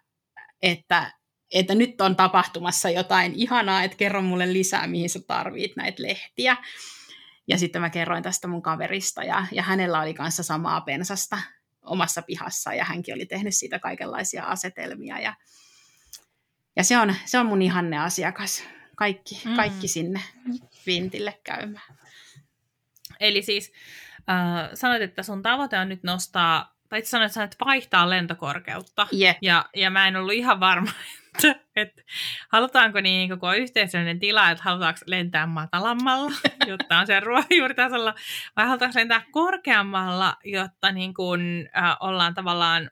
että, 0.63 1.13
että 1.55 1.75
nyt 1.75 2.01
on 2.01 2.17
tapahtumassa 2.17 2.91
jotain 2.91 3.33
ihanaa, 3.35 3.83
että 3.83 3.97
kerro 3.97 4.23
mulle 4.23 4.53
lisää, 4.53 4.87
mihin 4.87 5.11
sä 5.11 5.21
tarvit 5.27 5.77
näitä 5.77 6.03
lehtiä. 6.03 6.57
Ja 7.49 7.59
sitten 7.59 7.83
mä 7.83 7.91
kerroin 7.91 8.23
tästä 8.23 8.49
mun 8.49 8.63
kaverista 8.63 9.23
ja, 9.23 9.47
ja 9.53 9.63
hänellä 9.63 10.01
oli 10.01 10.15
kanssa 10.15 10.43
samaa 10.43 10.81
pensasta 10.81 11.39
omassa 11.83 12.23
pihassa 12.23 12.75
ja 12.75 12.85
hänkin 12.85 13.15
oli 13.15 13.27
tehnyt 13.27 13.55
siitä 13.55 13.79
kaikenlaisia 13.79 14.45
asetelmia 14.45 15.19
ja, 15.19 15.35
ja 16.77 16.85
se, 16.85 16.99
on, 16.99 17.15
se 17.25 17.39
on 17.39 17.47
mun 17.47 17.63
ihanne 17.63 17.99
asiakas. 17.99 18.65
Kaikki, 18.97 19.43
mm. 19.45 19.57
kaikki 19.57 19.89
sinne 19.89 20.21
vintille 20.87 21.41
käymään. 21.45 21.97
Eli 23.21 23.43
siis 23.43 23.73
äh, 24.31 24.71
sanoit, 24.75 25.03
että 25.03 25.23
sun 25.23 25.43
tavoite 25.43 25.79
on 25.79 25.89
nyt 25.89 26.03
nostaa, 26.03 26.76
tai 26.89 26.99
itse 26.99 27.11
sanoit, 27.11 27.37
että 27.37 27.65
vaihtaa 27.65 28.11
lentokorkeutta. 28.11 29.07
Yeah. 29.21 29.37
Ja, 29.43 29.65
ja 29.77 29.91
mä 29.91 30.09
en 30.09 30.17
ollut 30.17 30.33
ihan 30.33 30.61
varma, 30.61 30.91
että, 31.35 31.61
että 31.77 32.03
halutaanko 32.49 33.01
niin 33.01 33.31
koko 33.31 33.53
yhteisöllinen 33.53 34.19
tila, 34.21 34.51
että 34.51 34.65
halutaanko 34.65 35.01
lentää 35.07 35.47
matalammalla, 35.47 36.33
jotta 36.67 36.99
on 36.99 37.07
se 37.07 37.21
ruohonjuuritasolla, 37.21 38.15
vai 38.57 38.67
halutaanko 38.67 38.99
lentää 38.99 39.23
korkeammalla, 39.31 40.37
jotta 40.45 40.93
niin 40.93 41.15
kuin, 41.15 41.69
äh, 41.77 41.97
ollaan 42.01 42.35
tavallaan, 42.35 42.91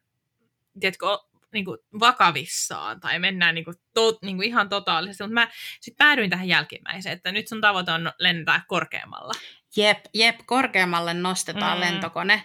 tiedätkö, 0.80 1.06
niin 1.52 1.64
kuin 1.64 1.78
vakavissaan 2.00 3.00
tai 3.00 3.18
mennään 3.18 3.54
niin 3.54 3.64
kuin 3.64 3.76
to, 3.94 4.18
niin 4.22 4.36
kuin 4.36 4.48
ihan 4.48 4.68
totaalisesti, 4.68 5.24
mutta 5.24 5.34
mä 5.34 5.48
sitten 5.80 6.06
päädyin 6.06 6.30
tähän 6.30 6.48
jälkimmäiseen, 6.48 7.12
että 7.12 7.32
nyt 7.32 7.48
sun 7.48 7.60
tavoite 7.60 7.92
on 7.92 8.12
lentää 8.18 8.62
korkeammalla. 8.68 9.32
Jep, 9.76 9.98
jep, 10.14 10.36
korkeammalle 10.46 11.14
nostetaan 11.14 11.78
mm. 11.78 11.80
lentokone 11.80 12.42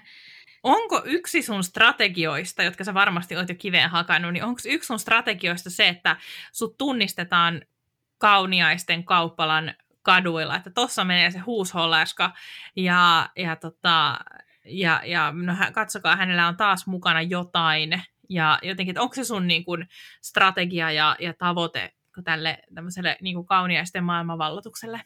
onko 0.63 1.01
yksi 1.05 1.41
sun 1.41 1.63
strategioista, 1.63 2.63
jotka 2.63 2.83
sä 2.83 2.93
varmasti 2.93 3.35
oot 3.35 3.49
jo 3.49 3.55
kiveen 3.55 3.89
hakannut, 3.89 4.33
niin 4.33 4.43
onko 4.43 4.61
yksi 4.65 4.87
sun 4.87 4.99
strategioista 4.99 5.69
se, 5.69 5.87
että 5.87 6.17
sut 6.51 6.77
tunnistetaan 6.77 7.61
kauniaisten 8.17 9.03
kauppalan 9.03 9.73
kaduilla, 10.01 10.55
että 10.55 10.69
tossa 10.69 11.03
menee 11.03 11.31
se 11.31 11.39
huushollerska 11.39 12.33
ja, 12.75 13.29
ja, 13.35 13.55
tota, 13.55 14.19
ja, 14.65 15.01
ja 15.05 15.31
no, 15.31 15.53
katsokaa, 15.73 16.15
hänellä 16.15 16.47
on 16.47 16.57
taas 16.57 16.87
mukana 16.87 17.21
jotain. 17.21 18.01
Ja 18.29 18.59
jotenkin, 18.61 18.99
onko 18.99 19.15
se 19.15 19.23
sun 19.23 19.47
niin 19.47 19.65
kun, 19.65 19.85
strategia 20.21 20.91
ja, 20.91 21.15
ja 21.19 21.33
tavoite 21.33 21.93
tälle 22.23 22.59
tämmöiselle 22.75 23.17
niin 23.21 23.35
kuin 23.35 23.45
kauniaisten 23.45 24.03
maailmanvallotukselle? 24.03 25.01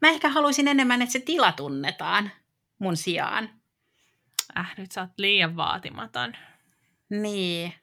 Mä 0.00 0.08
ehkä 0.08 0.28
haluaisin 0.28 0.68
enemmän, 0.68 1.02
että 1.02 1.12
se 1.12 1.20
tila 1.20 1.52
tunnetaan 1.52 2.30
mun 2.78 2.96
sijaan. 2.96 3.50
Äh, 4.58 4.74
nyt 4.76 4.92
sä 4.92 5.00
oot 5.00 5.10
liian 5.16 5.56
vaatimaton. 5.56 6.32
Niin. 7.08 7.74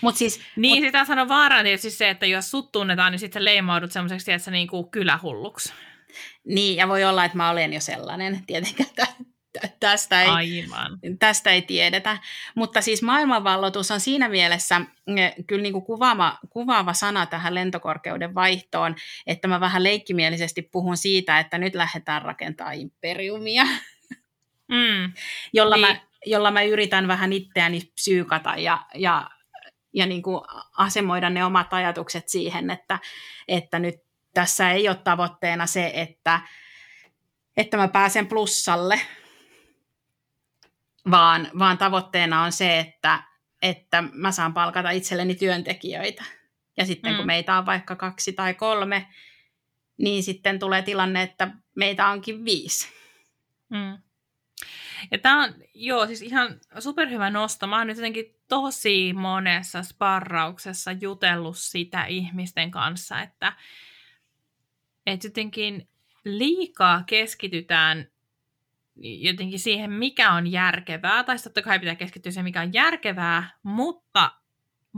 Mut 0.00 0.16
siis, 0.16 0.40
niin, 0.56 0.82
mut... 0.82 0.88
sitä 0.88 1.04
sanoo 1.04 1.28
vaaraan 1.28 1.64
tietysti 1.64 1.90
se, 1.90 2.10
että 2.10 2.26
jos 2.26 2.50
sut 2.50 2.72
tunnetaan, 2.72 3.12
niin 3.12 3.20
sitten 3.20 3.44
leimaudut 3.44 3.92
semmoiseksi, 3.92 4.32
että 4.32 4.44
sä 4.44 4.50
niinku 4.50 4.84
kylähulluksi. 4.84 5.72
Niin, 6.44 6.76
ja 6.76 6.88
voi 6.88 7.04
olla, 7.04 7.24
että 7.24 7.36
mä 7.36 7.50
olen 7.50 7.72
jo 7.72 7.80
sellainen. 7.80 8.46
Tietenkään 8.46 8.86
tästä 9.80 10.22
ei, 10.22 10.28
Aivan. 10.28 10.98
tästä 11.18 11.50
ei 11.50 11.62
tiedetä. 11.62 12.18
Mutta 12.54 12.80
siis 12.80 13.02
maailmanvallotus 13.02 13.90
on 13.90 14.00
siinä 14.00 14.28
mielessä 14.28 14.80
eh, 15.16 15.34
kyllä 15.46 15.62
niin 15.62 15.72
kuin 15.72 15.84
kuvaava, 15.84 16.38
kuvaava 16.50 16.92
sana 16.92 17.26
tähän 17.26 17.54
lentokorkeuden 17.54 18.34
vaihtoon, 18.34 18.96
että 19.26 19.48
mä 19.48 19.60
vähän 19.60 19.82
leikkimielisesti 19.82 20.62
puhun 20.62 20.96
siitä, 20.96 21.38
että 21.38 21.58
nyt 21.58 21.74
lähdetään 21.74 22.22
rakentamaan 22.22 22.76
imperiumia, 22.76 23.64
mm. 24.68 25.12
jolla, 25.52 25.76
niin. 25.76 25.86
mä, 25.86 26.00
jolla 26.26 26.50
mä 26.50 26.62
yritän 26.62 27.08
vähän 27.08 27.32
itseäni 27.32 27.80
psyykata 27.94 28.54
ja, 28.56 28.86
ja, 28.94 29.30
ja 29.92 30.06
niin 30.06 30.22
kuin 30.22 30.40
asemoida 30.76 31.30
ne 31.30 31.44
omat 31.44 31.72
ajatukset 31.72 32.28
siihen, 32.28 32.70
että, 32.70 32.98
että 33.48 33.78
nyt 33.78 33.94
tässä 34.34 34.70
ei 34.70 34.88
ole 34.88 34.96
tavoitteena 35.04 35.66
se, 35.66 35.92
että, 35.94 36.40
että 37.56 37.76
mä 37.76 37.88
pääsen 37.88 38.26
plussalle, 38.26 39.00
vaan, 41.10 41.48
vaan 41.58 41.78
tavoitteena 41.78 42.42
on 42.42 42.52
se, 42.52 42.78
että, 42.78 43.22
että 43.62 44.04
mä 44.12 44.32
saan 44.32 44.54
palkata 44.54 44.90
itselleni 44.90 45.34
työntekijöitä. 45.34 46.24
Ja 46.76 46.86
sitten 46.86 47.12
mm. 47.12 47.16
kun 47.16 47.26
meitä 47.26 47.58
on 47.58 47.66
vaikka 47.66 47.96
kaksi 47.96 48.32
tai 48.32 48.54
kolme, 48.54 49.06
niin 49.98 50.22
sitten 50.22 50.58
tulee 50.58 50.82
tilanne, 50.82 51.22
että 51.22 51.50
meitä 51.76 52.08
onkin 52.08 52.44
viisi. 52.44 52.88
Mm. 53.68 53.98
Ja 55.10 55.18
tämä 55.18 55.44
on, 55.44 55.54
joo, 55.74 56.06
siis 56.06 56.22
ihan 56.22 56.60
superhyvä 56.78 57.30
nosto. 57.30 57.66
Mä 57.66 57.78
oon 57.78 57.86
nyt 57.86 57.96
jotenkin 57.96 58.36
tosi 58.48 59.12
monessa 59.12 59.82
sparrauksessa 59.82 60.92
jutellut 60.92 61.58
sitä 61.58 62.04
ihmisten 62.04 62.70
kanssa, 62.70 63.22
että, 63.22 63.52
että 65.06 65.26
jotenkin 65.26 65.88
liikaa 66.24 67.02
keskitytään 67.06 68.08
jotenkin 69.00 69.58
siihen, 69.58 69.92
mikä 69.92 70.32
on 70.32 70.46
järkevää, 70.46 71.24
tai 71.24 71.38
totta 71.38 71.62
kai 71.62 71.78
pitää 71.78 71.94
keskittyä 71.94 72.32
siihen, 72.32 72.44
mikä 72.44 72.60
on 72.60 72.72
järkevää, 72.72 73.50
mutta 73.62 74.32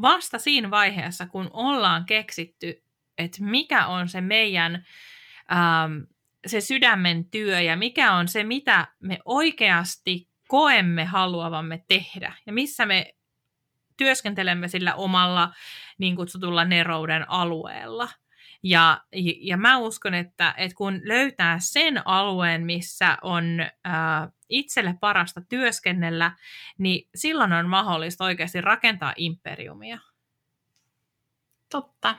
vasta 0.03 0.39
siinä 0.39 0.71
vaiheessa, 0.71 1.27
kun 1.27 1.51
ollaan 1.53 2.07
keksitty, 2.07 2.85
että 3.19 3.45
mikä 3.45 3.87
on 3.87 4.09
se 4.09 4.21
meidän 4.21 4.87
ähm, 5.53 5.93
se 6.47 6.61
sydämen 6.61 7.31
työ 7.31 7.61
ja 7.61 7.77
mikä 7.77 8.13
on 8.13 8.29
se, 8.29 8.45
mitä 8.45 8.89
me 9.01 9.19
oikeasti 9.25 10.29
koemme 10.49 11.05
haluavamme 11.05 11.85
tehdä 11.89 12.35
ja 12.47 12.53
missä 12.53 12.87
me 12.87 13.15
työskentelemme 13.97 14.69
sillä 14.69 14.95
omalla 14.95 15.53
niin 15.99 16.17
kutsutulla 16.17 16.65
nerouden 16.65 17.31
alueella– 17.31 18.09
ja, 18.63 19.01
ja 19.41 19.57
mä 19.57 19.79
uskon, 19.79 20.15
että, 20.15 20.55
että 20.57 20.77
kun 20.77 21.01
löytää 21.05 21.57
sen 21.61 22.09
alueen, 22.09 22.67
missä 22.67 23.19
on 23.23 23.45
ää, 23.85 24.29
itselle 24.49 24.95
parasta 25.01 25.41
työskennellä, 25.49 26.37
niin 26.79 27.09
silloin 27.15 27.53
on 27.53 27.69
mahdollista 27.69 28.25
oikeasti 28.25 28.61
rakentaa 28.61 29.13
imperiumia. 29.17 29.99
Totta. 31.71 32.17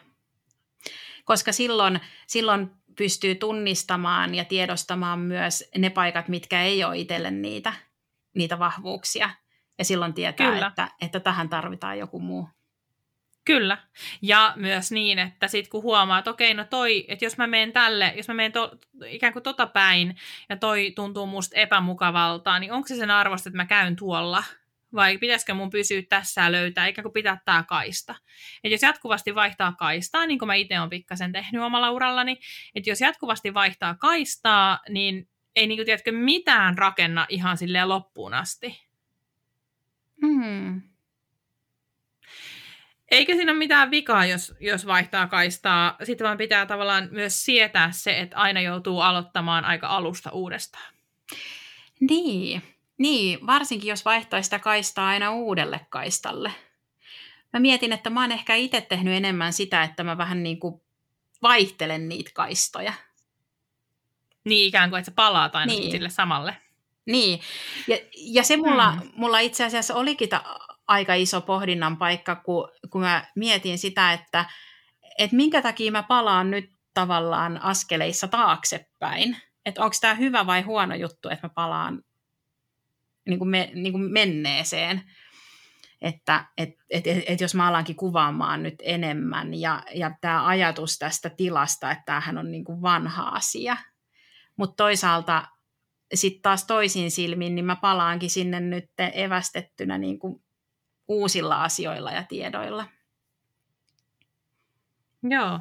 Koska 1.26 1.52
silloin, 1.52 2.00
silloin 2.28 2.72
pystyy 2.98 3.36
tunnistamaan 3.36 4.36
ja 4.36 4.46
tiedostamaan 4.46 5.20
myös 5.20 5.70
ne 5.78 5.90
paikat, 5.90 6.28
mitkä 6.28 6.62
ei 6.62 6.84
ole 6.84 6.98
itselle 6.98 7.32
niitä, 7.32 7.74
niitä 8.36 8.60
vahvuuksia. 8.60 9.30
Ja 9.78 9.86
silloin 9.86 10.14
tietää, 10.14 10.68
että, 10.68 10.90
että 11.02 11.20
tähän 11.20 11.50
tarvitaan 11.50 12.00
joku 12.00 12.20
muu. 12.20 12.50
Kyllä. 13.46 13.78
Ja 14.22 14.54
myös 14.56 14.92
niin, 14.92 15.20
että 15.20 15.48
sitten 15.48 15.72
kun 15.72 15.84
huomaa, 15.84 16.20
että 16.20 16.32
okei, 16.32 16.54
no 16.54 16.66
toi, 16.70 17.06
että 17.08 17.26
jos 17.26 17.38
mä 17.38 17.48
menen 17.48 17.74
tälle, 17.74 18.14
jos 18.18 18.28
mä 18.28 18.34
menen 18.34 18.52
to, 18.52 18.72
ikään 19.06 19.34
kuin 19.34 19.44
tota 19.44 19.68
päin 19.68 20.16
ja 20.50 20.58
toi 20.58 20.92
tuntuu 20.96 21.26
musta 21.26 21.56
epämukavalta, 21.56 22.60
niin 22.60 22.72
onko 22.72 22.88
se 22.88 22.96
sen 22.96 23.12
arvosta, 23.12 23.50
että 23.50 23.58
mä 23.58 23.66
käyn 23.66 23.96
tuolla? 23.96 24.44
vai 24.96 25.18
pitäisikö 25.18 25.54
mun 25.54 25.70
pysyä 25.70 26.02
tässä 26.10 26.42
ja 26.42 26.52
löytää, 26.52 26.86
eikä 26.86 27.04
kun 27.04 27.14
pitää 27.14 27.42
tämä 27.46 27.64
kaista. 27.64 28.16
Et 28.64 28.72
jos 28.72 28.82
jatkuvasti 28.82 29.36
vaihtaa 29.36 29.72
kaistaa, 29.72 30.26
niin 30.26 30.40
kuin 30.40 30.48
mä 30.48 30.56
itse 30.56 30.80
olen 30.80 30.90
pikkasen 30.90 31.32
tehnyt 31.32 31.62
omalla 31.62 31.92
urallani, 31.92 32.40
että 32.76 32.90
jos 32.90 33.02
jatkuvasti 33.02 33.54
vaihtaa 33.54 33.96
kaistaa, 33.96 34.80
niin 34.90 35.30
ei 35.56 35.68
niin 35.68 35.78
kuin, 35.78 35.86
tiedätkö, 35.86 36.12
mitään 36.12 36.78
rakenna 36.78 37.26
ihan 37.30 37.58
silleen 37.58 37.90
loppuun 37.90 38.34
asti. 38.34 38.84
Hmm. 40.22 40.82
Eikä 43.14 43.36
siinä 43.36 43.52
ole 43.52 43.58
mitään 43.58 43.92
vikaa, 43.92 44.26
jos, 44.26 44.54
jos 44.60 44.86
vaihtaa 44.86 45.28
kaistaa. 45.28 45.96
Sitten 46.04 46.26
vaan 46.26 46.38
pitää 46.38 46.66
tavallaan 46.66 47.08
myös 47.12 47.46
sietää 47.46 47.92
se, 47.92 48.20
että 48.20 48.38
aina 48.38 48.62
joutuu 48.62 49.02
aloittamaan 49.02 49.66
aika 49.66 49.88
alusta 49.88 50.32
uudestaan. 50.32 50.94
Niin, 52.00 52.62
niin 52.98 53.48
varsinkin 53.48 53.90
jos 53.90 54.06
vaihtaa 54.06 54.42
sitä 54.42 54.60
kaistaa 54.60 55.08
aina 55.08 55.32
uudelle 55.32 55.80
kaistalle. 55.90 56.52
Mä 57.54 57.60
mietin, 57.60 57.94
että 57.94 58.10
mä 58.10 58.22
oon 58.22 58.32
ehkä 58.32 58.56
itse 58.56 58.82
tehnyt 58.82 59.14
enemmän 59.14 59.54
sitä, 59.54 59.84
että 59.84 60.04
mä 60.04 60.18
vähän 60.18 60.44
niin 60.44 60.60
kuin 60.60 60.82
vaihtelen 61.42 62.10
niitä 62.10 62.32
kaistoja. 62.34 62.94
Niin 64.44 64.68
ikään 64.68 64.90
kuin, 64.90 65.00
että 65.00 65.12
sä 65.12 65.16
palaat 65.16 65.56
aina 65.56 65.74
niin. 65.74 65.92
sille 65.92 66.10
samalle. 66.10 66.58
Niin, 67.06 67.40
ja, 67.88 67.98
ja 68.16 68.44
se 68.44 68.58
mulla, 68.58 68.92
hmm. 68.92 69.12
mulla 69.16 69.40
itse 69.40 69.64
asiassa 69.64 69.96
olikin 69.96 70.30
ta, 70.30 70.44
aika 70.88 71.14
iso 71.14 71.42
pohdinnan 71.42 71.98
paikka, 71.98 72.36
kun, 72.36 72.70
kun 72.90 73.02
mä 73.02 73.26
mietin 73.36 73.78
sitä, 73.78 74.14
että, 74.14 74.46
että 75.18 75.36
minkä 75.36 75.62
takia 75.62 75.92
mä 75.92 76.04
palaan 76.04 76.52
nyt 76.52 76.74
tavallaan 76.94 77.62
askeleissa 77.62 78.28
taaksepäin. 78.28 79.38
Että 79.66 79.84
onko 79.84 79.96
tämä 80.02 80.14
hyvä 80.14 80.46
vai 80.46 80.62
huono 80.62 80.96
juttu, 80.96 81.30
että 81.30 81.48
mä 81.48 81.52
palaan 81.56 82.04
niin 83.28 83.40
kuin 83.40 83.50
me, 83.50 83.72
niin 83.74 83.94
kuin 83.94 84.12
menneeseen. 84.12 85.02
Että 86.02 86.46
et, 86.58 86.70
et, 86.90 87.08
et, 87.08 87.24
et 87.28 87.42
jos 87.42 87.56
mä 87.56 87.68
alankin 87.68 87.96
kuvaamaan 87.96 88.64
nyt 88.64 88.76
enemmän 88.82 89.54
ja, 89.54 89.84
ja 89.96 90.12
tämä 90.22 90.48
ajatus 90.48 90.98
tästä 90.98 91.30
tilasta, 91.30 91.92
että 91.92 92.04
tämähän 92.06 92.38
on 92.38 92.52
niin 92.52 92.64
kuin 92.64 92.82
vanha 92.82 93.24
asia. 93.24 93.78
Mutta 94.58 94.84
toisaalta 94.84 95.48
sitten 96.14 96.42
taas 96.42 96.66
toisin 96.66 97.12
silmin, 97.12 97.56
niin 97.56 97.66
mä 97.66 97.76
palaankin 97.76 98.30
sinne 98.30 98.60
nyt 98.60 98.90
evästettynä 99.14 99.98
niin 99.98 100.20
kuin 100.20 100.44
uusilla 101.08 101.64
asioilla 101.64 102.12
ja 102.12 102.24
tiedoilla. 102.24 102.88
Joo. 105.24 105.60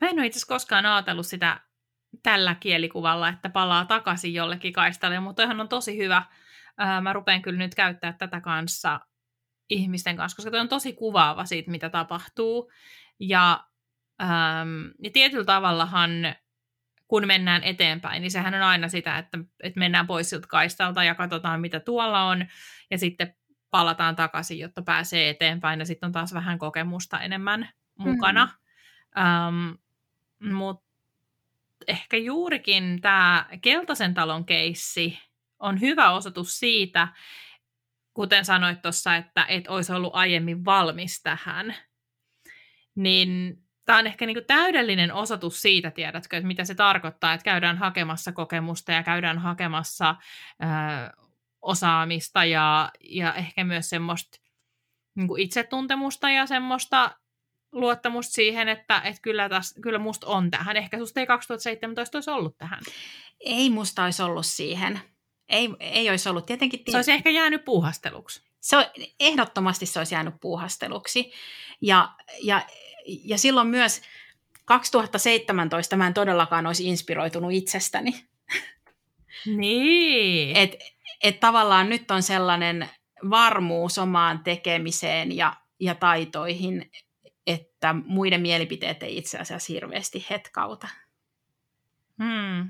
Mä 0.00 0.08
en 0.08 0.18
ole 0.18 0.26
itse 0.26 0.46
koskaan 0.46 0.86
ajatellut 0.86 1.26
sitä 1.26 1.60
tällä 2.22 2.54
kielikuvalla, 2.54 3.28
että 3.28 3.48
palaa 3.48 3.84
takaisin 3.84 4.34
jollekin 4.34 4.72
kaistalle, 4.72 5.20
mutta 5.20 5.42
ihan 5.42 5.60
on 5.60 5.68
tosi 5.68 5.98
hyvä. 5.98 6.22
mä 7.02 7.12
rupean 7.12 7.42
kyllä 7.42 7.58
nyt 7.58 7.74
käyttää 7.74 8.12
tätä 8.12 8.40
kanssa 8.40 9.00
ihmisten 9.70 10.16
kanssa, 10.16 10.36
koska 10.36 10.50
tämä 10.50 10.60
on 10.60 10.68
tosi 10.68 10.92
kuvaava 10.92 11.44
siitä, 11.44 11.70
mitä 11.70 11.90
tapahtuu. 11.90 12.72
Ja, 13.20 13.64
ähm, 14.22 14.86
ja 15.02 15.10
tietyllä 15.12 15.44
tavallahan, 15.44 16.10
kun 17.08 17.26
mennään 17.26 17.64
eteenpäin, 17.64 18.20
niin 18.20 18.30
sehän 18.30 18.54
on 18.54 18.62
aina 18.62 18.88
sitä, 18.88 19.18
että, 19.18 19.38
että 19.62 19.78
mennään 19.78 20.06
pois 20.06 20.30
siltä 20.30 20.46
kaistalta 20.46 21.04
ja 21.04 21.14
katsotaan, 21.14 21.60
mitä 21.60 21.80
tuolla 21.80 22.22
on, 22.22 22.46
ja 22.90 22.98
sitten 22.98 23.34
palataan 23.70 24.16
takaisin, 24.16 24.58
jotta 24.58 24.82
pääsee 24.82 25.28
eteenpäin, 25.28 25.80
ja 25.80 25.86
sitten 25.86 26.06
on 26.06 26.12
taas 26.12 26.34
vähän 26.34 26.58
kokemusta 26.58 27.20
enemmän 27.20 27.68
mukana. 27.98 28.48
Mm. 29.16 29.48
Um, 29.48 29.78
Mutta 30.52 30.88
ehkä 31.88 32.16
juurikin 32.16 33.00
tämä 33.00 33.46
Keltaisen 33.62 34.14
talon 34.14 34.44
keissi 34.44 35.18
on 35.58 35.80
hyvä 35.80 36.10
osoitus 36.10 36.58
siitä, 36.58 37.08
kuten 38.14 38.44
sanoit 38.44 38.82
tuossa, 38.82 39.16
että 39.16 39.44
et 39.48 39.68
olisi 39.68 39.92
ollut 39.92 40.14
aiemmin 40.14 40.64
valmis 40.64 41.22
tähän, 41.22 41.74
niin 42.94 43.62
tämä 43.84 43.98
on 43.98 44.06
ehkä 44.06 44.26
niinku 44.26 44.44
täydellinen 44.46 45.12
osoitus 45.12 45.62
siitä, 45.62 45.90
tiedätkö, 45.90 46.36
että 46.36 46.46
mitä 46.46 46.64
se 46.64 46.74
tarkoittaa, 46.74 47.32
että 47.32 47.44
käydään 47.44 47.78
hakemassa 47.78 48.32
kokemusta 48.32 48.92
ja 48.92 49.02
käydään 49.02 49.38
hakemassa 49.38 50.16
ö, 50.62 51.27
osaamista 51.62 52.44
ja, 52.44 52.90
ja 53.10 53.34
ehkä 53.34 53.64
myös 53.64 53.90
semmoista 53.90 54.38
niin 55.14 55.28
kuin 55.28 55.42
itsetuntemusta 55.42 56.30
ja 56.30 56.46
semmoista 56.46 57.16
luottamusta 57.72 58.32
siihen, 58.32 58.68
että, 58.68 59.00
että 59.04 59.22
kyllä, 59.22 59.48
täs, 59.48 59.74
kyllä 59.82 59.98
musta 59.98 60.26
on 60.26 60.50
tähän. 60.50 60.76
Ehkä 60.76 60.98
susta 60.98 61.20
ei 61.20 61.26
2017 61.26 62.18
olisi 62.18 62.30
ollut 62.30 62.58
tähän. 62.58 62.80
Ei 63.40 63.70
musta 63.70 64.04
olisi 64.04 64.22
ollut 64.22 64.46
siihen. 64.46 65.00
Ei, 65.48 65.68
ei 65.80 66.10
olisi 66.10 66.28
ollut. 66.28 66.46
Tietenkin... 66.46 66.80
Se 66.90 66.96
olisi 66.96 67.12
ehkä 67.12 67.30
jäänyt 67.30 67.64
puuhasteluksi. 67.64 68.42
Se 68.60 68.76
on, 68.76 68.84
ehdottomasti 69.20 69.86
se 69.86 70.00
olisi 70.00 70.14
jäänyt 70.14 70.34
puuhasteluksi. 70.40 71.32
Ja, 71.80 72.14
ja, 72.42 72.66
ja 73.24 73.38
silloin 73.38 73.68
myös 73.68 74.02
2017 74.64 75.96
mä 75.96 76.06
en 76.06 76.14
todellakaan 76.14 76.66
olisi 76.66 76.86
inspiroitunut 76.86 77.52
itsestäni. 77.52 78.24
Niin. 79.46 80.56
Et, 80.56 80.76
et 81.22 81.40
tavallaan 81.40 81.88
nyt 81.88 82.10
on 82.10 82.22
sellainen 82.22 82.90
varmuus 83.30 83.98
omaan 83.98 84.44
tekemiseen 84.44 85.36
ja, 85.36 85.56
ja 85.80 85.94
taitoihin, 85.94 86.90
että 87.46 87.92
muiden 87.92 88.40
mielipiteet 88.40 89.02
ei 89.02 89.18
itse 89.18 89.38
asiassa 89.38 89.72
hirveästi 89.72 90.26
hetkauta. 90.30 90.88
Hmm. 92.22 92.68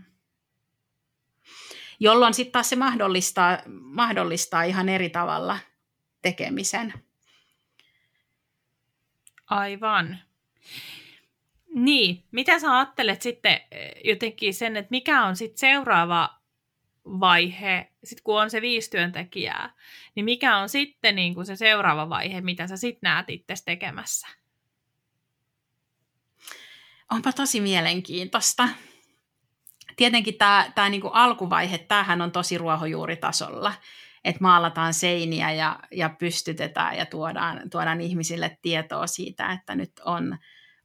Jolloin 2.01 2.35
sitten 2.35 2.53
taas 2.53 2.71
se 2.71 2.77
mahdollistaa, 2.77 3.59
mahdollistaa 3.81 4.63
ihan 4.63 4.89
eri 4.89 5.11
tavalla 5.11 5.59
tekemisen. 6.23 6.93
Aivan. 9.47 10.19
Niin, 11.75 12.25
mitä 12.31 12.59
sä 12.59 12.77
ajattelet 12.77 13.23
sitten 13.23 13.61
eh, 13.71 13.93
jotenkin 14.05 14.55
sen, 14.55 14.77
että 14.77 14.91
mikä 14.91 15.25
on 15.25 15.37
sitten 15.37 15.59
seuraava 15.59 16.38
vaihe, 17.21 17.93
sit 18.05 18.21
kun 18.21 18.43
on 18.43 18.51
se 18.51 18.61
viisi 18.61 18.91
työntekijää, 18.91 19.75
niin 20.15 20.25
mikä 20.25 20.57
on 20.57 20.69
sitten 20.69 21.17
niin 21.17 21.35
kuin 21.35 21.47
se 21.47 21.57
seuraava 21.57 22.09
vaihe, 22.09 22.41
mitä 22.41 22.67
sä 22.67 22.77
sitten 22.77 23.09
näet 23.09 23.31
itse 23.31 23.55
tekemässä? 23.65 24.29
Onpa 27.11 27.33
tosi 27.33 27.61
mielenkiintoista. 27.61 28.69
Tietenkin 29.97 30.35
tämä, 30.39 30.73
tämä 30.75 30.89
niin 30.89 31.01
kuin 31.01 31.15
alkuvaihe, 31.15 31.79
tämähän 31.79 32.21
on 32.21 32.33
tosi 32.33 32.59
ruohonjuuritasolla, 32.59 33.75
että 34.25 34.43
maalataan 34.43 34.95
seiniä 34.95 35.53
ja, 35.53 35.81
ja 35.91 36.09
pystytetään 36.09 36.97
ja 36.97 37.07
tuodaan, 37.07 37.71
tuodaan 37.71 38.01
ihmisille 38.01 38.59
tietoa 38.63 39.07
siitä, 39.07 39.53
että 39.53 39.75
nyt 39.75 39.93
on, 40.05 40.39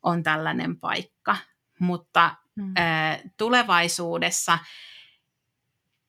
on 0.04 0.24
tällainen 0.24 0.80
paikka. 0.80 1.38
Mutta 1.80 2.36
hmm. 2.62 2.74
ä, 2.78 3.20
tulevaisuudessa– 3.38 4.60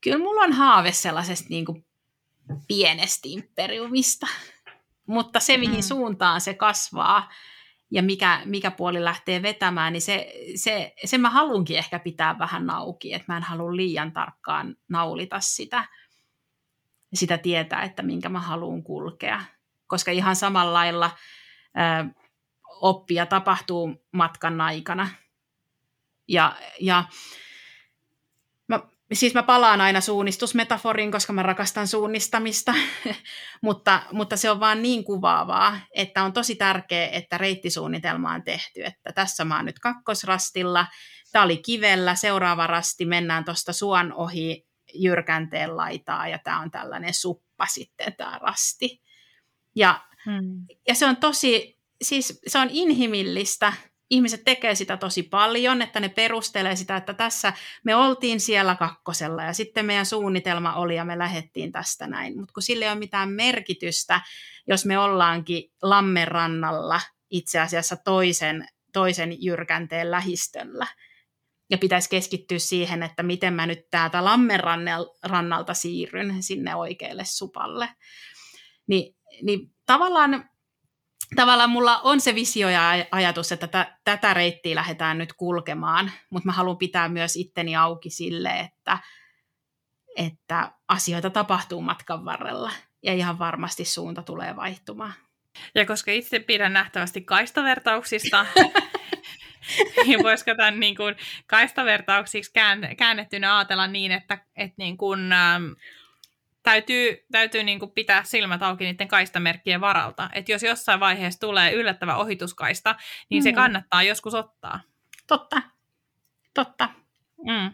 kyllä 0.05 0.17
mulla 0.17 0.41
on 0.41 0.53
haave 0.53 0.91
sellaisesta 0.91 1.45
niin 1.49 1.65
kuin 1.65 1.85
pienestä 2.67 3.21
imperiumista. 3.23 4.27
Mutta 5.05 5.39
se, 5.39 5.57
mihin 5.57 5.75
mm. 5.75 5.81
suuntaan 5.81 6.41
se 6.41 6.53
kasvaa 6.53 7.29
ja 7.91 8.03
mikä, 8.03 8.41
mikä 8.45 8.71
puoli 8.71 9.03
lähtee 9.03 9.41
vetämään, 9.41 9.93
niin 9.93 10.01
se, 10.01 10.33
se, 10.55 10.93
se 11.05 11.17
mä 11.17 11.29
halunkin 11.29 11.77
ehkä 11.77 11.99
pitää 11.99 12.39
vähän 12.39 12.69
auki, 12.69 13.13
että 13.13 13.33
mä 13.33 13.37
en 13.37 13.43
halua 13.43 13.75
liian 13.75 14.11
tarkkaan 14.11 14.75
naulita 14.89 15.39
sitä, 15.39 15.87
sitä 17.13 17.37
tietää, 17.37 17.83
että 17.83 18.03
minkä 18.03 18.29
mä 18.29 18.39
haluan 18.39 18.83
kulkea. 18.83 19.41
Koska 19.87 20.11
ihan 20.11 20.35
samalla 20.35 20.73
lailla 20.73 21.11
ö, 21.65 22.21
oppia 22.81 23.25
tapahtuu 23.25 24.05
matkan 24.11 24.61
aikana. 24.61 25.09
Ja, 26.27 26.55
ja 26.79 27.03
siis 29.13 29.33
mä 29.33 29.43
palaan 29.43 29.81
aina 29.81 30.01
suunnistusmetaforiin, 30.01 31.11
koska 31.11 31.33
mä 31.33 31.43
rakastan 31.43 31.87
suunnistamista, 31.87 32.73
mutta, 33.61 34.01
mutta 34.11 34.37
se 34.37 34.49
on 34.49 34.59
vaan 34.59 34.81
niin 34.81 35.03
kuvaavaa, 35.03 35.79
että 35.95 36.23
on 36.23 36.33
tosi 36.33 36.55
tärkeää, 36.55 37.09
että 37.09 37.37
reittisuunnitelma 37.37 38.33
on 38.33 38.43
tehty, 38.43 38.83
että 38.83 39.13
tässä 39.13 39.45
mä 39.45 39.55
oon 39.55 39.65
nyt 39.65 39.79
kakkosrastilla, 39.79 40.87
tämä 41.31 41.45
oli 41.45 41.57
kivellä, 41.57 42.15
seuraava 42.15 42.67
rasti, 42.67 43.05
mennään 43.05 43.45
tuosta 43.45 43.73
suon 43.73 44.13
ohi 44.13 44.67
jyrkänteen 44.93 45.77
laitaa 45.77 46.27
ja 46.27 46.39
tämä 46.43 46.59
on 46.59 46.71
tällainen 46.71 47.13
suppa 47.13 47.65
sitten 47.65 48.15
tämä 48.17 48.39
rasti. 48.41 49.01
Ja, 49.75 50.01
hmm. 50.25 50.65
ja 50.87 50.95
se 50.95 51.05
on 51.05 51.17
tosi, 51.17 51.79
siis 52.01 52.41
se 52.47 52.59
on 52.59 52.69
inhimillistä, 52.71 53.73
ihmiset 54.09 54.41
tekee 54.45 54.75
sitä 54.75 54.97
tosi 54.97 55.23
paljon, 55.23 55.81
että 55.81 55.99
ne 55.99 56.09
perustelee 56.09 56.75
sitä, 56.75 56.97
että 56.97 57.13
tässä 57.13 57.53
me 57.83 57.95
oltiin 57.95 58.39
siellä 58.39 58.75
kakkosella 58.75 59.43
ja 59.43 59.53
sitten 59.53 59.85
meidän 59.85 60.05
suunnitelma 60.05 60.73
oli 60.73 60.95
ja 60.95 61.05
me 61.05 61.17
lähettiin 61.17 61.71
tästä 61.71 62.07
näin. 62.07 62.39
Mutta 62.39 62.53
kun 62.53 62.63
sille 62.63 62.85
ei 62.85 62.91
ole 62.91 62.99
mitään 62.99 63.29
merkitystä, 63.29 64.21
jos 64.67 64.85
me 64.85 64.99
ollaankin 64.99 65.71
Lammenrannalla 65.81 67.01
itse 67.29 67.59
asiassa 67.59 67.95
toisen, 67.95 68.67
toisen 68.93 69.43
jyrkänteen 69.43 70.11
lähistöllä. 70.11 70.87
Ja 71.69 71.77
pitäisi 71.77 72.09
keskittyä 72.09 72.59
siihen, 72.59 73.03
että 73.03 73.23
miten 73.23 73.53
mä 73.53 73.65
nyt 73.65 73.79
täältä 73.91 74.25
Lammenrannalta 74.25 75.73
siirryn 75.73 76.43
sinne 76.43 76.75
oikealle 76.75 77.23
supalle. 77.25 77.89
Niin, 78.87 79.15
niin 79.41 79.59
tavallaan, 79.85 80.49
tavallaan 81.35 81.69
mulla 81.69 81.99
on 81.99 82.21
se 82.21 82.35
visio 82.35 82.69
ja 82.69 82.89
ajatus, 83.11 83.51
että 83.51 83.67
t- 83.67 83.93
tätä 84.03 84.33
reittiä 84.33 84.75
lähdetään 84.75 85.17
nyt 85.17 85.33
kulkemaan, 85.33 86.11
mutta 86.29 86.45
mä 86.45 86.51
haluan 86.51 86.77
pitää 86.77 87.09
myös 87.09 87.35
itteni 87.35 87.75
auki 87.75 88.09
sille, 88.09 88.59
että, 88.59 88.97
että 90.17 90.71
asioita 90.87 91.29
tapahtuu 91.29 91.81
matkan 91.81 92.25
varrella 92.25 92.71
ja 93.03 93.13
ihan 93.13 93.39
varmasti 93.39 93.85
suunta 93.85 94.23
tulee 94.23 94.55
vaihtumaan. 94.55 95.13
Ja 95.75 95.85
koska 95.85 96.11
itse 96.11 96.39
pidän 96.39 96.73
nähtävästi 96.73 97.21
kaistavertauksista, 97.21 98.45
niin 100.05 100.23
voisiko 100.23 100.55
tämän 100.55 100.79
niin 100.79 100.95
kuin 100.95 101.15
kaistavertauksiksi 101.47 102.51
käännettynä 102.97 103.57
ajatella 103.57 103.87
niin, 103.87 104.11
että, 104.11 104.37
että 104.55 104.75
niin 104.77 104.97
kuin, 104.97 105.33
ähm, 105.33 105.63
täytyy, 106.65 107.25
täytyy 107.31 107.63
niin 107.63 107.79
kuin 107.79 107.91
pitää 107.91 108.23
silmät 108.23 108.63
auki 108.63 108.83
niiden 108.83 109.07
kaistamerkkien 109.07 109.81
varalta. 109.81 110.29
Että 110.33 110.51
jos 110.51 110.63
jossain 110.63 110.99
vaiheessa 110.99 111.39
tulee 111.39 111.73
yllättävä 111.73 112.15
ohituskaista, 112.15 112.95
niin 113.29 113.41
mm. 113.41 113.43
se 113.43 113.53
kannattaa 113.53 114.03
joskus 114.03 114.33
ottaa. 114.33 114.79
Totta, 115.27 115.61
totta. 116.53 116.89
Mm. 117.37 117.71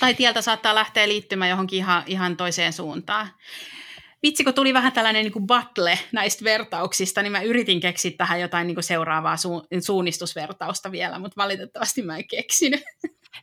Tai 0.00 0.14
tieltä 0.14 0.42
saattaa 0.42 0.74
lähteä 0.74 1.08
liittymään 1.08 1.50
johonkin 1.50 1.76
ihan, 1.76 2.02
ihan 2.06 2.36
toiseen 2.36 2.72
suuntaan 2.72 3.28
vitsi, 4.22 4.44
kun 4.44 4.54
tuli 4.54 4.74
vähän 4.74 4.92
tällainen 4.92 5.24
niin 5.24 5.32
kuin 5.32 5.46
battle 5.46 5.98
näistä 6.12 6.44
vertauksista, 6.44 7.22
niin 7.22 7.32
mä 7.32 7.42
yritin 7.42 7.80
keksiä 7.80 8.10
tähän 8.18 8.40
jotain 8.40 8.66
niin 8.66 8.74
kuin 8.74 8.84
seuraavaa 8.84 9.36
su- 9.36 9.80
suunnistusvertausta 9.80 10.92
vielä, 10.92 11.18
mutta 11.18 11.42
valitettavasti 11.42 12.02
mä 12.02 12.16
en 12.16 12.28
keksinyt. 12.28 12.84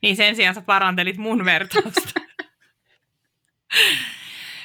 Niin 0.02 0.16
sen 0.16 0.36
sijaan 0.36 0.56
sä 0.56 0.62
parantelit 0.62 1.18
mun 1.18 1.46
vertausta. 1.46 2.20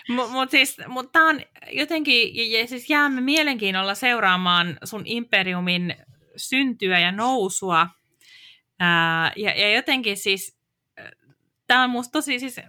Mutta 0.08 0.32
mut 0.32 0.50
siis, 0.50 0.76
mut 0.86 1.12
tää 1.12 1.24
on 1.24 1.40
jotenkin, 1.72 2.50
ja, 2.50 2.66
siis 2.66 2.90
jäämme 2.90 3.20
mielenkiinnolla 3.20 3.94
seuraamaan 3.94 4.78
sun 4.84 5.02
imperiumin 5.04 5.94
syntyä 6.36 6.98
ja 6.98 7.12
nousua. 7.12 7.86
Ää, 8.80 9.32
ja, 9.36 9.60
ja 9.60 9.72
jotenkin 9.74 10.16
siis, 10.16 10.58
tämä 11.66 11.84
on 11.84 11.90
musta 11.90 12.12
tosi 12.12 12.38
siis 12.38 12.60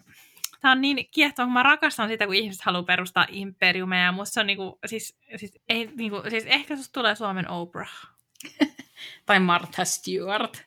tämä 0.59 0.71
on 0.71 0.81
niin 0.81 1.09
kiehtova, 1.11 1.45
kun 1.45 1.53
mä 1.53 1.63
rakastan 1.63 2.09
sitä, 2.09 2.25
kun 2.25 2.35
ihmiset 2.35 2.61
haluaa 2.61 2.83
perustaa 2.83 3.25
imperiumeja. 3.29 4.03
Ja 4.03 4.11
musta 4.11 4.33
se 4.33 4.39
on 4.39 4.47
niinku, 4.47 4.79
siis, 4.85 5.17
siis, 5.35 5.59
ei, 5.69 5.89
niinku, 5.95 6.21
siis 6.29 6.45
ehkä 6.45 6.75
susta 6.75 6.93
tulee 6.93 7.15
Suomen 7.15 7.49
Oprah. 7.49 8.07
tai 9.25 9.39
Martha 9.39 9.85
Stewart. 9.85 10.63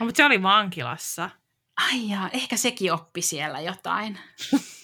No, 0.00 0.06
mutta 0.06 0.16
se 0.16 0.24
oli 0.24 0.42
vankilassa. 0.42 1.30
Ai 1.76 2.10
jaa, 2.10 2.30
ehkä 2.32 2.56
sekin 2.56 2.92
oppi 2.92 3.22
siellä 3.22 3.60
jotain. 3.60 4.18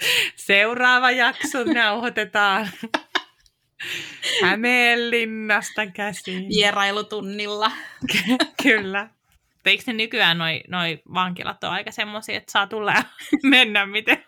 Seuraava 0.36 1.10
jakso 1.10 1.64
nauhoitetaan. 1.64 2.70
Hämeenlinnasta 4.42 5.86
käsin. 5.86 6.48
Vierailutunnilla. 6.48 7.72
Kyllä. 8.62 9.08
Eikö 9.64 9.82
ne 9.86 9.92
nykyään 9.92 10.38
noi, 10.38 10.60
noi 10.68 11.02
vankilat 11.14 11.64
ole 11.64 11.72
aika 11.72 11.90
semmoisia, 11.90 12.36
että 12.36 12.52
saa 12.52 12.66
tulla 12.66 12.92
ja 12.92 13.02
mennä 13.42 13.86
miten 13.86 14.24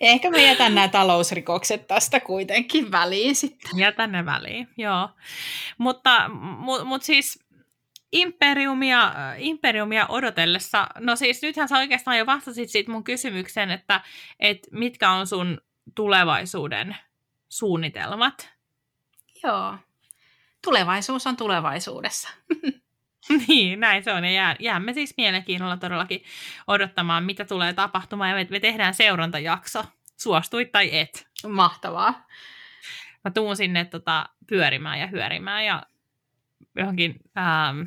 Ehkä 0.00 0.30
mä 0.30 0.38
jätän 0.38 0.74
nämä 0.74 0.88
talousrikokset 0.88 1.86
tästä 1.86 2.20
kuitenkin 2.20 2.92
väliin 2.92 3.36
sitten. 3.36 3.78
Jätän 3.78 4.12
ne 4.12 4.26
väliin, 4.26 4.68
joo. 4.76 5.08
Mutta 5.78 6.28
mut, 6.28 6.84
mut 6.84 7.02
siis 7.02 7.47
imperiumia, 8.12 9.14
imperiumia 9.38 10.06
odotellessa, 10.06 10.86
no 10.98 11.16
siis 11.16 11.42
nythän 11.42 11.68
sä 11.68 11.78
oikeastaan 11.78 12.18
jo 12.18 12.26
vastasit 12.26 12.70
siitä 12.70 12.90
mun 12.90 13.04
kysymykseen, 13.04 13.70
että 13.70 14.00
et 14.40 14.58
mitkä 14.72 15.10
on 15.10 15.26
sun 15.26 15.60
tulevaisuuden 15.94 16.96
suunnitelmat? 17.48 18.50
Joo 19.44 19.78
tulevaisuus 20.64 21.26
on 21.26 21.36
tulevaisuudessa. 21.36 22.28
niin, 23.48 23.80
näin 23.80 24.04
se 24.04 24.12
on. 24.12 24.24
Ja 24.24 24.30
jää, 24.30 24.56
jäämme 24.60 24.92
siis 24.92 25.14
mielenkiinnolla 25.16 25.76
todellakin 25.76 26.24
odottamaan, 26.66 27.24
mitä 27.24 27.44
tulee 27.44 27.72
tapahtumaan. 27.72 28.30
Ja 28.30 28.36
me, 28.36 28.46
me 28.50 28.60
tehdään 28.60 28.94
seurantajakso. 28.94 29.84
Suostuit 30.16 30.72
tai 30.72 30.98
et. 30.98 31.28
Mahtavaa. 31.48 32.26
Mä 33.24 33.30
tuun 33.30 33.56
sinne 33.56 33.84
tota, 33.84 34.28
pyörimään 34.46 35.00
ja 35.00 35.06
hyörimään 35.06 35.64
ja 35.64 35.82
johonkin 36.76 37.14
ähm, 37.38 37.80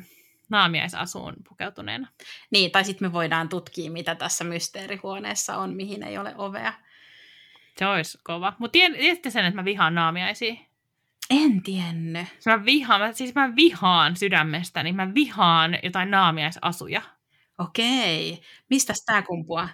naamiaisasuun 0.48 1.34
pukeutuneena. 1.48 2.08
Niin, 2.50 2.70
tai 2.70 2.84
sitten 2.84 3.08
me 3.08 3.12
voidaan 3.12 3.48
tutkia, 3.48 3.90
mitä 3.90 4.14
tässä 4.14 4.44
mysteerihuoneessa 4.44 5.56
on, 5.56 5.74
mihin 5.74 6.02
ei 6.02 6.18
ole 6.18 6.34
ovea. 6.36 6.72
Se 7.76 7.86
olisi 7.86 8.18
kova. 8.24 8.52
Mutta 8.58 8.72
tiedätte 8.72 9.30
sen, 9.30 9.44
että 9.44 9.60
mä 9.60 9.64
vihaan 9.64 9.94
naamiaisia? 9.94 10.54
En 11.30 11.62
tiennyt. 11.62 12.26
Mä 12.46 12.64
vihaan, 12.64 13.00
mä, 13.00 13.12
siis 13.12 13.34
mä 13.34 13.56
vihaan 13.56 14.16
sydämestäni, 14.16 14.92
mä 14.92 15.14
vihaan 15.14 15.78
jotain 15.82 16.10
naamiaisasuja. 16.10 17.02
Okei. 17.58 18.42
Mistä 18.70 18.92
tämä 19.06 19.22
kumpua? 19.22 19.68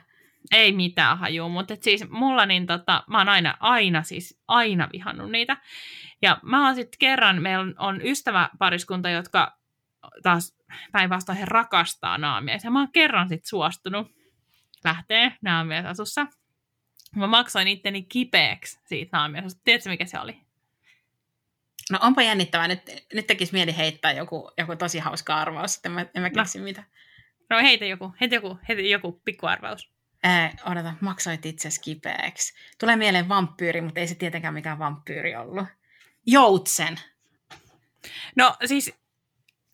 Ei 0.52 0.72
mitään 0.72 1.18
hajua, 1.18 1.48
mutta 1.48 1.74
et 1.74 1.82
siis 1.82 2.10
mulla 2.10 2.46
niin 2.46 2.66
tota, 2.66 3.04
mä 3.06 3.18
oon 3.18 3.28
aina, 3.28 3.56
aina 3.60 4.02
siis 4.02 4.40
aina 4.48 4.88
vihannut 4.92 5.30
niitä. 5.30 5.56
Ja 6.22 6.38
mä 6.42 6.66
oon 6.66 6.74
sitten 6.74 6.98
kerran, 6.98 7.42
meillä 7.42 7.74
on, 7.78 8.00
ystäväpariskunta, 8.06 9.10
jotka 9.10 9.58
taas 10.22 10.56
päinvastoin 10.92 11.38
he 11.38 11.44
rakastaa 11.44 12.18
naamiaisia. 12.18 12.70
Mä 12.70 12.78
oon 12.78 12.92
kerran 12.92 13.28
sitten 13.28 13.48
suostunut 13.48 14.10
lähtee 14.84 15.32
naamiaisasussa. 15.42 16.26
Mä 17.16 17.26
maksoin 17.26 17.68
itteni 17.68 18.02
kipeäksi 18.02 18.80
siitä 18.86 19.16
naamiaisasusta. 19.16 19.60
Tiedätkö 19.64 19.90
mikä 19.90 20.04
se 20.04 20.20
oli? 20.20 20.40
No 21.90 21.98
onpa 22.02 22.22
jännittävää. 22.22 22.68
Nyt, 22.68 22.82
nyt 23.14 23.26
tekisi 23.26 23.52
mieli 23.52 23.76
heittää 23.76 24.12
joku, 24.12 24.50
joku 24.58 24.76
tosi 24.76 24.98
hauska 24.98 25.36
arvaus, 25.36 25.76
että 25.76 25.88
mä, 25.88 26.00
en 26.00 26.22
mä 26.22 26.28
no. 26.28 26.34
keksi 26.34 26.58
no. 26.58 26.64
mitä. 26.64 26.84
No 27.50 27.58
heitä 27.58 27.84
joku, 27.84 28.14
heitä 28.20 28.34
joku, 28.34 28.58
heitä 28.68 28.82
joku 28.82 29.20
pikkuarvaus. 29.24 29.92
Ää, 30.22 30.50
odota, 30.66 30.94
maksoit 31.00 31.46
itse 31.46 31.68
kipeäksi. 31.84 32.54
Tulee 32.80 32.96
mieleen 32.96 33.28
vampyyri, 33.28 33.80
mutta 33.80 34.00
ei 34.00 34.06
se 34.06 34.14
tietenkään 34.14 34.54
mikään 34.54 34.78
vampyyri 34.78 35.36
ollut. 35.36 35.66
Joutsen. 36.30 37.00
No 38.36 38.56
siis 38.64 38.94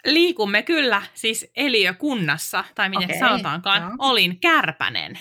liikumme 0.04 0.62
kyllä 0.62 1.02
siis 1.14 1.50
eliökunnassa, 1.56 2.64
tai 2.74 2.88
miten 2.88 3.04
okay, 3.04 3.18
sanotaankaan, 3.18 3.82
joo. 3.82 3.94
olin 3.98 4.40
kärpänen. 4.40 5.18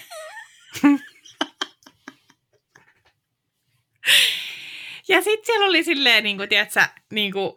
Ja 5.07 5.21
sitten 5.21 5.45
siellä 5.45 5.65
oli 5.65 5.84
silleen, 5.84 6.23
niin 6.23 6.38
kuin, 6.38 6.49
tiedätkö, 6.49 6.81
niin 7.11 7.34
kuin, 7.34 7.53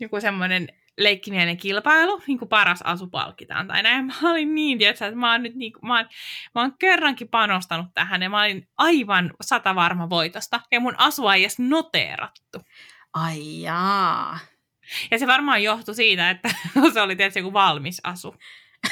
joku 0.00 0.20
semmoinen 0.20 0.68
leikkimielinen 1.02 1.56
kilpailu, 1.56 2.22
niin 2.26 2.38
kuin 2.38 2.48
paras 2.48 2.82
asu 2.82 3.06
palkitaan 3.06 3.68
tai 3.68 3.82
näin. 3.82 4.04
Mä 4.22 4.30
olin 4.30 4.54
niin, 4.54 4.78
tiedätkö, 4.78 5.06
että 5.06 5.18
mä 5.18 5.32
oon 5.32 5.42
nyt 5.42 5.54
niin 5.54 5.72
mä 5.82 5.96
oon, 5.96 6.08
mä 6.54 6.60
oon 6.60 6.74
kerrankin 6.78 7.28
panostanut 7.28 7.86
tähän 7.94 8.22
ja 8.22 8.30
mä 8.30 8.42
olin 8.42 8.68
aivan 8.78 9.34
sata 9.40 9.74
varma 9.74 10.10
voitosta 10.10 10.60
ja 10.72 10.80
mun 10.80 10.94
asua 10.98 11.34
ei 11.34 11.42
edes 11.42 11.58
noteerattu. 11.58 12.58
Ai 13.12 13.62
jaa. 13.62 14.38
Ja 15.10 15.18
se 15.18 15.26
varmaan 15.26 15.62
johtui 15.62 15.94
siitä, 15.94 16.30
että 16.30 16.54
se 16.94 17.00
oli 17.00 17.16
tietysti 17.16 17.40
joku 17.40 17.52
valmis 17.52 18.00
asu. 18.04 18.36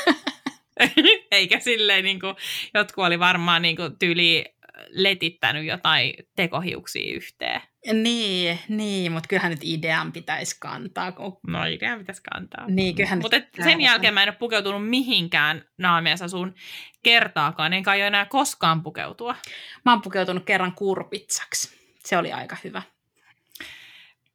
Eikä 1.30 1.60
silleen, 1.60 2.04
niin 2.04 2.20
kuin, 2.20 2.36
jotkut 2.74 3.04
oli 3.04 3.18
varmaan 3.18 3.62
niin 3.62 3.76
kuin, 3.76 3.98
tyyli 3.98 4.44
letittänyt 4.88 5.66
jotain 5.66 6.14
tekohiuksia 6.36 7.14
yhteen. 7.14 7.60
Niin, 7.92 8.58
niin 8.68 9.12
mutta 9.12 9.28
kyllähän 9.28 9.50
nyt 9.50 9.60
idean 9.62 10.12
pitäisi 10.12 10.56
kantaa. 10.60 11.12
Kun... 11.12 11.38
No 11.46 11.64
idean 11.64 11.98
pitäisi 11.98 12.22
kantaa. 12.32 12.66
Niin, 12.66 12.94
kyllähän 12.94 13.18
Mutta 13.22 13.40
sen 13.64 13.80
jälkeen 13.80 14.14
mä 14.14 14.22
en 14.22 14.28
ole 14.28 14.36
pukeutunut 14.36 14.88
mihinkään 14.88 15.64
naamiasasuun 15.78 16.54
kertaakaan, 17.02 17.72
enkä 17.72 17.90
aio 17.90 18.06
enää 18.06 18.24
koskaan 18.24 18.82
pukeutua. 18.82 19.36
Mä 19.84 19.92
oon 19.92 20.02
pukeutunut 20.02 20.44
kerran 20.44 20.74
kurpitsaksi. 20.74 21.78
Se 21.98 22.16
oli 22.18 22.32
aika 22.32 22.56
hyvä. 22.64 22.82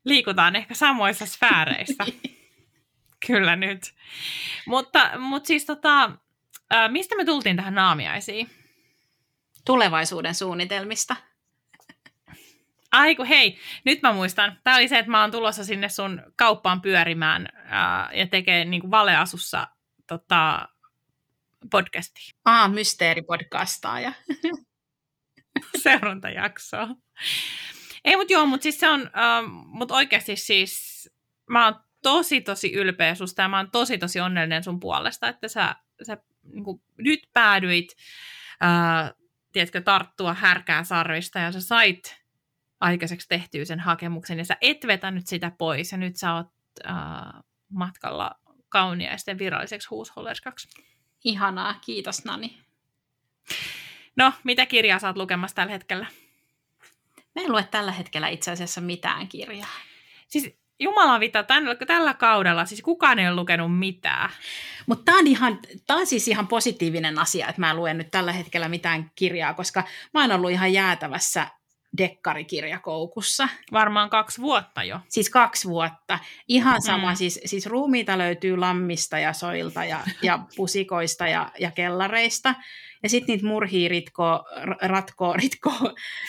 Liikutaan 0.05 0.55
ehkä 0.55 0.73
samoissa 0.73 1.25
sfääreissä. 1.25 2.05
Kyllä 3.27 3.55
nyt. 3.55 3.93
Mutta, 4.65 5.11
mutta 5.19 5.47
siis 5.47 5.65
tota, 5.65 6.11
mistä 6.87 7.15
me 7.15 7.25
tultiin 7.25 7.55
tähän 7.55 7.75
naamiaisiin? 7.75 8.49
Tulevaisuuden 9.65 10.35
suunnitelmista? 10.35 11.15
Aiku, 12.91 13.23
hei, 13.23 13.59
nyt 13.85 14.01
mä 14.01 14.13
muistan. 14.13 14.59
Tämä 14.63 14.77
oli 14.77 14.87
se, 14.87 14.99
että 14.99 15.11
mä 15.11 15.21
oon 15.21 15.31
tulossa 15.31 15.63
sinne 15.63 15.89
sun 15.89 16.23
kauppaan 16.35 16.81
pyörimään 16.81 17.49
ää, 17.55 18.09
ja 18.13 18.27
tekee 18.27 18.65
niin 18.65 18.81
kuin 18.81 18.91
valeasussa 18.91 19.67
tota, 20.07 20.69
podcastia. 21.71 22.35
Ah, 22.45 22.73
mysteeripodcastaaja. 22.73 24.11
Seurantajaksoa. 25.83 26.87
Ei, 28.05 28.15
mutta 28.15 28.33
joo, 28.33 28.45
mutta 28.45 28.63
siis 28.63 28.79
se 28.79 28.89
on, 28.89 29.01
ähm, 29.01 29.45
mutta 29.49 29.93
oikeasti 29.93 30.35
siis 30.35 30.95
mä 31.49 31.65
oon 31.65 31.75
tosi, 32.01 32.41
tosi 32.41 32.73
ylpeä 32.73 33.15
susta 33.15 33.41
ja 33.41 33.47
mä 33.47 33.57
oon 33.57 33.71
tosi, 33.71 33.97
tosi 33.97 34.19
onnellinen 34.19 34.63
sun 34.63 34.79
puolesta, 34.79 35.27
että 35.27 35.47
sä, 35.47 35.75
sä 36.03 36.17
niin 36.43 36.63
kuin, 36.63 36.81
nyt 36.97 37.19
päädyit 37.33 37.95
äh, 38.63 39.13
tiedätkö, 39.55 39.81
tarttua 39.81 40.33
härkää 40.33 40.83
sarvista 40.83 41.39
ja 41.39 41.51
sä 41.51 41.61
sait 41.61 42.17
aikaiseksi 42.79 43.27
tehtyä 43.27 43.65
sen 43.65 43.79
hakemuksen 43.79 44.37
ja 44.37 44.45
sä 44.45 44.57
et 44.61 44.87
vetänyt 44.87 45.27
sitä 45.27 45.51
pois 45.57 45.91
ja 45.91 45.97
nyt 45.97 46.15
sä 46.15 46.33
oot 46.33 46.47
äh, 46.89 46.95
matkalla 47.69 48.31
kauniaisten 48.69 49.37
viralliseksi 49.37 49.87
huushollerskaksi. 49.89 50.67
Ihanaa, 51.23 51.73
kiitos 51.85 52.25
Nani. 52.25 52.61
No, 54.15 54.33
mitä 54.43 54.65
kirjaa 54.65 54.99
oot 55.03 55.17
lukemassa 55.17 55.55
tällä 55.55 55.71
hetkellä? 55.71 56.05
Mä 57.35 57.41
en 57.41 57.51
lue 57.51 57.67
tällä 57.71 57.91
hetkellä 57.91 58.27
itse 58.27 58.51
asiassa 58.51 58.81
mitään 58.81 59.27
kirjaa. 59.27 59.79
Siis 60.27 60.57
jumalavita, 60.79 61.43
tällä, 61.43 61.75
tällä 61.75 62.13
kaudella 62.13 62.65
siis 62.65 62.81
kukaan 62.81 63.19
ei 63.19 63.27
ole 63.27 63.35
lukenut 63.35 63.79
mitään. 63.79 64.29
Mutta 64.85 65.03
tämä 65.05 65.17
on, 65.17 65.27
ihan, 65.27 65.59
tää 65.87 65.97
on 65.97 66.07
siis 66.07 66.27
ihan 66.27 66.47
positiivinen 66.47 67.19
asia, 67.19 67.47
että 67.47 67.61
mä 67.61 67.73
luen 67.73 67.97
nyt 67.97 68.11
tällä 68.11 68.31
hetkellä 68.31 68.69
mitään 68.69 69.11
kirjaa, 69.15 69.53
koska 69.53 69.83
mä 70.13 70.21
oon 70.21 70.31
ollut 70.31 70.51
ihan 70.51 70.73
jäätävässä 70.73 71.47
dekkarikirjakoukussa. 71.97 73.49
Varmaan 73.71 74.09
kaksi 74.09 74.41
vuotta 74.41 74.83
jo. 74.83 74.99
Siis 75.09 75.29
kaksi 75.29 75.67
vuotta. 75.67 76.19
Ihan 76.47 76.81
sama, 76.81 77.11
mm. 77.11 77.15
siis, 77.15 77.39
siis 77.45 77.65
ruumiita 77.65 78.17
löytyy 78.17 78.57
lammista 78.57 79.19
ja 79.19 79.33
soilta 79.33 79.85
ja, 79.85 79.99
ja 80.21 80.39
pusikoista 80.55 81.27
ja, 81.27 81.51
ja 81.59 81.71
kellareista. 81.71 82.55
Ja 83.05 83.09
sitten 83.09 83.33
niitä 83.33 83.47
murhii 83.47 83.87
ritko, 83.87 84.43
ratko, 84.81 85.33
ritko 85.33 85.71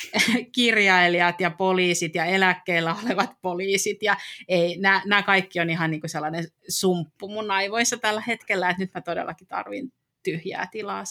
kirjailijat 0.55 1.41
ja 1.41 1.51
poliisit 1.51 2.14
ja 2.14 2.24
eläkkeellä 2.24 2.97
olevat 3.05 3.31
poliisit. 3.43 4.03
Ja 4.03 4.16
ei, 4.49 4.77
nämä 5.07 5.22
kaikki 5.22 5.61
on 5.61 5.70
ihan 5.70 5.91
niinku 5.91 6.09
sellainen 6.09 6.49
sumppu 6.68 7.29
mun 7.29 7.51
aivoissa 7.51 7.97
tällä 7.97 8.22
hetkellä, 8.27 8.70
että 8.70 8.83
nyt 8.83 8.95
mä 8.95 9.01
todellakin 9.01 9.47
tarvin 9.47 9.93
tyhjää 10.22 10.68
tilaa. 10.72 11.05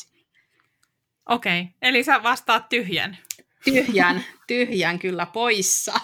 Okei, 1.30 1.62
okay. 1.62 1.74
eli 1.82 2.04
sä 2.04 2.24
vastaat 2.24 2.70
tyhjän. 2.70 3.18
Tyhjän, 3.64 4.24
tyhjän 4.48 5.00
kyllä 5.00 5.26
poissa. 5.26 5.94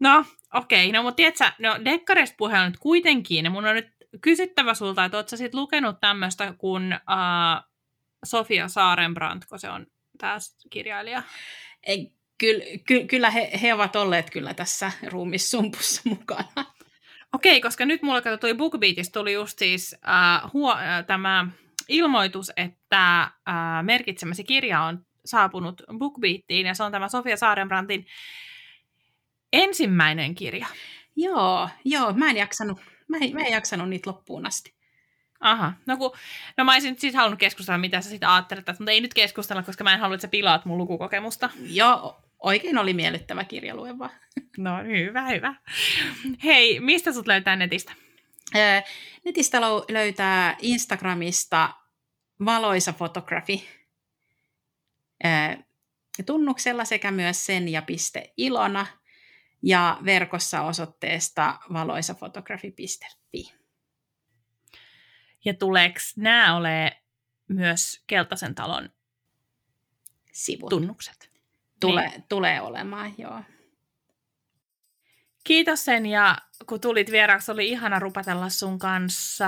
no, 0.00 0.24
okei. 0.54 0.88
Okay. 0.88 0.92
No, 0.92 1.02
mutta 1.02 1.16
tiedätkö, 1.16 1.44
no 1.58 1.78
dekkareista 1.84 2.34
puheella 2.38 2.68
nyt 2.68 2.78
kuitenkin, 2.78 3.52
mun 3.52 3.66
on 3.66 3.74
nyt 3.74 3.93
kysyttävä 4.20 4.74
sulta, 4.74 5.04
että 5.04 5.16
ootko 5.16 5.36
sit 5.36 5.54
lukenut 5.54 6.00
tämmöistä 6.00 6.54
kuin 6.58 6.94
uh, 6.94 7.70
Sofia 8.24 8.68
Saarenbrant, 8.68 9.44
kun 9.44 9.58
se 9.58 9.70
on 9.70 9.86
tämä 10.18 10.38
kirjailija? 10.70 11.22
Ei, 11.82 12.12
kyllä, 12.38 12.64
ky, 12.86 13.06
kyllä 13.06 13.30
he, 13.30 13.50
he 13.62 13.74
ovat 13.74 13.96
olleet 13.96 14.30
kyllä 14.30 14.54
tässä 14.54 14.92
ruumissumpussa 15.06 16.02
mukana. 16.10 16.74
Okei, 17.32 17.60
koska 17.60 17.84
nyt 17.86 18.02
mulla 18.02 18.20
tuli 18.40 18.54
BookBeatista 18.54 19.20
tuli 19.20 19.32
just 19.32 19.58
siis 19.58 19.94
uh, 19.94 20.52
huo, 20.52 20.72
uh, 20.72 21.06
tämä 21.06 21.46
ilmoitus, 21.88 22.52
että 22.56 23.30
uh, 23.48 23.84
merkitsemäsi 23.84 24.44
kirja 24.44 24.82
on 24.82 25.06
saapunut 25.24 25.82
BookBeatiin, 25.98 26.66
ja 26.66 26.74
se 26.74 26.82
on 26.82 26.92
tämä 26.92 27.08
Sofia 27.08 27.36
Saarenbrantin 27.36 28.06
ensimmäinen 29.52 30.34
kirja. 30.34 30.66
Joo, 31.16 31.68
joo, 31.84 32.12
mä 32.12 32.30
en 32.30 32.36
jaksanut 32.36 32.80
Mä 33.08 33.16
en, 33.20 33.34
mä 33.34 33.40
en 33.40 33.52
jaksanut 33.52 33.88
niitä 33.88 34.10
loppuun 34.10 34.46
asti. 34.46 34.74
Aha, 35.40 35.72
no, 35.86 35.96
kun, 35.96 36.12
no 36.56 36.64
mä 36.64 36.72
olisin 36.72 36.98
siis 36.98 37.14
halunnut 37.14 37.40
keskustella, 37.40 37.78
mitä 37.78 38.00
sä 38.00 38.10
sitten 38.10 38.28
ajattelet, 38.28 38.66
mutta 38.66 38.90
ei 38.90 39.00
nyt 39.00 39.14
keskustella, 39.14 39.62
koska 39.62 39.84
mä 39.84 39.94
en 39.94 40.00
halua, 40.00 40.14
että 40.14 40.22
sä 40.22 40.28
pilaat 40.28 40.64
mun 40.64 40.78
lukukokemusta. 40.78 41.50
Joo, 41.60 42.22
oikein 42.38 42.78
oli 42.78 42.94
miellyttävä 42.94 43.44
kirja 43.44 43.76
lueva. 43.76 44.10
No 44.58 44.70
hyvä, 44.84 45.28
hyvä. 45.28 45.54
Hei, 46.44 46.80
mistä 46.80 47.12
sut 47.12 47.26
löytää 47.26 47.56
netistä? 47.56 47.92
netistä 49.24 49.60
löytää 49.88 50.56
Instagramista 50.60 51.70
valoisa 52.44 52.92
photography 52.92 53.60
tunnuksella 56.26 56.84
sekä 56.84 57.10
myös 57.10 57.46
sen 57.46 57.68
ja 57.68 57.82
piste 57.82 58.32
ilona 58.36 58.86
ja 59.64 59.98
verkossa 60.04 60.62
osoitteesta 60.62 61.58
valoisafotografi.fi. 61.72 63.54
Ja 65.44 65.54
tuleeko 65.54 65.98
nämä 66.16 66.56
ole 66.56 67.02
myös 67.48 68.04
Keltaisen 68.06 68.54
talon 68.54 68.90
sivut? 70.32 70.70
Tunnukset. 70.70 71.30
Tule, 71.80 72.08
niin. 72.08 72.24
Tulee 72.28 72.60
olemaan, 72.60 73.14
joo. 73.18 73.40
Kiitos 75.44 75.84
sen 75.84 76.06
ja 76.06 76.38
kun 76.66 76.80
tulit 76.80 77.10
vieraaksi, 77.10 77.52
oli 77.52 77.68
ihana 77.68 77.98
rupatella 77.98 78.48
sun 78.48 78.78
kanssa. 78.78 79.46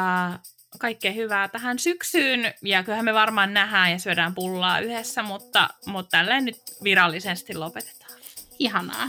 Kaikkea 0.79 1.13
hyvää 1.13 1.49
tähän 1.49 1.79
syksyyn 1.79 2.55
ja 2.63 2.83
kyllähän 2.83 3.05
me 3.05 3.15
varmaan 3.15 3.55
nähdään 3.55 3.93
ja 3.93 3.99
syödään 3.99 4.35
pullaa 4.35 4.81
yhdessä, 4.81 5.23
mutta, 5.23 5.69
mutta 5.87 6.11
tälleen 6.11 6.45
nyt 6.45 6.63
virallisesti 6.85 7.55
lopetetaan. 7.55 8.21
Ihanaa 8.59 9.09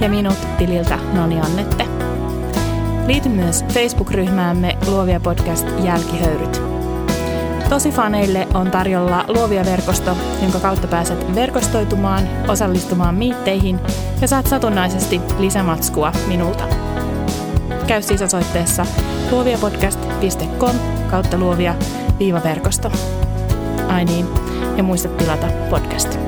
ja 0.00 0.08
minut 0.08 0.38
tililtä 0.58 0.98
Noni 1.12 1.40
Annette. 1.40 1.86
Liity 3.06 3.28
myös 3.28 3.64
Facebook-ryhmäämme 3.64 4.78
Luovia 4.86 5.20
podcast 5.20 5.66
Jälkihöyryt. 5.84 6.62
Tosi 7.68 7.90
faneille 7.90 8.48
on 8.54 8.70
tarjolla 8.70 9.24
Luovia 9.28 9.64
verkosto, 9.64 10.16
jonka 10.42 10.58
kautta 10.58 10.88
pääset 10.88 11.34
verkostoitumaan, 11.34 12.28
osallistumaan 12.48 13.14
miitteihin 13.14 13.80
ja 14.20 14.28
saat 14.28 14.46
satunnaisesti 14.46 15.20
lisämatskua 15.38 16.12
minulta. 16.28 16.64
Käy 17.86 18.02
siis 18.02 18.22
osoitteessa 18.22 18.86
luoviapodcast.com 19.30 20.76
kautta 21.10 21.38
luovia 21.38 21.74
viiva 22.18 22.40
verkosto. 22.44 22.92
Ai 23.88 24.04
niin, 24.04 24.26
ja 24.76 24.82
muista 24.82 25.08
tilata 25.08 25.46
podcast. 25.70 26.18